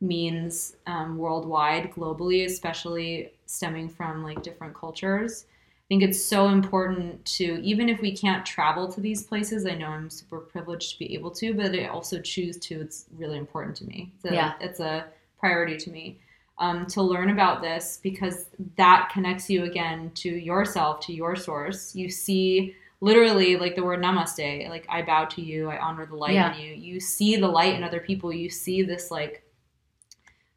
means 0.00 0.76
um, 0.86 1.16
worldwide, 1.16 1.90
globally, 1.92 2.44
especially 2.44 3.32
stemming 3.46 3.88
from 3.88 4.22
like 4.22 4.42
different 4.42 4.74
cultures. 4.74 5.46
I 5.92 5.94
think 5.94 6.04
it's 6.04 6.24
so 6.24 6.48
important 6.48 7.22
to, 7.36 7.60
even 7.62 7.90
if 7.90 8.00
we 8.00 8.16
can't 8.16 8.46
travel 8.46 8.90
to 8.90 8.98
these 8.98 9.24
places, 9.24 9.66
I 9.66 9.74
know 9.74 9.88
I'm 9.88 10.08
super 10.08 10.38
privileged 10.38 10.92
to 10.94 10.98
be 10.98 11.12
able 11.12 11.30
to, 11.32 11.52
but 11.52 11.74
I 11.74 11.88
also 11.88 12.18
choose 12.18 12.56
to. 12.60 12.80
It's 12.80 13.04
really 13.18 13.36
important 13.36 13.76
to 13.76 13.84
me. 13.84 14.10
A, 14.24 14.32
Yeah. 14.32 14.54
it's 14.58 14.80
a 14.80 15.04
priority 15.38 15.76
to 15.76 15.90
me 15.90 16.18
um, 16.56 16.86
to 16.86 17.02
learn 17.02 17.28
about 17.28 17.60
this 17.60 18.00
because 18.02 18.46
that 18.76 19.10
connects 19.12 19.50
you 19.50 19.64
again 19.64 20.12
to 20.14 20.30
yourself, 20.30 21.00
to 21.00 21.12
your 21.12 21.36
source. 21.36 21.94
You 21.94 22.08
see 22.08 22.74
literally 23.02 23.56
like 23.58 23.76
the 23.76 23.84
word 23.84 24.00
namaste, 24.00 24.70
like 24.70 24.86
I 24.88 25.02
bow 25.02 25.26
to 25.26 25.42
you, 25.42 25.68
I 25.68 25.78
honor 25.78 26.06
the 26.06 26.16
light 26.16 26.32
Yeah. 26.32 26.54
in 26.54 26.58
you. 26.62 26.72
You 26.72 27.00
see 27.00 27.36
the 27.36 27.48
light 27.48 27.74
in 27.74 27.84
other 27.84 28.00
people. 28.00 28.32
You 28.32 28.48
see 28.48 28.82
this 28.82 29.10
like 29.10 29.44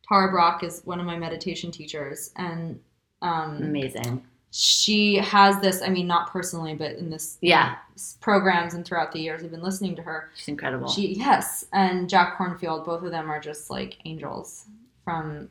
Tara 0.07 0.31
Brach 0.31 0.63
is 0.63 0.81
one 0.85 1.01
of 1.01 1.05
my 1.05 1.17
meditation 1.17 1.71
teachers 1.71 2.31
and 2.37 2.79
um, 3.21 3.57
Amazing. 3.57 4.25
She 4.57 5.15
has 5.17 5.59
this 5.59 5.81
i 5.81 5.89
mean 5.89 6.07
not 6.07 6.31
personally 6.31 6.75
but 6.75 6.91
in 6.93 7.09
this 7.09 7.37
Yeah. 7.41 7.75
programs 8.21 8.73
and 8.73 8.85
throughout 8.85 9.11
the 9.11 9.19
years 9.19 9.43
i've 9.43 9.51
been 9.51 9.61
listening 9.61 9.97
to 9.97 10.01
her 10.01 10.29
She's 10.33 10.47
incredible. 10.47 10.87
she 10.87 11.13
yes 11.15 11.65
and 11.73 12.07
jack 12.09 12.37
Kornfield 12.37 12.85
both 12.85 13.03
of 13.03 13.11
them 13.11 13.29
are 13.29 13.39
just 13.41 13.69
like 13.69 13.97
angels 14.05 14.65
from 15.03 15.49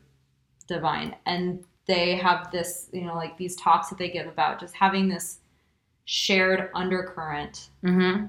divine 0.67 1.15
and 1.27 1.63
they 1.85 2.15
have 2.15 2.49
this 2.51 2.89
you 2.93 3.01
know 3.05 3.13
like 3.13 3.37
these 3.37 3.55
talks 3.57 3.89
that 3.89 3.99
they 3.99 4.09
give 4.09 4.25
about 4.25 4.59
just 4.59 4.73
having 4.73 5.07
this 5.07 5.37
shared 6.05 6.71
undercurrent 6.73 7.69
mm-hmm. 7.83 8.25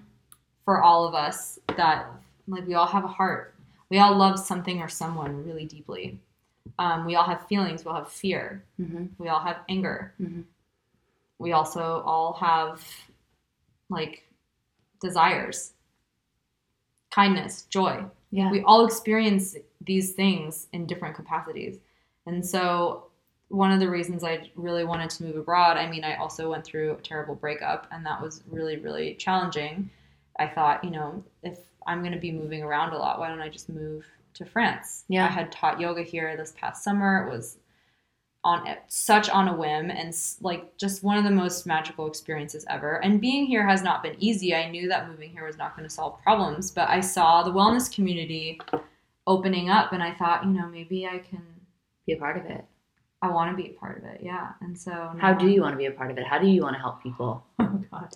for 0.66 0.82
all 0.82 1.08
of 1.08 1.14
us 1.14 1.58
that 1.78 2.06
like 2.48 2.66
we 2.66 2.74
all 2.74 2.86
have 2.86 3.04
a 3.04 3.08
heart 3.08 3.54
we 3.88 3.98
all 3.98 4.14
love 4.14 4.38
something 4.38 4.82
or 4.82 4.88
someone 4.88 5.42
really 5.46 5.64
deeply 5.64 6.18
um, 6.78 7.06
we 7.06 7.14
all 7.14 7.24
have 7.24 7.46
feelings 7.46 7.82
we 7.82 7.90
all 7.90 7.96
have 7.96 8.12
fear 8.12 8.62
Mm-hmm. 8.78 9.06
we 9.16 9.28
all 9.30 9.40
have 9.40 9.58
anger. 9.70 10.12
Mhm. 10.20 10.44
We 11.38 11.52
also 11.52 12.02
all 12.04 12.32
have 12.34 12.86
like 13.88 14.24
desires, 15.00 15.72
kindness, 17.10 17.62
joy. 17.62 18.04
Yeah. 18.30 18.50
We 18.50 18.62
all 18.62 18.84
experience 18.84 19.56
these 19.80 20.12
things 20.12 20.66
in 20.72 20.86
different 20.86 21.14
capacities. 21.14 21.78
And 22.26 22.44
so, 22.44 23.04
one 23.48 23.70
of 23.70 23.78
the 23.78 23.88
reasons 23.88 24.24
I 24.24 24.50
really 24.56 24.84
wanted 24.84 25.08
to 25.10 25.22
move 25.22 25.36
abroad, 25.36 25.76
I 25.76 25.88
mean, 25.88 26.02
I 26.02 26.16
also 26.16 26.50
went 26.50 26.64
through 26.64 26.94
a 26.94 26.96
terrible 26.96 27.36
breakup, 27.36 27.86
and 27.92 28.04
that 28.04 28.20
was 28.20 28.42
really, 28.50 28.76
really 28.76 29.14
challenging. 29.14 29.88
I 30.40 30.48
thought, 30.48 30.82
you 30.82 30.90
know, 30.90 31.22
if 31.44 31.60
I'm 31.86 32.00
going 32.00 32.12
to 32.12 32.18
be 32.18 32.32
moving 32.32 32.64
around 32.64 32.92
a 32.92 32.98
lot, 32.98 33.20
why 33.20 33.28
don't 33.28 33.40
I 33.40 33.48
just 33.48 33.68
move 33.68 34.04
to 34.34 34.44
France? 34.44 35.04
Yeah. 35.08 35.26
I 35.26 35.28
had 35.28 35.52
taught 35.52 35.78
yoga 35.78 36.02
here 36.02 36.36
this 36.36 36.54
past 36.58 36.82
summer. 36.82 37.26
It 37.26 37.30
was 37.30 37.58
on 38.46 38.76
such 38.86 39.28
on 39.28 39.48
a 39.48 39.56
whim 39.56 39.90
and 39.90 40.16
like 40.40 40.76
just 40.76 41.02
one 41.02 41.18
of 41.18 41.24
the 41.24 41.30
most 41.30 41.66
magical 41.66 42.06
experiences 42.06 42.64
ever. 42.70 43.02
And 43.02 43.20
being 43.20 43.44
here 43.44 43.66
has 43.66 43.82
not 43.82 44.04
been 44.04 44.14
easy. 44.20 44.54
I 44.54 44.70
knew 44.70 44.88
that 44.88 45.08
moving 45.08 45.30
here 45.30 45.44
was 45.44 45.58
not 45.58 45.76
going 45.76 45.88
to 45.88 45.92
solve 45.92 46.22
problems, 46.22 46.70
but 46.70 46.88
I 46.88 47.00
saw 47.00 47.42
the 47.42 47.50
wellness 47.50 47.92
community 47.92 48.60
opening 49.26 49.68
up 49.68 49.92
and 49.92 50.00
I 50.00 50.14
thought, 50.14 50.44
you 50.44 50.52
know, 50.52 50.68
maybe 50.68 51.06
I 51.06 51.18
can 51.18 51.42
Be 52.06 52.12
a 52.12 52.16
part 52.18 52.36
of 52.36 52.46
it. 52.46 52.64
I 53.20 53.30
want 53.30 53.50
to 53.50 53.60
be 53.60 53.70
a 53.70 53.72
part 53.72 53.98
of 53.98 54.04
it. 54.04 54.20
Yeah. 54.22 54.52
And 54.60 54.78
so 54.78 55.12
How 55.18 55.34
do 55.34 55.48
you 55.48 55.60
want 55.60 55.72
to 55.72 55.78
be 55.78 55.86
a 55.86 55.90
part 55.90 56.12
of 56.12 56.18
it? 56.18 56.24
How 56.24 56.38
do 56.38 56.46
you 56.46 56.62
want 56.62 56.76
to 56.76 56.80
help 56.80 57.02
people? 57.02 57.44
Oh 57.58 57.82
god. 57.90 58.14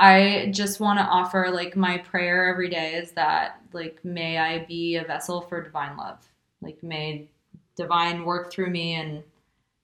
I 0.00 0.50
just 0.54 0.80
want 0.80 0.98
to 1.00 1.04
offer 1.04 1.50
like 1.52 1.76
my 1.76 1.98
prayer 1.98 2.46
every 2.46 2.70
day 2.70 2.94
is 2.94 3.12
that 3.12 3.60
like 3.74 4.02
may 4.04 4.38
I 4.38 4.64
be 4.64 4.96
a 4.96 5.04
vessel 5.04 5.42
for 5.42 5.62
divine 5.62 5.98
love. 5.98 6.26
Like 6.62 6.82
may 6.82 7.28
divine 7.78 8.24
work 8.24 8.50
through 8.52 8.70
me 8.70 8.94
and 8.94 9.22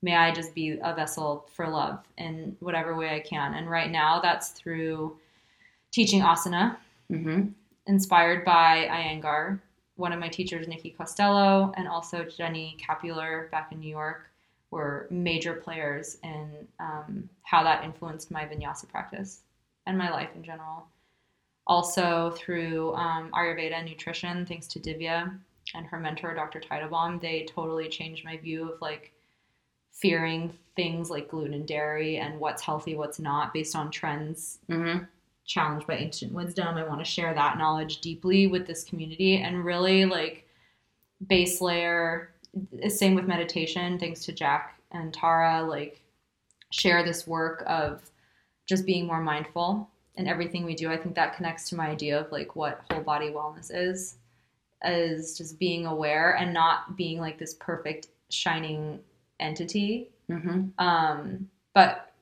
may 0.03 0.16
I 0.16 0.32
just 0.32 0.55
be 0.55 0.78
a 0.82 0.95
vessel 0.95 1.49
for 1.55 1.66
love 1.66 2.05
in 2.18 2.57
whatever 2.61 2.95
way 2.95 3.14
I 3.14 3.20
can. 3.20 3.55
And 3.55 3.70
right 3.70 3.90
now 3.90 4.20
that's 4.20 4.51
through 4.51 5.16
teaching 5.90 6.20
asana, 6.20 6.76
Mm-hmm. 7.12 7.49
inspired 7.86 8.45
by 8.45 8.88
Iyengar, 8.90 9.61
one 9.97 10.12
of 10.12 10.18
my 10.18 10.28
teachers, 10.28 10.66
Nikki 10.66 10.90
Costello, 10.90 11.72
and 11.76 11.86
also 11.86 12.24
Jenny 12.24 12.76
Capular 12.84 13.49
back 13.53 13.72
in 13.72 13.78
New 13.78 13.90
York, 13.90 14.30
were 14.70 15.07
major 15.11 15.55
players 15.55 16.16
in 16.24 16.49
um, 16.80 17.28
how 17.42 17.62
that 17.62 17.84
influenced 17.84 18.30
my 18.30 18.45
vinyasa 18.45 18.88
practice 18.88 19.42
and 19.86 19.97
my 19.97 20.11
life 20.11 20.30
in 20.34 20.42
general. 20.42 20.86
Also, 21.66 22.32
through 22.36 22.95
um, 22.95 23.30
Ayurveda 23.32 23.74
and 23.74 23.88
nutrition, 23.88 24.45
thanks 24.47 24.66
to 24.68 24.80
Divya 24.80 25.38
and 25.74 25.86
her 25.86 25.98
mentor, 25.98 26.34
Dr. 26.34 26.60
Teitelbaum, 26.60 27.20
they 27.20 27.46
totally 27.50 27.88
changed 27.88 28.24
my 28.24 28.36
view 28.36 28.70
of 28.72 28.80
like 28.80 29.12
fearing 29.90 30.52
things 30.76 31.10
like 31.10 31.28
gluten 31.30 31.54
and 31.54 31.66
dairy 31.66 32.16
and 32.16 32.38
what's 32.40 32.62
healthy, 32.62 32.96
what's 32.96 33.18
not, 33.18 33.52
based 33.54 33.76
on 33.76 33.90
trends 33.90 34.58
Mm-hmm. 34.68 35.04
challenged 35.46 35.86
by 35.86 35.94
ancient 35.96 36.32
wisdom. 36.32 36.76
I 36.76 36.84
want 36.84 37.00
to 37.00 37.04
share 37.04 37.34
that 37.34 37.58
knowledge 37.58 38.00
deeply 38.00 38.46
with 38.46 38.66
this 38.66 38.84
community 38.84 39.36
and 39.36 39.64
really 39.64 40.04
like 40.04 40.46
base 41.26 41.60
layer. 41.60 42.30
Same 42.88 43.14
with 43.14 43.26
meditation, 43.26 43.98
thanks 43.98 44.24
to 44.24 44.32
Jack 44.32 44.80
and 44.92 45.12
Tara, 45.12 45.62
like 45.62 46.00
share 46.70 47.04
this 47.04 47.26
work 47.26 47.62
of 47.66 48.10
just 48.66 48.86
being 48.86 49.06
more 49.06 49.20
mindful 49.20 49.88
in 50.16 50.26
everything 50.26 50.64
we 50.64 50.74
do. 50.74 50.90
I 50.90 50.96
think 50.96 51.14
that 51.16 51.36
connects 51.36 51.68
to 51.68 51.76
my 51.76 51.88
idea 51.88 52.18
of 52.20 52.32
like 52.32 52.56
what 52.56 52.82
whole 52.90 53.02
body 53.02 53.30
wellness 53.30 53.70
is, 53.72 54.16
is 54.84 55.36
just 55.36 55.58
being 55.58 55.86
aware 55.86 56.36
and 56.36 56.52
not 56.52 56.96
being 56.96 57.18
like 57.20 57.38
this 57.38 57.54
perfect 57.54 58.08
shining 58.30 59.00
entity 59.40 60.10
Mm-hmm. 60.30 60.82
um, 60.82 61.50
but 61.74 62.12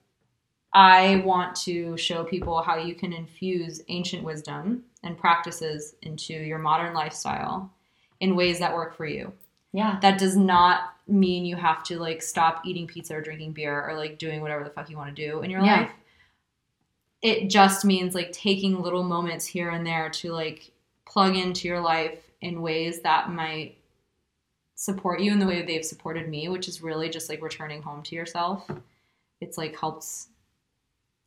I 0.72 1.22
want 1.24 1.54
to 1.56 1.96
show 1.96 2.24
people 2.24 2.62
how 2.62 2.76
you 2.78 2.96
can 2.96 3.12
infuse 3.12 3.80
ancient 3.88 4.24
wisdom 4.24 4.82
and 5.04 5.16
practices 5.16 5.94
into 6.02 6.32
your 6.32 6.58
modern 6.58 6.94
lifestyle 6.94 7.70
in 8.20 8.34
ways 8.34 8.58
that 8.58 8.74
work 8.74 8.96
for 8.96 9.06
you. 9.06 9.32
Yeah. 9.72 9.98
That 10.02 10.18
does 10.18 10.36
not 10.36 10.94
mean 11.06 11.44
you 11.44 11.54
have 11.56 11.84
to 11.84 11.98
like 12.00 12.22
stop 12.22 12.62
eating 12.64 12.86
pizza 12.88 13.14
or 13.14 13.20
drinking 13.20 13.52
beer 13.52 13.88
or 13.88 13.94
like 13.96 14.18
doing 14.18 14.40
whatever 14.40 14.64
the 14.64 14.70
fuck 14.70 14.90
you 14.90 14.96
want 14.96 15.14
to 15.14 15.28
do 15.30 15.42
in 15.42 15.50
your 15.50 15.60
Yeah. 15.62 15.82
life. 15.82 15.90
It 17.20 17.50
just 17.50 17.84
means 17.84 18.14
like 18.14 18.32
taking 18.32 18.80
little 18.82 19.04
moments 19.04 19.46
here 19.46 19.70
and 19.70 19.86
there 19.86 20.10
to 20.10 20.32
like 20.32 20.72
plug 21.06 21.36
into 21.36 21.68
your 21.68 21.80
life 21.80 22.18
in 22.42 22.60
ways 22.60 23.00
that 23.00 23.30
might 23.30 23.76
support 24.74 25.20
you 25.20 25.32
in 25.32 25.38
the 25.38 25.46
way 25.46 25.62
they've 25.62 25.84
supported 25.84 26.28
me, 26.28 26.48
which 26.48 26.68
is 26.68 26.82
really 26.82 27.08
just 27.08 27.28
like 27.28 27.40
returning 27.42 27.80
home 27.82 28.02
to 28.02 28.14
yourself. 28.14 28.68
It's 29.40 29.56
like 29.56 29.78
helps. 29.78 30.28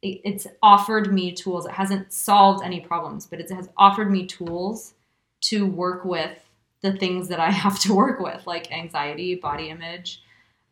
it- 0.01 0.21
It's 0.23 0.45
offered 0.61 1.11
me 1.13 1.31
tools. 1.31 1.65
It 1.65 1.71
hasn't 1.71 2.11
solved 2.13 2.63
any 2.63 2.81
problems, 2.81 3.25
but 3.25 3.39
it 3.39 3.49
has 3.51 3.69
offered 3.77 4.11
me 4.11 4.25
tools 4.27 4.93
to 5.41 5.65
work 5.65 6.05
with 6.05 6.37
the 6.81 6.93
things 6.97 7.29
that 7.29 7.39
I 7.39 7.49
have 7.63 7.79
to 7.81 7.93
work 7.95 8.19
with, 8.19 8.45
like 8.45 8.71
anxiety, 8.71 9.35
body 9.35 9.69
image, 9.69 10.21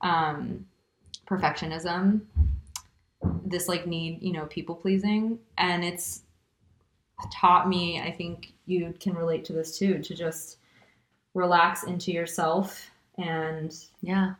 um, 0.01 0.67
perfectionism, 1.27 2.21
this 3.45 3.67
like 3.69 3.87
need, 3.87 4.21
you 4.21 4.33
know, 4.33 4.45
people 4.47 4.75
pleasing. 4.75 5.39
And 5.57 5.83
it's 5.85 6.21
taught 7.31 7.67
me, 7.69 7.99
I 8.01 8.11
think 8.11 8.53
you 8.65 8.93
can 8.99 9.13
relate 9.13 9.45
to 9.45 9.53
this 9.53 9.77
too, 9.77 9.99
to 9.99 10.15
just 10.15 10.57
relax 11.33 11.83
into 11.83 12.11
yourself 12.11 12.89
and 13.17 13.75
Yeah. 14.01 14.35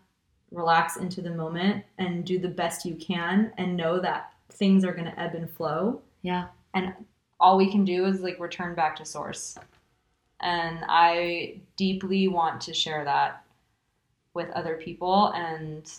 relax 0.51 0.97
into 0.97 1.21
the 1.21 1.31
moment 1.31 1.83
and 1.97 2.23
do 2.25 2.37
the 2.37 2.47
best 2.47 2.85
you 2.85 2.95
can 2.95 3.51
and 3.57 3.75
know 3.75 3.99
that 3.99 4.33
things 4.49 4.85
are 4.85 4.93
going 4.93 5.05
to 5.05 5.19
ebb 5.19 5.33
and 5.35 5.49
flow 5.49 6.01
Yeah. 6.21 6.47
and 6.75 6.93
all 7.39 7.57
we 7.57 7.71
can 7.71 7.83
do 7.83 8.05
is 8.05 8.21
like 8.21 8.39
return 8.39 8.75
back 8.75 8.95
to 8.97 9.05
source 9.05 9.57
and 10.41 10.83
i 10.87 11.59
deeply 11.77 12.27
want 12.27 12.61
to 12.61 12.73
share 12.73 13.03
that 13.03 13.43
with 14.35 14.49
other 14.51 14.75
people 14.77 15.27
and 15.33 15.91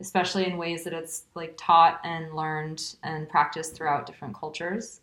especially 0.00 0.46
in 0.46 0.58
ways 0.58 0.84
that 0.84 0.92
it's 0.92 1.24
like 1.34 1.54
taught 1.56 2.00
and 2.04 2.34
learned 2.34 2.96
and 3.02 3.28
practiced 3.28 3.74
throughout 3.74 4.06
different 4.06 4.34
cultures 4.34 5.00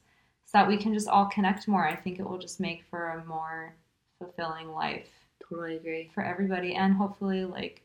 so 0.52 0.58
that 0.58 0.68
we 0.68 0.78
can 0.78 0.93
just 0.93 1.08
all 1.08 1.26
connect 1.28 1.68
more 1.68 1.88
i 1.88 1.95
think 1.95 2.20
it 2.20 2.28
will 2.28 2.39
just 2.39 2.60
make 2.60 2.84
for 2.89 3.10
a 3.12 3.26
more 3.26 3.74
fulfilling 4.18 4.70
life 4.72 5.08
Totally 5.47 5.76
agree. 5.78 6.12
for 6.14 6.24
everybody 6.24 6.76
and 6.76 6.93
hopefully 6.93 7.43
like 7.45 7.82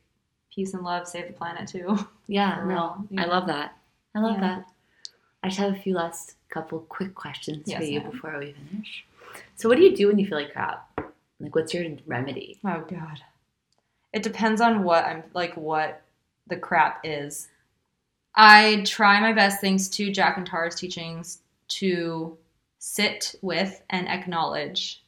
peace 0.55 0.75
and 0.75 0.83
love 0.83 1.07
save 1.09 1.27
the 1.27 1.33
planet 1.33 1.69
too 1.69 1.99
Yeah. 2.27 2.61
For 2.61 2.67
No. 2.67 3.07
real. 3.11 3.21
I 3.23 3.27
love 3.27 3.47
that. 3.49 3.77
I 4.15 4.21
love 4.21 4.37
Yeah. 4.37 4.41
that. 4.41 4.67
I 5.43 5.49
just 5.49 5.59
have 5.61 5.73
a 5.73 5.77
few 5.79 5.95
last 5.95 6.37
couple 6.49 6.81
quick 6.81 7.15
questions 7.15 7.65
Yes, 7.67 7.79
for 7.79 7.85
you 7.85 8.01
ma'am. 8.01 8.11
before 8.13 8.39
we 8.39 8.53
finish. 8.71 9.05
So, 9.57 9.69
what 9.69 9.77
do 9.77 9.83
you 9.85 9.95
do 9.95 10.07
when 10.09 10.19
you 10.19 10.27
feel 10.27 10.39
like 10.39 10.53
crap? 10.53 10.89
Like, 11.41 11.55
what's 11.55 11.75
your 11.75 11.85
remedy? 12.07 12.59
Oh 12.65 12.81
god. 12.89 13.21
It 14.15 14.23
depends 14.23 14.61
on 14.63 14.85
what 14.85 15.05
I'm 15.05 15.23
like 15.35 15.55
what 15.57 16.01
the 16.47 16.57
crap 16.57 17.01
is. 17.05 17.49
I 18.35 18.83
try 18.87 19.21
my 19.21 19.33
best 19.33 19.61
thanks 19.61 19.89
to 19.89 20.11
Jack 20.11 20.37
and 20.39 20.47
Tara's 20.47 20.75
teachings 20.77 21.41
to 21.69 22.37
sit 22.87 23.35
with 23.41 23.83
and 23.89 24.07
acknowledge 24.09 25.03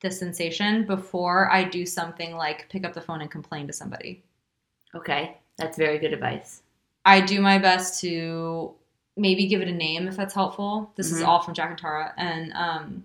the 0.00 0.10
sensation 0.10 0.86
before 0.86 1.50
I 1.52 1.62
do 1.62 1.84
something 1.84 2.34
like 2.34 2.70
pick 2.70 2.86
up 2.86 2.94
the 2.94 3.02
phone 3.02 3.20
and 3.20 3.30
complain 3.30 3.66
to 3.66 3.72
somebody. 3.74 4.22
Okay. 4.94 5.36
That's 5.58 5.76
very 5.76 5.98
good 5.98 6.14
advice. 6.14 6.62
I 7.04 7.20
do 7.20 7.42
my 7.42 7.58
best 7.58 8.00
to 8.00 8.72
maybe 9.18 9.46
give 9.46 9.60
it 9.60 9.68
a 9.68 9.72
name 9.72 10.08
if 10.08 10.16
that's 10.16 10.32
helpful. 10.32 10.90
This 10.96 11.12
is 11.12 11.20
Mhm. 11.20 11.26
all 11.28 11.42
from 11.42 11.52
Jack 11.52 11.68
and 11.68 11.78
Tara 11.78 12.14
and 12.16 12.50
um, 12.54 13.04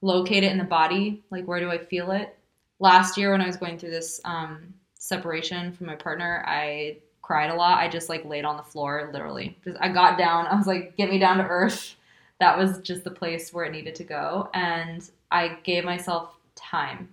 locate 0.00 0.44
it 0.44 0.52
in 0.52 0.58
the 0.58 0.62
body. 0.64 1.24
Like 1.30 1.44
where 1.46 1.58
do 1.58 1.72
I 1.72 1.78
feel 1.78 2.12
it? 2.12 2.38
Last 2.78 3.18
year 3.18 3.32
when 3.32 3.40
I 3.40 3.46
was 3.48 3.56
going 3.56 3.78
through 3.78 3.90
this 3.90 4.20
um, 4.24 4.72
separation 4.94 5.72
from 5.72 5.88
my 5.88 5.96
partner, 5.96 6.44
I 6.46 6.98
cried 7.20 7.50
a 7.50 7.54
lot. 7.54 7.78
I 7.78 7.88
just 7.88 8.08
like 8.08 8.24
laid 8.24 8.44
on 8.44 8.56
the 8.56 8.62
floor, 8.62 9.10
literally. 9.12 9.58
Just 9.64 9.76
I 9.80 9.88
got 9.88 10.18
down. 10.18 10.46
I 10.52 10.54
was 10.54 10.68
like, 10.68 10.96
get 10.96 11.10
me 11.10 11.18
down 11.18 11.38
to 11.38 11.44
earth. 11.44 11.96
That 12.40 12.58
was 12.58 12.80
just 12.80 13.04
the 13.04 13.10
place 13.10 13.52
where 13.52 13.64
it 13.64 13.72
needed 13.72 13.94
to 13.96 14.04
go, 14.04 14.50
and 14.54 15.08
I 15.30 15.58
gave 15.62 15.84
myself 15.84 16.34
time. 16.54 17.08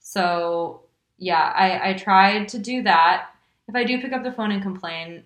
So 0.00 0.82
yeah, 1.18 1.52
I, 1.54 1.90
I 1.90 1.92
tried 1.94 2.48
to 2.48 2.58
do 2.58 2.82
that. 2.82 3.30
If 3.68 3.74
I 3.74 3.84
do 3.84 4.00
pick 4.00 4.12
up 4.12 4.22
the 4.22 4.32
phone 4.32 4.52
and 4.52 4.62
complain, 4.62 5.24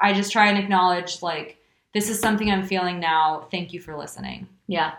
I 0.00 0.12
just 0.14 0.32
try 0.32 0.48
and 0.48 0.58
acknowledge 0.58 1.22
like 1.22 1.58
this 1.92 2.08
is 2.08 2.18
something 2.18 2.50
I'm 2.50 2.66
feeling 2.66 2.98
now. 2.98 3.46
Thank 3.50 3.72
you 3.72 3.80
for 3.80 3.96
listening. 3.96 4.48
Yeah. 4.66 4.94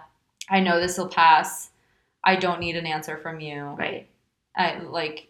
I 0.50 0.60
know 0.60 0.80
this 0.80 0.98
will 0.98 1.08
pass. 1.08 1.72
I 2.24 2.36
don't 2.36 2.60
need 2.60 2.76
an 2.76 2.86
answer 2.86 3.18
from 3.18 3.40
you. 3.40 3.64
Right. 3.78 4.08
I 4.56 4.80
like 4.80 5.30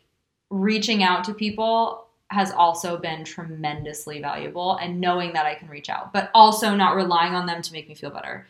reaching 0.50 1.04
out 1.04 1.24
to 1.26 1.34
people 1.34 2.08
has 2.32 2.52
also 2.52 2.98
been 2.98 3.24
tremendously 3.24 4.22
valuable 4.22 4.78
and 4.78 5.00
knowing 5.02 5.34
that 5.34 5.46
I 5.46 5.56
can 5.56 5.68
reach 5.68 5.90
out, 5.90 6.14
but 6.14 6.32
also 6.34 6.76
not 6.76 6.96
relying 6.96 7.34
on 7.36 7.46
them 7.46 7.62
to 7.62 7.74
make 7.74 7.88
me 7.90 7.96
feel 7.96 8.10
better. 8.10 8.48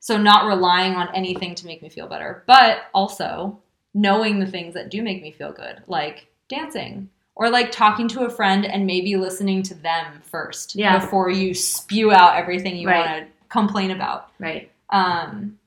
So 0.00 0.16
not 0.18 0.46
relying 0.46 0.94
on 0.94 1.08
anything 1.14 1.54
to 1.56 1.66
make 1.66 1.82
me 1.82 1.88
feel 1.88 2.08
better, 2.08 2.42
but 2.46 2.82
also 2.92 3.58
knowing 3.94 4.38
the 4.40 4.46
things 4.46 4.74
that 4.74 4.90
do 4.90 5.02
make 5.02 5.22
me 5.22 5.30
feel 5.32 5.52
good, 5.52 5.82
like 5.86 6.26
dancing 6.48 7.08
or 7.36 7.48
like 7.50 7.70
talking 7.70 8.08
to 8.08 8.24
a 8.24 8.30
friend 8.30 8.64
and 8.66 8.86
maybe 8.86 9.16
listening 9.16 9.62
to 9.62 9.74
them 9.74 10.20
first 10.22 10.74
Yeah. 10.74 10.98
before 10.98 11.30
you 11.30 11.54
spew 11.54 12.12
out 12.12 12.36
everything 12.36 12.76
you 12.76 12.88
Right. 12.88 13.06
want 13.06 13.26
to 13.26 13.32
complain 13.48 13.90
about. 13.90 14.30
Right. 14.38 14.70
Um, 14.90 15.58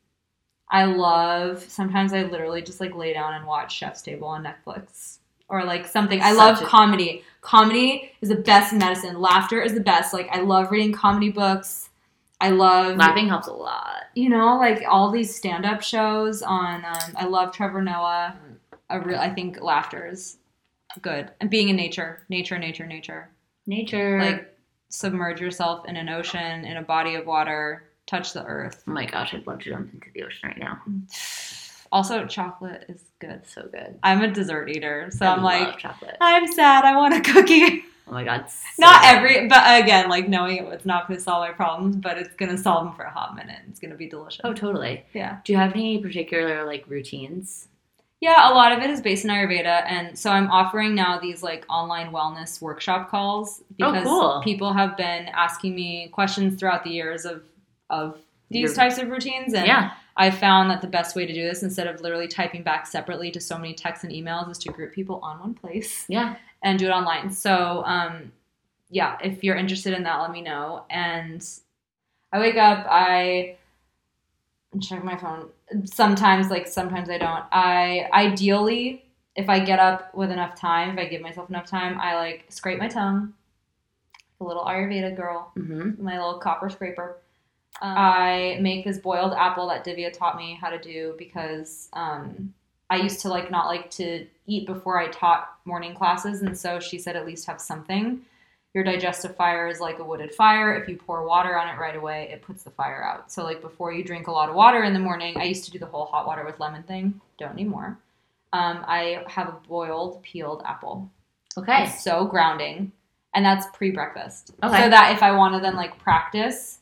I 0.69 0.85
love 0.85 1.61
sometimes 1.67 2.13
I 2.13 2.23
literally 2.23 2.61
just 2.61 2.79
like 2.79 2.93
lay 2.95 3.13
down 3.13 3.33
and 3.33 3.45
watch 3.45 3.75
Chef's 3.75 4.01
Table 4.01 4.27
on 4.27 4.43
Netflix 4.43 5.17
or 5.47 5.63
like 5.63 5.87
something. 5.87 6.21
I 6.21 6.29
Such 6.33 6.37
love 6.37 6.61
a- 6.61 6.65
comedy. 6.65 7.23
Comedy 7.41 8.11
is 8.21 8.29
the 8.29 8.35
best 8.35 8.73
medicine. 8.73 9.19
Laughter 9.19 9.61
is 9.61 9.73
the 9.73 9.79
best. 9.79 10.13
Like 10.13 10.27
I 10.31 10.41
love 10.41 10.71
reading 10.71 10.91
comedy 10.93 11.29
books. 11.31 11.89
I 12.41 12.49
love 12.51 12.97
Laughing 12.97 13.27
helps 13.27 13.47
a 13.47 13.53
lot. 13.53 14.03
you 14.15 14.29
know 14.29 14.57
like 14.57 14.83
all 14.87 15.11
these 15.11 15.35
stand 15.35 15.65
up 15.65 15.81
shows 15.81 16.41
on. 16.41 16.85
Um, 16.85 17.15
I 17.17 17.25
love 17.25 17.51
Trevor 17.53 17.81
Noah. 17.81 18.35
I 18.89 18.95
re- 18.95 19.15
I 19.17 19.29
think 19.33 19.61
laughter 19.61 20.07
is 20.07 20.37
good 21.01 21.31
and 21.39 21.49
being 21.49 21.69
in 21.69 21.75
nature, 21.75 22.23
nature, 22.29 22.57
nature, 22.57 22.85
nature. 22.85 23.29
Nature. 23.67 24.19
Like 24.19 24.57
submerge 24.89 25.39
yourself 25.39 25.85
in 25.87 25.95
an 25.95 26.09
ocean, 26.09 26.65
in 26.65 26.77
a 26.77 26.81
body 26.81 27.15
of 27.15 27.25
water, 27.27 27.83
touch 28.07 28.33
the 28.33 28.43
earth. 28.43 28.83
oh 28.87 28.91
my 28.91 29.05
gosh, 29.05 29.33
I'd 29.33 29.45
love 29.45 29.59
to 29.59 29.69
jump 29.69 29.93
into 29.93 30.07
the 30.13 30.23
ocean 30.23 30.49
right 30.49 30.57
now. 30.57 30.81
Also, 31.91 32.25
chocolate 32.27 32.85
is 32.87 33.01
good. 33.19 33.41
So 33.47 33.67
good. 33.71 33.97
I'm 34.03 34.21
a 34.21 34.27
dessert 34.31 34.69
eater, 34.69 35.09
so 35.11 35.25
I 35.25 35.33
I'm 35.33 35.43
love 35.43 35.67
like, 35.69 35.77
chocolate. 35.79 36.17
I'm 36.21 36.51
sad. 36.51 36.85
I 36.85 36.95
want 36.95 37.13
a 37.15 37.21
cookie. 37.21 37.83
Oh 38.07 38.11
my 38.11 38.23
god. 38.23 38.45
so 38.49 38.55
not 38.79 39.01
good. 39.01 39.07
every, 39.07 39.47
but 39.47 39.81
again, 39.83 40.09
like 40.09 40.27
knowing 40.29 40.57
it, 40.57 40.65
it's 40.73 40.85
not 40.85 41.07
going 41.07 41.17
to 41.17 41.23
solve 41.23 41.47
my 41.47 41.53
problems, 41.53 41.95
but 41.95 42.17
it's 42.17 42.33
going 42.35 42.49
to 42.55 42.57
solve 42.61 42.85
them 42.85 42.93
for 42.95 43.03
a 43.03 43.11
hot 43.11 43.35
minute. 43.35 43.59
It's 43.69 43.79
going 43.79 43.91
to 43.91 43.97
be 43.97 44.07
delicious. 44.07 44.41
Oh, 44.43 44.53
totally. 44.53 45.03
yeah, 45.13 45.39
Do 45.43 45.51
you 45.53 45.57
have 45.59 45.73
any 45.73 45.99
particular 45.99 46.63
like 46.65 46.85
routines? 46.87 47.67
yeah. 48.21 48.51
A 48.51 48.53
lot 48.53 48.71
of 48.71 48.79
it 48.83 48.89
is 48.89 48.99
based 49.01 49.25
in 49.25 49.31
Ayurveda, 49.31 49.83
and 49.87 50.17
so 50.17 50.29
I'm 50.31 50.49
offering 50.51 50.93
now 50.95 51.19
these 51.19 51.41
like 51.41 51.65
online 51.69 52.11
wellness 52.11 52.61
workshop 52.61 53.09
calls 53.09 53.61
oh, 53.81 53.91
because 53.91 54.03
cool. 54.07 54.41
people 54.43 54.73
have 54.73 54.97
been 54.97 55.27
asking 55.27 55.73
me 55.75 56.09
questions 56.09 56.59
throughout 56.59 56.83
the 56.83 56.89
years 56.91 57.25
of 57.25 57.43
of 57.89 58.17
these 58.51 58.61
Your- 58.69 58.73
types 58.75 58.97
of 58.97 59.09
routines, 59.09 59.53
and 59.53 59.65
Yeah. 59.67 59.91
I 60.19 60.29
found 60.31 60.69
that 60.69 60.81
the 60.81 60.87
best 60.87 61.15
way 61.15 61.25
to 61.25 61.33
do 61.33 61.43
this, 61.43 61.63
instead 61.63 61.87
of 61.87 62.01
literally 62.01 62.27
typing 62.27 62.61
back 62.61 62.85
separately 62.85 63.31
to 63.31 63.39
so 63.39 63.57
many 63.57 63.73
texts 63.73 64.03
and 64.03 64.13
emails, 64.13 64.51
is 64.51 64.57
to 64.59 64.71
group 64.71 64.93
people 64.93 65.19
on 65.23 65.39
one 65.39 65.53
place 65.53 66.05
Yeah. 66.09 66.35
and 66.61 66.77
do 66.77 66.87
it 66.87 66.91
online. 66.91 67.31
So, 67.31 67.83
um, 67.85 68.31
yeah, 68.89 69.17
if 69.23 69.43
you're 69.43 69.55
interested 69.55 69.93
in 69.93 70.03
that, 70.03 70.17
let 70.17 70.31
me 70.31 70.41
know. 70.41 70.83
And 70.89 71.41
I 72.33 72.39
wake 72.39 72.57
up, 72.57 72.85
I 72.89 73.55
check 74.81 75.03
my 75.03 75.15
phone. 75.15 75.49
Sometimes, 75.85 76.49
like 76.49 76.67
sometimes 76.67 77.09
I 77.09 77.17
don't. 77.17 77.45
I 77.51 78.09
ideally, 78.13 79.05
if 79.35 79.47
I 79.49 79.59
get 79.59 79.79
up 79.79 80.13
with 80.13 80.31
enough 80.31 80.53
time, 80.59 80.97
if 80.97 81.05
I 81.05 81.07
give 81.09 81.21
myself 81.21 81.49
enough 81.49 81.65
time, 81.67 81.97
I 81.99 82.15
like 82.15 82.45
scrape 82.49 82.77
my 82.77 82.87
tongue, 82.89 83.33
a 84.41 84.43
little 84.43 84.65
Ayurveda 84.65 85.15
girl, 85.15 85.51
Mm-hmm. 85.57 86.03
my 86.03 86.17
little 86.17 86.39
copper 86.39 86.69
scraper. 86.69 87.17
Um, 87.81 87.95
I 87.97 88.57
make 88.61 88.85
this 88.85 88.97
boiled 88.97 89.33
apple 89.33 89.67
that 89.69 89.85
Divya 89.85 90.11
taught 90.11 90.37
me 90.37 90.57
how 90.59 90.69
to 90.69 90.77
do 90.77 91.15
because 91.17 91.89
um, 91.93 92.53
I 92.89 92.97
used 92.97 93.21
to 93.21 93.29
like 93.29 93.51
not 93.51 93.67
like 93.67 93.89
to 93.91 94.25
eat 94.47 94.65
before 94.65 94.99
I 94.99 95.07
taught 95.07 95.55
morning 95.65 95.95
classes, 95.95 96.41
and 96.41 96.57
so 96.57 96.79
she 96.79 96.97
said 96.97 97.15
at 97.15 97.25
least 97.25 97.47
have 97.47 97.61
something. 97.61 98.21
Your 98.73 98.83
digestive 98.83 99.35
fire 99.35 99.67
is 99.67 99.79
like 99.79 99.99
a 99.99 100.03
wooded 100.03 100.33
fire. 100.33 100.75
If 100.75 100.87
you 100.87 100.97
pour 100.97 101.25
water 101.25 101.57
on 101.57 101.67
it 101.67 101.79
right 101.79 101.95
away, 101.95 102.29
it 102.31 102.43
puts 102.43 102.63
the 102.63 102.69
fire 102.69 103.03
out. 103.03 103.31
So 103.31 103.43
like 103.43 103.61
before 103.61 103.91
you 103.91 104.03
drink 104.03 104.27
a 104.27 104.31
lot 104.31 104.49
of 104.49 104.55
water 104.55 104.83
in 104.83 104.93
the 104.93 104.99
morning, 104.99 105.37
I 105.37 105.45
used 105.45 105.65
to 105.65 105.71
do 105.71 105.79
the 105.79 105.87
whole 105.87 106.05
hot 106.05 106.27
water 106.27 106.45
with 106.45 106.59
lemon 106.59 106.83
thing. 106.83 107.19
Don't 107.39 107.53
anymore. 107.53 107.97
Um, 108.53 108.83
I 108.87 109.23
have 109.27 109.47
a 109.47 109.57
boiled 109.67 110.21
peeled 110.21 110.63
apple. 110.65 111.09
Okay. 111.57 111.85
It's 111.85 112.03
so 112.03 112.25
grounding. 112.25 112.91
And 113.33 113.45
that's 113.45 113.65
pre 113.75 113.91
breakfast. 113.91 114.51
Okay. 114.61 114.83
So 114.83 114.89
that 114.89 115.13
if 115.15 115.23
I 115.23 115.31
want 115.31 115.55
to 115.55 115.61
then 115.61 115.75
like 115.75 115.97
practice 115.99 116.78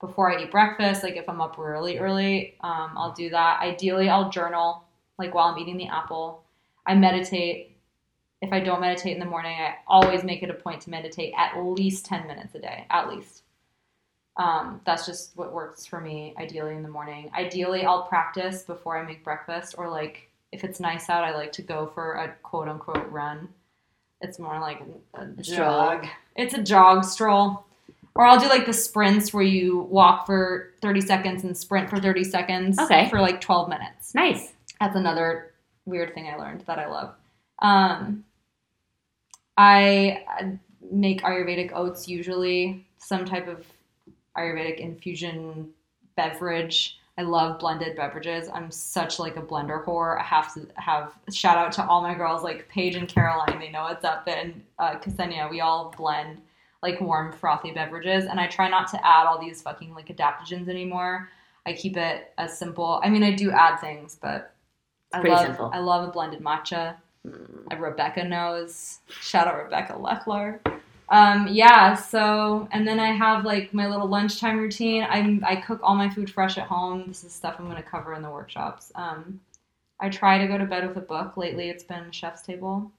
before 0.00 0.30
I 0.32 0.42
eat 0.42 0.50
breakfast, 0.50 1.02
like 1.02 1.16
if 1.16 1.28
I'm 1.28 1.40
up 1.40 1.58
really 1.58 1.98
early, 1.98 2.54
um, 2.60 2.92
I'll 2.96 3.12
do 3.12 3.30
that. 3.30 3.60
Ideally, 3.60 4.08
I'll 4.08 4.30
journal 4.30 4.84
like 5.18 5.34
while 5.34 5.48
I'm 5.48 5.58
eating 5.58 5.76
the 5.76 5.88
apple. 5.88 6.44
I 6.86 6.94
meditate. 6.94 7.76
If 8.40 8.52
I 8.52 8.60
don't 8.60 8.80
meditate 8.80 9.14
in 9.14 9.18
the 9.18 9.26
morning, 9.26 9.56
I 9.60 9.74
always 9.88 10.22
make 10.22 10.44
it 10.44 10.50
a 10.50 10.54
point 10.54 10.80
to 10.82 10.90
meditate 10.90 11.34
at 11.36 11.58
least 11.60 12.06
10 12.06 12.28
minutes 12.28 12.54
a 12.54 12.60
day, 12.60 12.86
at 12.88 13.08
least. 13.08 13.42
Um, 14.36 14.80
that's 14.86 15.04
just 15.04 15.36
what 15.36 15.52
works 15.52 15.84
for 15.84 16.00
me, 16.00 16.34
ideally 16.38 16.76
in 16.76 16.84
the 16.84 16.88
morning. 16.88 17.28
Ideally, 17.36 17.84
I'll 17.84 18.04
practice 18.04 18.62
before 18.62 18.96
I 18.96 19.04
make 19.04 19.24
breakfast, 19.24 19.74
or 19.76 19.88
like 19.90 20.30
if 20.52 20.62
it's 20.62 20.78
nice 20.78 21.10
out, 21.10 21.24
I 21.24 21.34
like 21.34 21.50
to 21.52 21.62
go 21.62 21.88
for 21.92 22.12
a 22.14 22.36
quote 22.44 22.68
unquote 22.68 23.10
run. 23.10 23.48
It's 24.20 24.38
more 24.38 24.60
like 24.60 24.80
a 25.14 25.22
A 25.40 25.44
stroll. 25.44 25.56
jog. 25.56 26.06
It's 26.36 26.54
a 26.54 26.62
jog 26.62 27.04
stroll. 27.04 27.64
Or 28.18 28.26
I'll 28.26 28.40
do 28.40 28.48
like 28.48 28.66
the 28.66 28.72
sprints 28.72 29.32
where 29.32 29.44
you 29.44 29.78
walk 29.78 30.26
for 30.26 30.72
30 30.82 31.02
seconds 31.02 31.44
and 31.44 31.56
sprint 31.56 31.88
for 31.88 32.00
30 32.00 32.24
seconds 32.24 32.76
Okay. 32.76 33.08
for 33.10 33.20
like 33.20 33.40
12 33.40 33.68
minutes. 33.68 34.12
Nice. 34.12 34.54
That's 34.80 34.96
another 34.96 35.52
weird 35.86 36.14
thing 36.14 36.26
I 36.26 36.34
learned 36.34 36.62
that 36.66 36.80
I 36.80 36.88
love. 36.88 37.14
Um, 37.60 38.24
I 39.56 40.24
uh, 40.40 40.46
make 40.90 41.22
Ayurvedic 41.22 41.70
oats 41.72 42.08
usually, 42.08 42.84
some 42.98 43.24
type 43.24 43.46
of 43.46 43.64
Ayurvedic 44.36 44.78
infusion 44.78 45.68
beverage. 46.16 46.98
I 47.18 47.22
love 47.22 47.60
blended 47.60 47.94
beverages. 47.96 48.48
I'm 48.52 48.72
such 48.72 49.20
like 49.20 49.36
a 49.36 49.42
blender 49.42 49.84
whore. 49.84 50.18
I 50.20 50.24
have 50.24 50.52
to 50.54 50.66
have 50.74 51.16
shout 51.32 51.56
out 51.56 51.70
to 51.72 51.86
all 51.86 52.02
my 52.02 52.14
girls 52.14 52.42
like 52.42 52.68
Paige 52.68 52.96
and 52.96 53.08
Caroline. 53.08 53.60
They 53.60 53.70
know 53.70 53.82
what's 53.84 54.04
up. 54.04 54.26
And 54.26 54.60
uh, 54.80 54.96
Ksenia, 54.98 55.48
we 55.48 55.60
all 55.60 55.94
blend 55.96 56.40
like 56.82 57.00
warm 57.00 57.32
frothy 57.32 57.72
beverages. 57.72 58.24
And 58.24 58.38
I 58.38 58.46
try 58.46 58.68
not 58.68 58.88
to 58.90 59.06
add 59.06 59.26
all 59.26 59.40
these 59.40 59.62
fucking 59.62 59.94
like 59.94 60.08
adaptogens 60.08 60.68
anymore. 60.68 61.28
I 61.66 61.72
keep 61.72 61.96
it 61.96 62.32
as 62.38 62.58
simple. 62.58 63.00
I 63.02 63.10
mean, 63.10 63.22
I 63.22 63.32
do 63.32 63.50
add 63.50 63.76
things, 63.76 64.18
but 64.20 64.54
I 65.12 65.20
love 65.20 65.46
simple. 65.46 65.70
I 65.72 65.78
love 65.78 66.08
a 66.08 66.12
blended 66.12 66.40
matcha. 66.40 66.96
Mm. 67.26 67.78
Rebecca 67.78 68.24
knows. 68.24 69.00
Shout 69.08 69.46
out 69.46 69.62
Rebecca 69.62 69.94
Lechler. 69.94 70.60
Um, 71.10 71.48
yeah, 71.50 71.94
so 71.94 72.68
and 72.70 72.86
then 72.86 73.00
I 73.00 73.12
have 73.12 73.44
like 73.44 73.72
my 73.72 73.88
little 73.88 74.06
lunchtime 74.06 74.58
routine. 74.58 75.04
I 75.04 75.40
I 75.42 75.56
cook 75.56 75.80
all 75.82 75.94
my 75.94 76.10
food 76.10 76.30
fresh 76.30 76.58
at 76.58 76.66
home. 76.66 77.04
This 77.08 77.24
is 77.24 77.32
stuff 77.32 77.56
I'm 77.58 77.64
going 77.64 77.76
to 77.76 77.82
cover 77.82 78.14
in 78.14 78.22
the 78.22 78.30
workshops. 78.30 78.92
Um, 78.94 79.40
I 80.00 80.10
try 80.10 80.38
to 80.38 80.46
go 80.46 80.58
to 80.58 80.66
bed 80.66 80.86
with 80.86 80.96
a 80.98 81.02
book. 81.02 81.36
Lately, 81.36 81.70
it's 81.70 81.82
been 81.82 82.10
Chef's 82.10 82.42
Table, 82.42 82.90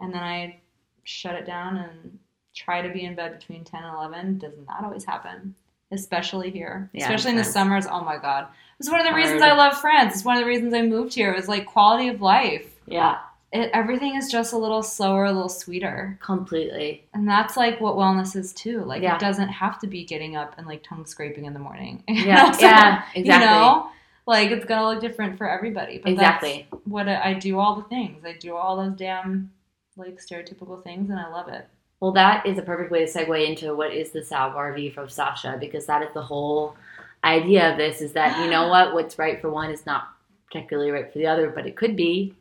and 0.00 0.12
then 0.12 0.22
I 0.22 0.60
shut 1.04 1.36
it 1.36 1.46
down 1.46 1.76
and 1.76 2.18
try 2.54 2.82
to 2.82 2.88
be 2.92 3.04
in 3.04 3.14
bed 3.14 3.38
between 3.38 3.64
ten 3.64 3.82
and 3.84 3.94
eleven. 3.94 4.38
Does 4.38 4.54
not 4.68 4.84
always 4.84 5.04
happen, 5.04 5.54
especially 5.92 6.50
here, 6.50 6.90
Yeah, 6.92 7.04
especially 7.04 7.32
in 7.32 7.36
the 7.36 7.44
summers. 7.44 7.86
Oh 7.90 8.02
my 8.02 8.16
god, 8.18 8.48
it's 8.78 8.90
one 8.90 9.00
of 9.00 9.04
the 9.06 9.10
Hard. 9.12 9.22
reasons 9.24 9.42
I 9.42 9.52
love 9.54 9.78
France. 9.78 10.14
It's 10.14 10.24
one 10.24 10.36
of 10.36 10.40
the 10.42 10.46
reasons 10.48 10.74
I 10.74 10.82
moved 10.82 11.14
here. 11.14 11.32
It 11.32 11.36
was 11.36 11.48
like 11.48 11.66
quality 11.66 12.08
of 12.08 12.20
life 12.20 12.78
Yeah. 12.86 13.18
it, 13.52 13.70
everything 13.72 14.16
is 14.16 14.30
just 14.30 14.52
a 14.52 14.58
little 14.58 14.82
slower, 14.82 15.24
a 15.26 15.32
little 15.32 15.48
sweeter. 15.48 16.18
Completely. 16.20 17.04
And 17.14 17.28
that's 17.28 17.56
like 17.56 17.80
what 17.80 17.94
wellness 17.96 18.34
is 18.36 18.52
too. 18.52 18.82
Like 18.84 19.02
Yeah. 19.02 19.14
it 19.14 19.20
doesn't 19.20 19.48
have 19.48 19.78
to 19.80 19.86
be 19.86 20.04
getting 20.04 20.34
up 20.36 20.54
and 20.58 20.66
like 20.66 20.82
tongue 20.82 21.06
scraping 21.06 21.44
in 21.44 21.52
the 21.52 21.60
morning. 21.60 22.02
Yeah. 22.08 22.50
So, 22.52 22.60
yeah. 22.62 23.02
Exactly. 23.14 23.22
You 23.22 23.38
know, 23.38 23.88
like 24.26 24.50
it's 24.50 24.64
gonna 24.64 24.88
look 24.88 25.00
different 25.00 25.38
for 25.38 25.48
everybody. 25.48 25.98
But 25.98 26.12
exactly. 26.12 26.66
What 26.84 27.08
I, 27.08 27.30
I 27.30 27.34
do 27.34 27.58
all 27.58 27.76
the 27.76 27.84
things. 27.88 28.24
I 28.24 28.32
do 28.32 28.56
all 28.56 28.76
those 28.76 28.96
damn 28.96 29.50
like 29.96 30.18
stereotypical 30.20 30.82
things, 30.82 31.08
and 31.10 31.20
I 31.20 31.28
love 31.30 31.46
it. 31.48 31.68
Well, 32.00 32.12
that 32.12 32.46
is 32.46 32.58
a 32.58 32.62
perfect 32.62 32.90
way 32.90 33.06
to 33.06 33.10
segue 33.10 33.48
into 33.48 33.74
what 33.74 33.92
is 33.94 34.10
the 34.10 34.22
savoir 34.22 34.74
vivre 34.74 35.02
of 35.02 35.12
Sasha, 35.12 35.56
because 35.58 35.86
that 35.86 36.02
is 36.02 36.12
the 36.12 36.22
whole 36.22 36.76
idea 37.24 37.70
of 37.72 37.78
this 37.78 38.00
is 38.02 38.12
that, 38.12 38.44
you 38.44 38.50
know 38.50 38.68
what, 38.74 38.92
what's 38.94 39.18
right 39.18 39.40
for 39.40 39.50
one 39.50 39.70
is 39.70 39.86
not 39.86 40.08
particularly 40.46 40.90
right 40.90 41.10
for 41.12 41.18
the 41.18 41.26
other, 41.26 41.50
but 41.50 41.66
it 41.66 41.76
could 41.76 41.96
be. 41.96 42.34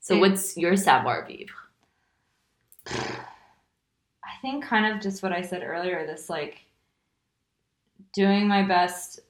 So, 0.00 0.16
It- 0.16 0.20
what's 0.20 0.56
your 0.56 0.76
savoir 0.76 1.24
vivre? 1.26 1.52
I 4.24 4.40
think 4.42 4.64
kind 4.64 4.94
of 4.94 5.02
just 5.02 5.22
what 5.22 5.32
I 5.32 5.42
said 5.42 5.62
earlier. 5.64 6.06
This 6.06 6.30
like 6.30 6.64
doing 8.14 8.46
my 8.46 8.62
best. 8.62 9.20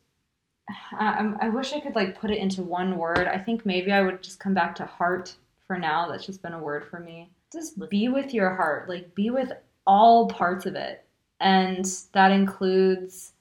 I, 0.92 1.32
I 1.40 1.48
wish 1.48 1.72
I 1.72 1.80
could 1.80 1.94
like 1.94 2.18
put 2.20 2.30
it 2.30 2.38
into 2.38 2.62
one 2.62 2.98
word. 2.98 3.26
I 3.26 3.38
think 3.38 3.64
maybe 3.64 3.90
I 3.90 4.02
would 4.02 4.22
just 4.22 4.38
come 4.38 4.52
back 4.54 4.74
to 4.76 4.84
heart 4.86 5.34
for 5.66 5.78
now. 5.78 6.08
That's 6.08 6.26
just 6.26 6.42
been 6.42 6.52
a 6.52 6.62
word 6.62 6.86
for 6.90 7.00
me. 7.00 7.30
Just 7.52 7.88
be 7.88 8.08
with 8.08 8.34
your 8.34 8.54
heart. 8.54 8.88
Like 8.88 9.14
be 9.14 9.30
with 9.30 9.52
all 9.86 10.28
parts 10.28 10.66
of 10.66 10.74
it, 10.74 11.04
and 11.40 11.84
that 12.12 12.30
includes 12.30 13.32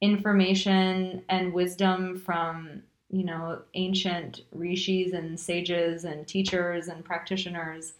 information 0.00 1.22
and 1.28 1.52
wisdom 1.52 2.16
from 2.16 2.82
you 3.10 3.24
know 3.24 3.60
ancient 3.74 4.42
rishis 4.52 5.12
and 5.12 5.38
sages 5.38 6.04
and 6.04 6.26
teachers 6.26 6.88
and 6.88 7.04
practitioners 7.04 7.94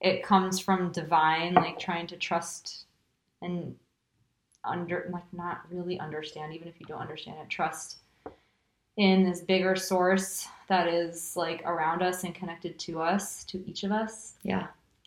it 0.00 0.22
comes 0.22 0.60
from 0.60 0.92
divine 0.92 1.54
like 1.54 1.78
trying 1.78 2.06
to 2.06 2.16
trust 2.16 2.84
and 3.42 3.74
under 4.64 5.08
like 5.12 5.24
not 5.32 5.62
really 5.70 5.98
understand 5.98 6.52
even 6.52 6.68
if 6.68 6.78
you 6.78 6.86
don't 6.86 7.00
understand 7.00 7.36
it 7.42 7.48
trust 7.48 7.96
in 8.96 9.24
this 9.24 9.40
bigger 9.40 9.74
source 9.74 10.46
that 10.68 10.86
is 10.86 11.34
like 11.36 11.62
around 11.64 12.02
us 12.02 12.22
and 12.24 12.34
connected 12.34 12.78
to 12.78 13.00
us 13.00 13.44
to 13.44 13.64
each 13.66 13.82
of 13.82 13.90
us 13.90 14.34
Yeah. 14.42 14.66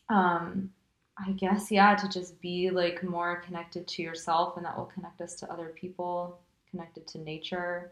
Um 0.10 0.70
i 1.18 1.32
guess 1.32 1.72
yeah 1.72 1.96
to 1.96 2.10
just 2.10 2.40
be 2.42 2.70
like 2.70 3.04
more 3.04 3.38
connected 3.38 3.88
to 3.88 4.02
yourself 4.02 4.58
and 4.58 4.66
that 4.66 4.78
will 4.78 4.86
connect 4.86 5.22
us 5.22 5.36
to 5.36 5.52
other 5.52 5.74
people 5.76 6.40
connected 6.70 7.08
to 7.08 7.20
nature 7.20 7.92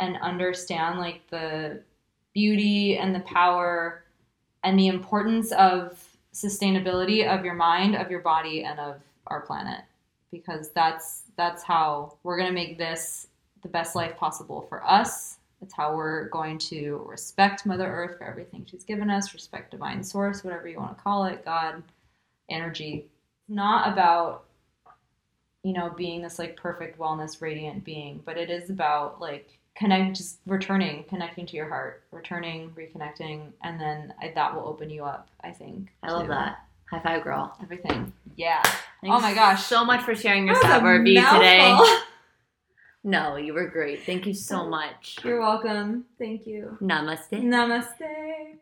and 0.00 0.16
understand 0.18 0.98
like 0.98 1.22
the 1.30 1.82
beauty 2.34 2.98
and 2.98 3.14
the 3.14 3.20
power 3.20 4.04
and 4.62 4.78
the 4.78 4.88
importance 4.88 5.52
of 5.52 6.02
sustainability 6.34 7.26
of 7.26 7.44
your 7.44 7.54
mind 7.54 7.96
of 7.96 8.10
your 8.10 8.20
body 8.20 8.64
and 8.64 8.78
of 8.78 9.00
our 9.26 9.40
planet. 9.40 9.80
Because 10.30 10.70
that's 10.70 11.22
that's 11.36 11.62
how 11.62 12.16
we're 12.22 12.36
going 12.36 12.48
to 12.48 12.54
make 12.54 12.78
this 12.78 13.28
the 13.62 13.68
best 13.68 13.96
life 13.96 14.16
possible 14.16 14.66
for 14.68 14.86
us 14.86 15.37
it's 15.60 15.74
how 15.74 15.94
we're 15.94 16.28
going 16.28 16.58
to 16.58 17.04
respect 17.06 17.66
mother 17.66 17.86
earth 17.86 18.18
for 18.18 18.24
everything 18.24 18.66
she's 18.68 18.84
given 18.84 19.10
us 19.10 19.34
respect 19.34 19.70
divine 19.70 20.02
source 20.02 20.44
whatever 20.44 20.68
you 20.68 20.78
want 20.78 20.96
to 20.96 21.02
call 21.02 21.24
it 21.24 21.44
god 21.44 21.82
energy 22.50 23.06
not 23.48 23.92
about 23.92 24.44
you 25.62 25.72
know 25.72 25.90
being 25.96 26.22
this 26.22 26.38
like 26.38 26.56
perfect 26.56 26.98
wellness 26.98 27.40
radiant 27.40 27.84
being 27.84 28.20
but 28.24 28.36
it 28.36 28.50
is 28.50 28.70
about 28.70 29.20
like 29.20 29.58
connect 29.76 30.16
just 30.16 30.38
returning 30.46 31.04
connecting 31.08 31.46
to 31.46 31.56
your 31.56 31.68
heart 31.68 32.02
returning 32.10 32.70
reconnecting 32.70 33.52
and 33.62 33.80
then 33.80 34.12
I, 34.20 34.32
that 34.34 34.54
will 34.54 34.66
open 34.66 34.90
you 34.90 35.04
up 35.04 35.28
i 35.42 35.50
think 35.50 35.90
I 36.02 36.12
love 36.12 36.28
that. 36.28 36.64
High 36.90 37.00
five, 37.00 37.22
girl. 37.22 37.54
everything 37.62 38.12
yeah 38.36 38.62
Thanks 39.00 39.16
oh 39.16 39.20
my 39.20 39.32
gosh. 39.32 39.64
So 39.64 39.84
much 39.84 40.02
for 40.02 40.14
sharing 40.14 40.46
your 40.46 40.56
a 40.56 40.60
savoir 40.60 40.98
today. 40.98 41.78
No, 43.04 43.36
you 43.36 43.54
were 43.54 43.68
great. 43.68 44.04
Thank 44.04 44.26
you 44.26 44.34
so 44.34 44.62
oh, 44.62 44.68
much. 44.68 45.18
you're 45.24 45.40
welcome 45.40 46.04
thank 46.18 46.46
you 46.46 46.76
Namaste. 46.80 47.42
namaste 47.42 48.58